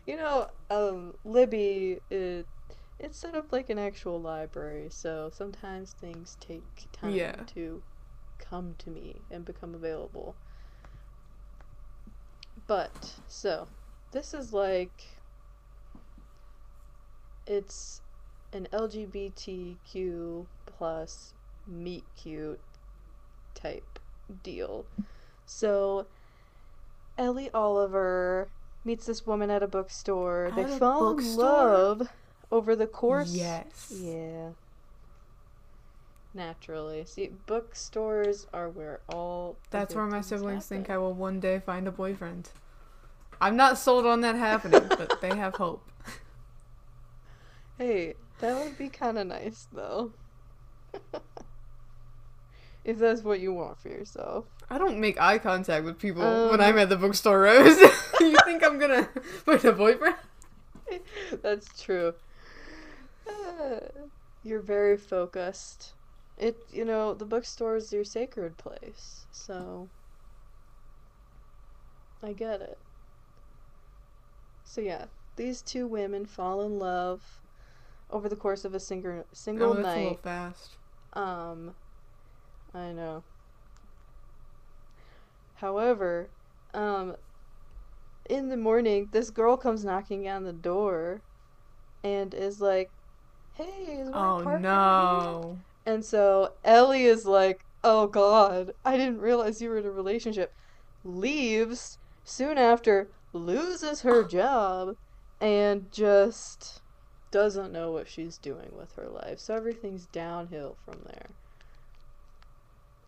You 0.06 0.16
know, 0.16 0.48
um, 0.70 1.14
Libby, 1.24 1.98
it, 2.10 2.46
it's 2.98 3.18
set 3.20 3.34
up 3.34 3.52
like 3.52 3.70
an 3.70 3.78
actual 3.78 4.20
library, 4.20 4.88
so 4.90 5.30
sometimes 5.32 5.92
things 5.92 6.36
take 6.40 6.88
time 6.92 7.12
Yeah. 7.14 7.36
to 7.54 7.82
come 8.38 8.74
to 8.78 8.90
me 8.90 9.22
and 9.30 9.44
become 9.44 9.74
available. 9.74 10.34
But, 12.66 13.14
so, 13.28 13.68
this 14.12 14.34
is 14.34 14.52
like. 14.52 14.90
It's 17.46 18.00
an 18.52 18.68
LGBTQ 18.72 20.46
plus 20.66 21.34
meet 21.66 22.04
cute 22.16 22.60
type 23.62 23.98
deal. 24.42 24.84
So, 25.46 26.06
Ellie 27.18 27.50
Oliver 27.52 28.48
meets 28.84 29.06
this 29.06 29.26
woman 29.26 29.50
at 29.50 29.62
a 29.62 29.68
bookstore. 29.68 30.52
They 30.54 30.64
a 30.64 30.68
fall 30.68 31.18
in 31.18 31.36
love 31.36 32.08
over 32.50 32.74
the 32.76 32.86
course. 32.86 33.34
Yes. 33.34 33.92
Yeah. 33.94 34.50
Naturally. 36.32 37.04
See, 37.04 37.30
bookstores 37.46 38.46
are 38.52 38.68
where 38.68 39.00
all. 39.08 39.56
That's 39.70 39.94
where 39.94 40.06
my 40.06 40.20
siblings 40.20 40.66
think 40.66 40.88
I 40.88 40.98
will 40.98 41.12
one 41.12 41.40
day 41.40 41.58
find 41.58 41.88
a 41.88 41.92
boyfriend. 41.92 42.50
I'm 43.40 43.56
not 43.56 43.78
sold 43.78 44.06
on 44.06 44.20
that 44.20 44.36
happening, 44.36 44.84
but 44.88 45.20
they 45.20 45.34
have 45.34 45.56
hope. 45.56 45.90
Hey, 47.78 48.14
that 48.40 48.62
would 48.62 48.76
be 48.76 48.88
kind 48.88 49.18
of 49.18 49.26
nice, 49.26 49.66
though. 49.72 50.12
if 52.84 52.98
that's 52.98 53.22
what 53.22 53.40
you 53.40 53.52
want 53.52 53.78
for 53.78 53.88
yourself. 53.88 54.44
I 54.70 54.78
don't 54.78 54.98
make 55.00 55.20
eye 55.20 55.38
contact 55.38 55.84
with 55.84 55.98
people 55.98 56.22
when 56.50 56.60
Um. 56.60 56.66
I'm 56.66 56.78
at 56.78 56.88
the 56.88 56.96
bookstore, 56.96 57.40
Rose. 57.40 57.78
you 58.20 58.36
think 58.44 58.64
I'm 58.64 58.78
gonna 58.78 59.08
find 59.44 59.64
a 59.64 59.72
boyfriend? 59.72 60.16
That's 61.42 61.82
true. 61.82 62.14
Uh, 63.28 63.80
you're 64.42 64.60
very 64.60 64.96
focused. 64.96 65.92
It, 66.38 66.56
you 66.72 66.84
know, 66.84 67.12
the 67.14 67.26
bookstore 67.26 67.76
is 67.76 67.92
your 67.92 68.04
sacred 68.04 68.56
place, 68.56 69.26
so 69.30 69.88
I 72.22 72.32
get 72.32 72.60
it. 72.62 72.78
So 74.64 74.80
yeah, 74.80 75.06
these 75.36 75.60
two 75.62 75.86
women 75.86 76.24
fall 76.26 76.62
in 76.62 76.78
love 76.78 77.40
over 78.10 78.28
the 78.28 78.36
course 78.36 78.64
of 78.64 78.74
a 78.74 78.80
single 78.80 79.24
single 79.32 79.72
oh, 79.72 79.74
that's 79.74 79.86
a 79.88 79.90
little 79.96 80.10
night. 80.12 80.20
fast. 80.22 80.76
Um, 81.12 81.74
I 82.74 82.92
know. 82.92 83.24
However, 85.54 86.30
um, 86.74 87.16
in 88.28 88.48
the 88.48 88.56
morning, 88.56 89.08
this 89.12 89.30
girl 89.30 89.56
comes 89.56 89.84
knocking 89.84 90.28
on 90.28 90.44
the 90.44 90.52
door, 90.52 91.22
and 92.02 92.32
is 92.34 92.60
like, 92.60 92.90
"Hey, 93.54 93.98
is 94.00 94.08
my 94.10 94.32
Oh 94.38 94.42
partner 94.42 94.68
here?" 94.68 95.40
no. 95.40 95.58
And 95.86 96.04
so 96.04 96.54
Ellie 96.64 97.04
is 97.04 97.26
like, 97.26 97.64
oh 97.82 98.06
god, 98.06 98.72
I 98.84 98.96
didn't 98.96 99.20
realize 99.20 99.60
you 99.60 99.70
were 99.70 99.78
in 99.78 99.86
a 99.86 99.90
relationship. 99.90 100.52
Leaves 101.04 101.98
soon 102.24 102.58
after, 102.58 103.10
loses 103.32 104.02
her 104.02 104.24
job, 104.28 104.96
and 105.40 105.90
just 105.90 106.82
doesn't 107.32 107.72
know 107.72 107.92
what 107.92 108.08
she's 108.08 108.38
doing 108.38 108.70
with 108.72 108.92
her 108.96 109.08
life. 109.08 109.38
So 109.40 109.54
everything's 109.54 110.06
downhill 110.06 110.78
from 110.84 111.02
there. 111.06 111.30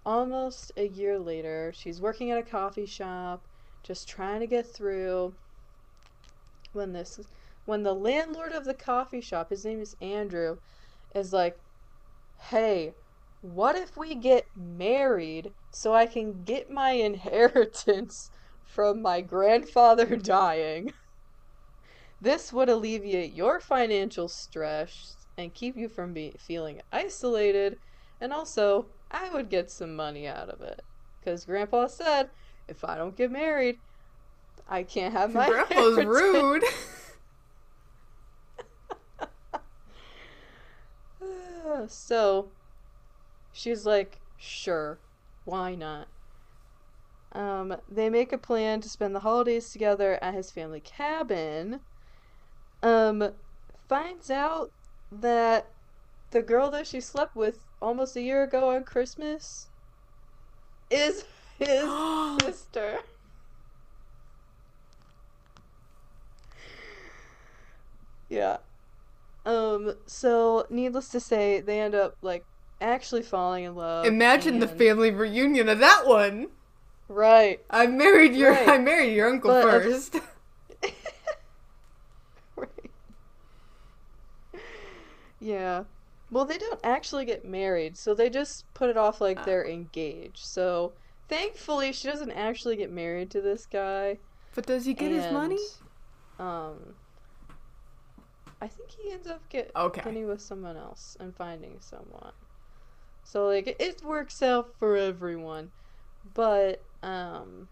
Almost 0.05 0.73
a 0.77 0.89
year 0.89 1.19
later, 1.19 1.73
she's 1.75 2.01
working 2.01 2.31
at 2.31 2.39
a 2.39 2.43
coffee 2.43 2.87
shop, 2.87 3.47
just 3.85 4.09
trying 4.09 4.41
to 4.41 4.47
get 4.47 4.67
through. 4.67 5.37
When 6.73 6.93
this, 6.93 7.21
when 7.67 7.83
the 7.85 7.95
landlord 7.95 8.53
of 8.53 8.65
the 8.65 8.75
coffee 8.75 9.21
shop, 9.21 9.51
his 9.51 9.65
name 9.65 9.81
is 9.81 9.95
Andrew, 10.01 10.57
is 11.15 11.33
like, 11.33 11.57
"Hey, 12.51 12.95
what 13.41 13.77
if 13.77 13.97
we 13.97 14.15
get 14.17 14.47
married 14.57 15.55
so 15.71 15.95
I 15.95 16.07
can 16.07 16.43
get 16.45 16.71
my 16.71 16.91
inheritance 17.11 18.31
from 18.65 19.03
my 19.03 19.21
grandfather 19.21 20.17
dying?" 20.17 20.93
This 22.21 22.53
would 22.53 22.69
alleviate 22.69 23.33
your 23.33 23.61
financial 23.61 24.29
stress 24.29 25.27
and 25.37 25.55
keep 25.55 25.77
you 25.77 25.89
from 25.89 26.13
be- 26.15 26.37
feeling 26.39 26.81
isolated, 26.93 27.79
and 28.21 28.33
also, 28.33 28.91
I 29.13 29.31
would 29.31 29.49
get 29.49 29.71
some 29.71 29.95
money 29.95 30.27
out 30.27 30.49
of 30.49 30.61
it. 30.63 30.83
Because 31.21 31.45
Grandpa 31.45 31.87
said, 31.87 32.31
if 32.67 32.85
I 32.85 32.97
don't 32.97 33.17
get 33.17 33.31
married, 33.31 33.79
I 34.69 34.83
can't 34.83 35.13
have 35.13 35.33
my 35.35 35.49
Grandpa's 35.49 35.99
inheritance." 35.99 36.65
rude. 41.63 41.89
so, 41.91 42.49
she's 43.53 43.87
like, 43.87 44.19
sure, 44.39 44.99
why 45.45 45.75
not? 45.75 46.09
Um, 47.33 47.77
they 47.91 48.11
make 48.11 48.33
a 48.33 48.39
plan 48.39 48.81
to 48.83 48.89
spend 48.89 49.15
the 49.15 49.21
holidays 49.21 49.71
together 49.71 50.19
at 50.23 50.35
his 50.35 50.51
family 50.51 50.81
cabin. 50.81 51.81
Um, 52.83 53.33
finds 53.89 54.31
out 54.31 54.71
that 55.11 55.69
the 56.31 56.43
girl 56.43 56.71
that 56.71 56.87
she 56.87 57.01
slept 57.01 57.37
with 57.37 57.65
almost 57.83 58.17
a 58.17 58.23
year 58.23 58.43
ago 58.45 58.71
on 58.71 58.85
Christmas 58.85 59.69
is 60.91 61.25
his 61.59 61.91
sister. 62.43 62.99
Yeah. 68.29 68.59
Um, 69.45 69.95
so 70.07 70.67
needless 70.71 71.09
to 71.11 71.21
say, 71.21 71.61
they 71.61 71.81
end 71.81 71.95
up 71.95 72.15
like 72.23 72.45
actually 72.81 73.23
falling 73.23 73.65
in 73.65 73.75
love. 73.75 74.07
Imagine 74.07 74.61
the 74.61 74.69
family 74.69 75.11
reunion 75.11 75.69
of 75.69 75.81
that 75.81 76.07
one. 76.07 76.49
Right. 77.09 77.61
I 77.69 77.87
married 77.89 78.35
your 78.35 78.53
Right. 78.53 78.69
I 78.69 78.79
married 78.79 79.15
your 79.15 79.29
uncle 79.29 79.51
But, 79.51 79.69
uh, 79.69 79.81
first. 79.81 80.17
right. 82.57 82.91
Yeah. 85.41 85.85
Well, 86.33 86.47
they 86.47 86.57
don't 86.57 86.81
actually 86.83 87.27
get 87.27 87.45
married, 87.45 87.99
so 87.99 88.15
they 88.15 88.31
just 88.31 88.65
put 88.73 88.89
it 88.89 88.97
off 88.97 89.21
like 89.21 89.45
they're 89.45 89.67
engaged. 89.67 90.39
So, 90.39 90.95
thankfully, 91.29 91.93
she 91.93 92.09
doesn't 92.09 92.31
actually 92.31 92.77
get 92.77 92.91
married 92.91 93.31
to 93.33 93.43
this 93.43 93.67
guy. 93.67 94.17
But 94.55 94.65
does 94.65 94.87
he 94.87 94.95
get 94.95 95.13
his 95.13 95.31
money? 95.31 95.59
Um, 96.39 96.95
I 98.63 98.69
think 98.69 98.91
he 98.93 99.13
ends 99.13 99.27
up 99.27 99.41
get, 99.51 99.71
Okay. 99.77 100.01
getting 100.01 100.27
with 100.27 100.41
someone 100.41 100.79
else 100.79 101.19
and 101.21 101.37
finding 101.37 101.81
someone. 101.81 102.33
So 103.25 103.47
like 103.47 103.67
it, 103.67 103.77
it 103.79 104.03
works 104.03 104.43
out 104.43 104.67
for 104.79 104.97
everyone, 104.97 105.71
but 106.35 106.83
um, 107.03 107.69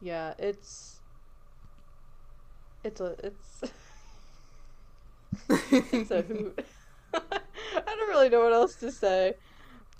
yeah, 0.00 0.34
it's 0.38 1.00
it's 2.84 3.00
a 3.00 3.16
it's 3.22 3.62
a. 5.50 6.24
I 7.14 7.80
don't 7.84 8.08
really 8.08 8.28
know 8.28 8.40
what 8.40 8.52
else 8.52 8.76
to 8.76 8.90
say, 8.90 9.34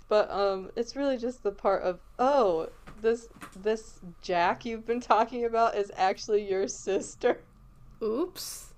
but 0.09 0.29
um, 0.31 0.71
it's 0.75 0.95
really 0.95 1.17
just 1.17 1.43
the 1.43 1.51
part 1.51 1.83
of 1.83 1.99
oh 2.19 2.69
this 3.01 3.27
this 3.55 3.99
Jack 4.21 4.65
you've 4.65 4.85
been 4.85 5.01
talking 5.01 5.45
about 5.45 5.75
is 5.75 5.91
actually 5.95 6.47
your 6.49 6.67
sister. 6.67 7.43
Oops. 8.03 8.73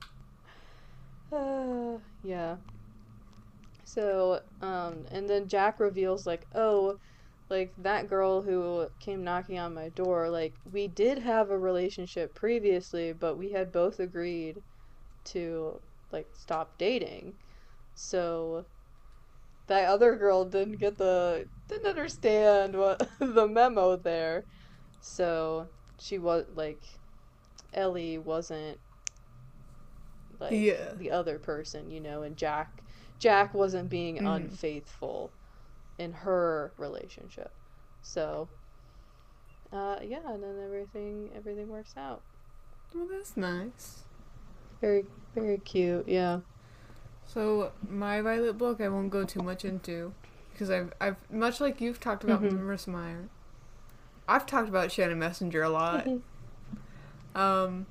Uh, 1.32 1.97
yeah. 2.24 2.58
So, 3.86 4.41
um, 4.62 5.06
and 5.12 5.30
then 5.30 5.47
Jack 5.47 5.80
reveals, 5.80 6.26
like, 6.26 6.45
oh, 6.53 6.99
like, 7.49 7.74
that 7.78 8.10
girl 8.10 8.41
who 8.41 8.88
came 8.99 9.24
knocking 9.24 9.60
on 9.60 9.74
my 9.74 9.89
door, 9.89 10.30
like, 10.30 10.56
we 10.72 10.88
did 10.88 11.20
have 11.20 11.49
a 11.49 11.58
relationship 11.58 12.34
previously, 12.36 13.14
but 13.14 13.38
we 13.38 13.51
had 13.51 13.72
both 13.72 13.99
agreed 13.99 14.64
to, 15.26 15.82
like, 16.12 16.28
stop 16.34 16.78
dating. 16.78 17.34
So, 17.95 18.66
that 19.68 19.88
other 19.89 20.16
girl 20.16 20.45
didn't 20.45 20.80
get 20.80 20.97
the, 20.97 21.47
didn't 21.68 21.88
understand 21.88 22.76
what, 22.78 23.08
the 23.20 23.47
memo 23.47 23.95
there. 23.95 24.43
So, 25.01 25.68
she 25.99 26.18
was, 26.18 26.45
like, 26.56 26.84
Ellie 27.74 28.18
wasn't 28.18 28.80
like 30.39 30.53
Yeah. 30.53 30.93
the 30.97 31.12
other 31.12 31.39
person, 31.39 31.89
you 31.91 31.99
know, 31.99 32.24
and 32.24 32.36
Jack 32.38 32.84
Jack 33.20 33.53
wasn't 33.53 33.89
being 33.89 34.18
Mhm. 34.18 34.26
unfaithful 34.28 35.32
in 35.97 36.12
her 36.14 36.74
relationship. 36.78 37.51
So 38.01 38.49
uh 39.72 39.97
yeah, 40.03 40.20
and 40.28 40.43
then 40.43 40.60
everything 40.64 41.32
everything 41.36 41.68
works 41.68 41.93
out. 41.97 42.22
Well, 42.93 43.08
that's 43.12 43.36
nice. 43.38 44.03
Very 44.82 45.06
very 45.36 45.57
cute, 45.59 46.07
yeah. 46.07 46.39
So 47.27 47.71
my 47.88 48.21
Violet 48.21 48.57
book, 48.57 48.79
I 48.81 48.88
won't 48.89 49.09
go 49.09 49.23
too 49.25 49.41
much 49.41 49.63
into 49.65 50.13
because 50.51 50.69
I've 50.69 50.93
I've 51.01 51.17
much 51.31 51.59
like 51.61 51.81
you've 51.81 51.99
talked 51.99 52.23
about 52.23 52.41
Mhm. 52.41 52.51
Marissa 52.59 52.88
Meyer. 52.88 53.29
I've 54.27 54.45
talked 54.45 54.69
about 54.69 54.91
Shannon 54.91 55.19
Messenger 55.19 55.61
a 55.63 55.69
lot. 55.69 56.07
Um, 57.36 57.86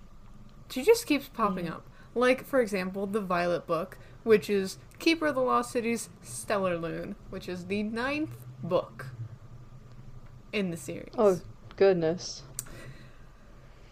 she 0.70 0.82
just 0.82 1.07
keeps 1.07 1.28
popping 1.28 1.66
Yeah. 1.66 1.74
up. 1.74 1.86
Like, 2.14 2.45
for 2.45 2.61
example, 2.61 3.07
the 3.07 3.20
Violet 3.20 3.66
book, 3.66 3.99
which 4.22 4.49
is 4.49 4.78
Keeper 4.99 5.26
of 5.26 5.34
the 5.34 5.42
Lost 5.42 5.70
Cities 5.72 6.09
Stellarlune, 6.24 7.14
which 7.30 7.49
is 7.49 7.66
the 7.66 7.82
ninth 7.82 8.36
book 8.62 9.07
in 10.53 10.70
the 10.70 10.76
series. 10.76 11.12
Oh 11.18 11.40
goodness. 11.76 12.42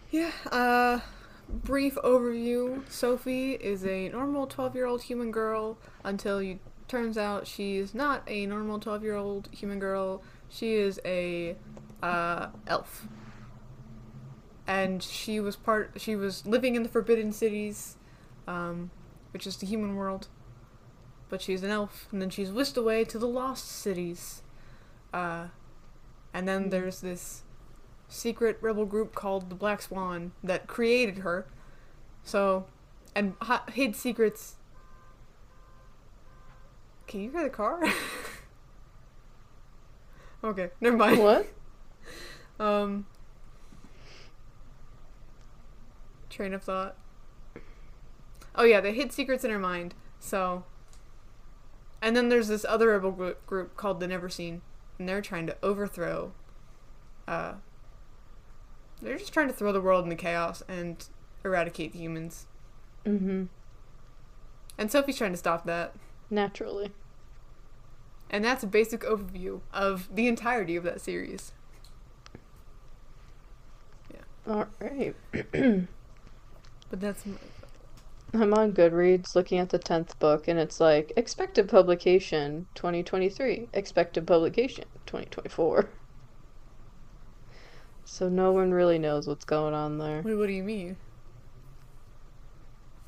Yeah, 0.09 0.31
uh, 0.51 0.99
brief 1.53 1.95
overview 1.95 2.89
Sophie 2.89 3.53
is 3.53 3.85
a 3.85 4.09
normal 4.09 4.47
12 4.47 4.75
year 4.75 4.85
old 4.85 5.03
human 5.03 5.31
girl 5.31 5.77
until 6.03 6.41
you 6.41 6.59
turns 6.87 7.17
out 7.17 7.47
she's 7.47 7.93
not 7.93 8.23
a 8.27 8.45
normal 8.45 8.79
12 8.79 9.03
year 9.03 9.15
old 9.15 9.49
human 9.51 9.79
girl. 9.79 10.21
She 10.49 10.73
is 10.73 10.99
a 11.05 11.55
uh, 12.01 12.47
elf. 12.67 13.07
And 14.67 15.01
she 15.03 15.39
was 15.39 15.55
part 15.55 15.93
she 15.97 16.15
was 16.15 16.45
living 16.45 16.75
in 16.75 16.83
the 16.83 16.89
Forbidden 16.89 17.31
Cities, 17.31 17.97
um, 18.47 18.91
which 19.31 19.45
is 19.47 19.57
the 19.57 19.65
human 19.65 19.95
world. 19.95 20.27
But 21.29 21.41
she's 21.41 21.63
an 21.63 21.71
elf, 21.71 22.07
and 22.11 22.21
then 22.21 22.29
she's 22.29 22.51
whisked 22.51 22.77
away 22.77 23.03
to 23.05 23.17
the 23.17 23.27
Lost 23.27 23.67
Cities. 23.67 24.43
Uh, 25.11 25.47
and 26.33 26.47
then 26.47 26.69
there's 26.69 27.01
this 27.01 27.43
secret 28.13 28.57
rebel 28.61 28.85
group 28.85 29.15
called 29.15 29.49
the 29.49 29.55
Black 29.55 29.81
Swan 29.81 30.31
that 30.43 30.67
created 30.67 31.19
her. 31.19 31.47
So, 32.23 32.67
and 33.15 33.33
hid 33.73 33.95
secrets. 33.95 34.55
Can 37.07 37.21
you 37.21 37.31
hear 37.31 37.43
the 37.43 37.49
car? 37.49 37.83
okay, 40.43 40.69
never 40.79 40.97
mind. 40.97 41.19
What? 41.19 41.47
Um, 42.59 43.07
train 46.29 46.53
of 46.53 46.61
thought. 46.61 46.95
Oh 48.53 48.63
yeah, 48.63 48.79
they 48.79 48.93
hid 48.93 49.11
secrets 49.11 49.43
in 49.43 49.49
her 49.49 49.57
mind. 49.57 49.95
So, 50.19 50.63
and 51.99 52.15
then 52.15 52.29
there's 52.29 52.47
this 52.47 52.63
other 52.63 52.89
rebel 52.89 53.33
group 53.47 53.75
called 53.75 53.99
the 53.99 54.07
Neverseen, 54.07 54.61
and 54.99 55.09
they're 55.09 55.19
trying 55.19 55.47
to 55.47 55.57
overthrow. 55.63 56.31
Uh, 57.27 57.53
they're 59.03 59.17
just 59.17 59.33
trying 59.33 59.47
to 59.47 59.53
throw 59.53 59.71
the 59.71 59.81
world 59.81 60.03
into 60.03 60.15
chaos 60.15 60.63
and 60.67 61.05
eradicate 61.43 61.93
humans. 61.93 62.47
Mm-hmm. 63.05 63.45
And 64.77 64.91
Sophie's 64.91 65.17
trying 65.17 65.31
to 65.31 65.37
stop 65.37 65.65
that. 65.65 65.93
Naturally. 66.29 66.91
And 68.29 68.43
that's 68.43 68.63
a 68.63 68.67
basic 68.67 69.01
overview 69.01 69.61
of 69.71 70.13
the 70.13 70.27
entirety 70.27 70.75
of 70.75 70.83
that 70.83 71.01
series. 71.01 71.51
Yeah. 74.11 74.53
All 74.53 74.65
right. 74.79 75.15
But 76.93 77.01
that's 77.01 77.25
my, 77.25 77.37
I'm 78.39 78.53
on 78.53 78.71
Goodreads 78.71 79.33
looking 79.33 79.57
at 79.57 79.69
the 79.69 79.79
10th 79.79 80.19
book, 80.19 80.47
and 80.47 80.59
it's 80.59 80.79
like 80.79 81.11
expected 81.15 81.67
publication 81.67 82.67
2023, 82.75 83.69
expected 83.73 84.27
publication 84.27 84.85
2024. 85.07 85.89
So 88.13 88.29
no 88.29 88.51
one 88.51 88.71
really 88.71 88.99
knows 88.99 89.25
what's 89.25 89.43
going 89.43 89.73
on 89.73 89.97
there. 89.97 90.21
Wait, 90.21 90.35
what 90.35 90.45
do 90.45 90.53
you 90.53 90.61
mean? 90.61 90.97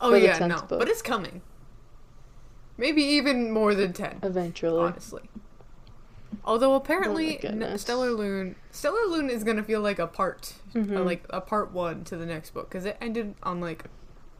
Oh 0.01 0.09
For 0.09 0.17
yeah, 0.17 0.39
no, 0.47 0.61
book. 0.63 0.79
but 0.79 0.87
it's 0.89 1.03
coming. 1.03 1.43
Maybe 2.75 3.03
even 3.03 3.51
more 3.51 3.75
than 3.75 3.93
ten, 3.93 4.17
Eventually. 4.23 4.79
honestly. 4.83 5.29
Although 6.43 6.73
apparently, 6.73 7.35
goodness. 7.35 7.83
Stellarlune, 7.85 8.55
Stellar 8.71 9.05
Loon 9.07 9.29
is 9.29 9.43
gonna 9.43 9.61
feel 9.61 9.79
like 9.79 9.99
a 9.99 10.07
part, 10.07 10.55
uh, 10.73 10.79
Mhm. 10.79 11.05
like 11.05 11.23
a 11.29 11.39
part 11.39 11.71
one 11.71 12.03
to 12.05 12.17
the 12.17 12.25
next 12.25 12.55
book 12.55 12.67
because 12.69 12.85
it 12.85 12.97
ended 12.99 13.35
on 13.43 13.61
like 13.61 13.83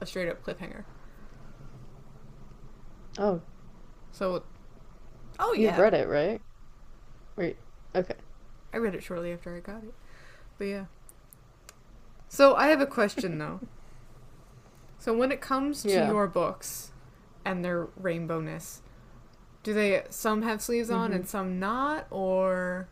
a 0.02 0.08
straight 0.08 0.28
up 0.28 0.44
cliffhanger. 0.44 0.84
Oh, 3.20 3.40
So, 4.12 4.42
oh 5.40 5.54
yeah. 5.54 5.76
you 5.76 5.82
read 5.84 5.94
it, 5.94 6.08
right? 6.08 6.42
Wait, 7.36 7.56
okay. 7.94 8.16
I 8.74 8.78
read 8.78 8.96
it 8.96 9.04
shortly 9.04 9.32
after 9.32 9.56
I 9.56 9.60
got 9.60 9.84
it. 9.84 9.94
But 10.58 10.66
yeah. 10.66 10.86
So 12.30 12.56
I 12.56 12.68
have 12.68 12.82
a 12.82 12.86
question 12.88 13.38
though. 13.40 13.60
So 15.00 15.16
when 15.16 15.32
it 15.32 15.42
comes 15.42 15.84
to 15.84 15.90
Yeah. 15.90 16.08
your 16.12 16.28
books 16.28 16.92
and 17.44 17.64
their 17.64 17.86
rainbowness, 18.02 18.80
do 19.64 19.74
they 19.74 20.04
some 20.10 20.42
have 20.42 20.62
sleeves 20.62 20.90
on 20.90 21.12
Mhm. 21.12 21.16
and 21.16 21.28
some 21.28 21.60
not 21.60 22.08
or 22.10 22.88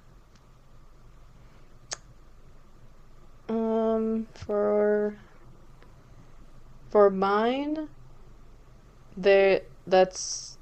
Um, 3.49 4.27
for 4.33 5.15
for 6.89 7.09
mine, 7.09 7.89
they 9.17 9.61
that's 9.85 10.57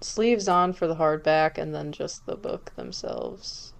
sleeves 0.00 0.48
on 0.48 0.72
for 0.72 0.86
the 0.86 0.96
hardback, 0.96 1.58
and 1.58 1.74
then 1.74 1.92
just 1.92 2.26
the 2.26 2.36
book 2.36 2.72
themselves. 2.76 3.72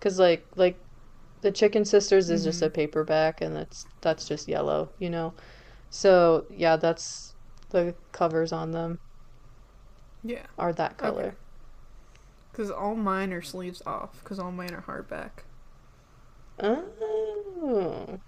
Cause 0.00 0.18
like 0.18 0.46
like 0.56 0.78
the 1.40 1.52
Chicken 1.52 1.84
Sisters 1.84 2.30
is 2.30 2.44
just 2.44 2.60
mm-hmm. 2.60 2.66
a 2.66 2.70
paperback, 2.70 3.40
and 3.40 3.54
that's 3.56 3.86
that's 4.00 4.26
just 4.26 4.48
yellow, 4.48 4.90
you 4.98 5.10
know. 5.10 5.34
So 5.90 6.46
yeah, 6.50 6.76
that's 6.76 7.34
the 7.70 7.94
covers 8.12 8.52
on 8.52 8.72
them 8.72 9.00
yeah, 10.22 10.46
are 10.58 10.72
that 10.72 10.96
color. 10.98 11.36
cuz 12.52 12.70
all 12.70 12.94
mine 12.94 13.32
are 13.32 13.40
sleeves 13.40 13.80
off 13.86 14.22
cuz 14.22 14.38
all 14.38 14.52
mine 14.52 14.74
are 14.74 14.82
hardback. 14.82 15.44
Oh, 16.60 18.20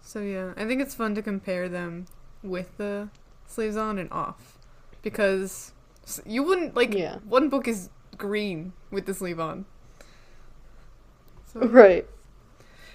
So 0.00 0.20
yeah, 0.20 0.54
I 0.56 0.64
think 0.66 0.80
it's 0.80 0.94
fun 0.94 1.14
to 1.14 1.22
compare 1.22 1.68
them 1.68 2.06
with 2.42 2.76
the 2.78 3.10
sleeves 3.46 3.76
on 3.76 3.98
and 3.98 4.10
off 4.12 4.58
because 5.02 5.72
you 6.24 6.42
wouldn't 6.42 6.74
like 6.74 6.94
Yeah. 6.94 7.18
one 7.24 7.48
book 7.48 7.68
is 7.68 7.90
green 8.16 8.72
with 8.90 9.06
the 9.06 9.14
sleeve 9.14 9.40
on. 9.40 9.66
So 11.52 11.60
right. 11.68 12.06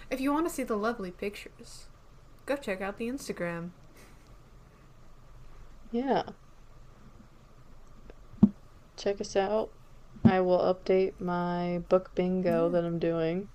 If 0.09 0.21
you 0.21 0.31
want 0.31 0.47
to 0.47 0.53
see 0.53 0.63
the 0.63 0.75
lovely 0.75 1.11
pictures, 1.11 1.85
go 2.45 2.55
check 2.55 2.81
out 2.81 2.97
the 2.97 3.07
Instagram. 3.07 3.71
Yeah. 5.91 6.23
Check 8.95 9.19
us 9.21 9.35
out. 9.35 9.69
I 10.23 10.39
will 10.39 10.59
update 10.59 11.13
my 11.19 11.81
book 11.89 12.15
bingo 12.15 12.65
mm-hmm. 12.65 12.73
that 12.73 12.85
I'm 12.85 12.99
doing 12.99 13.49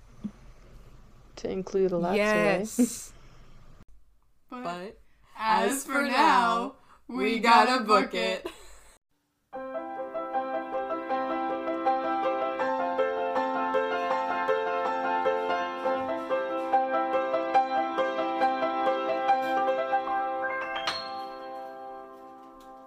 to 1.37 1.49
include 1.49 1.91
Alatsue. 1.91 2.17
Yes. 2.17 3.13
But 4.51 4.97
as 5.37 5.83
for 5.83 6.01
now, 6.01 6.73
we 7.07 7.37
gotta 7.37 7.83
book 7.83 8.15
it. 8.15 8.47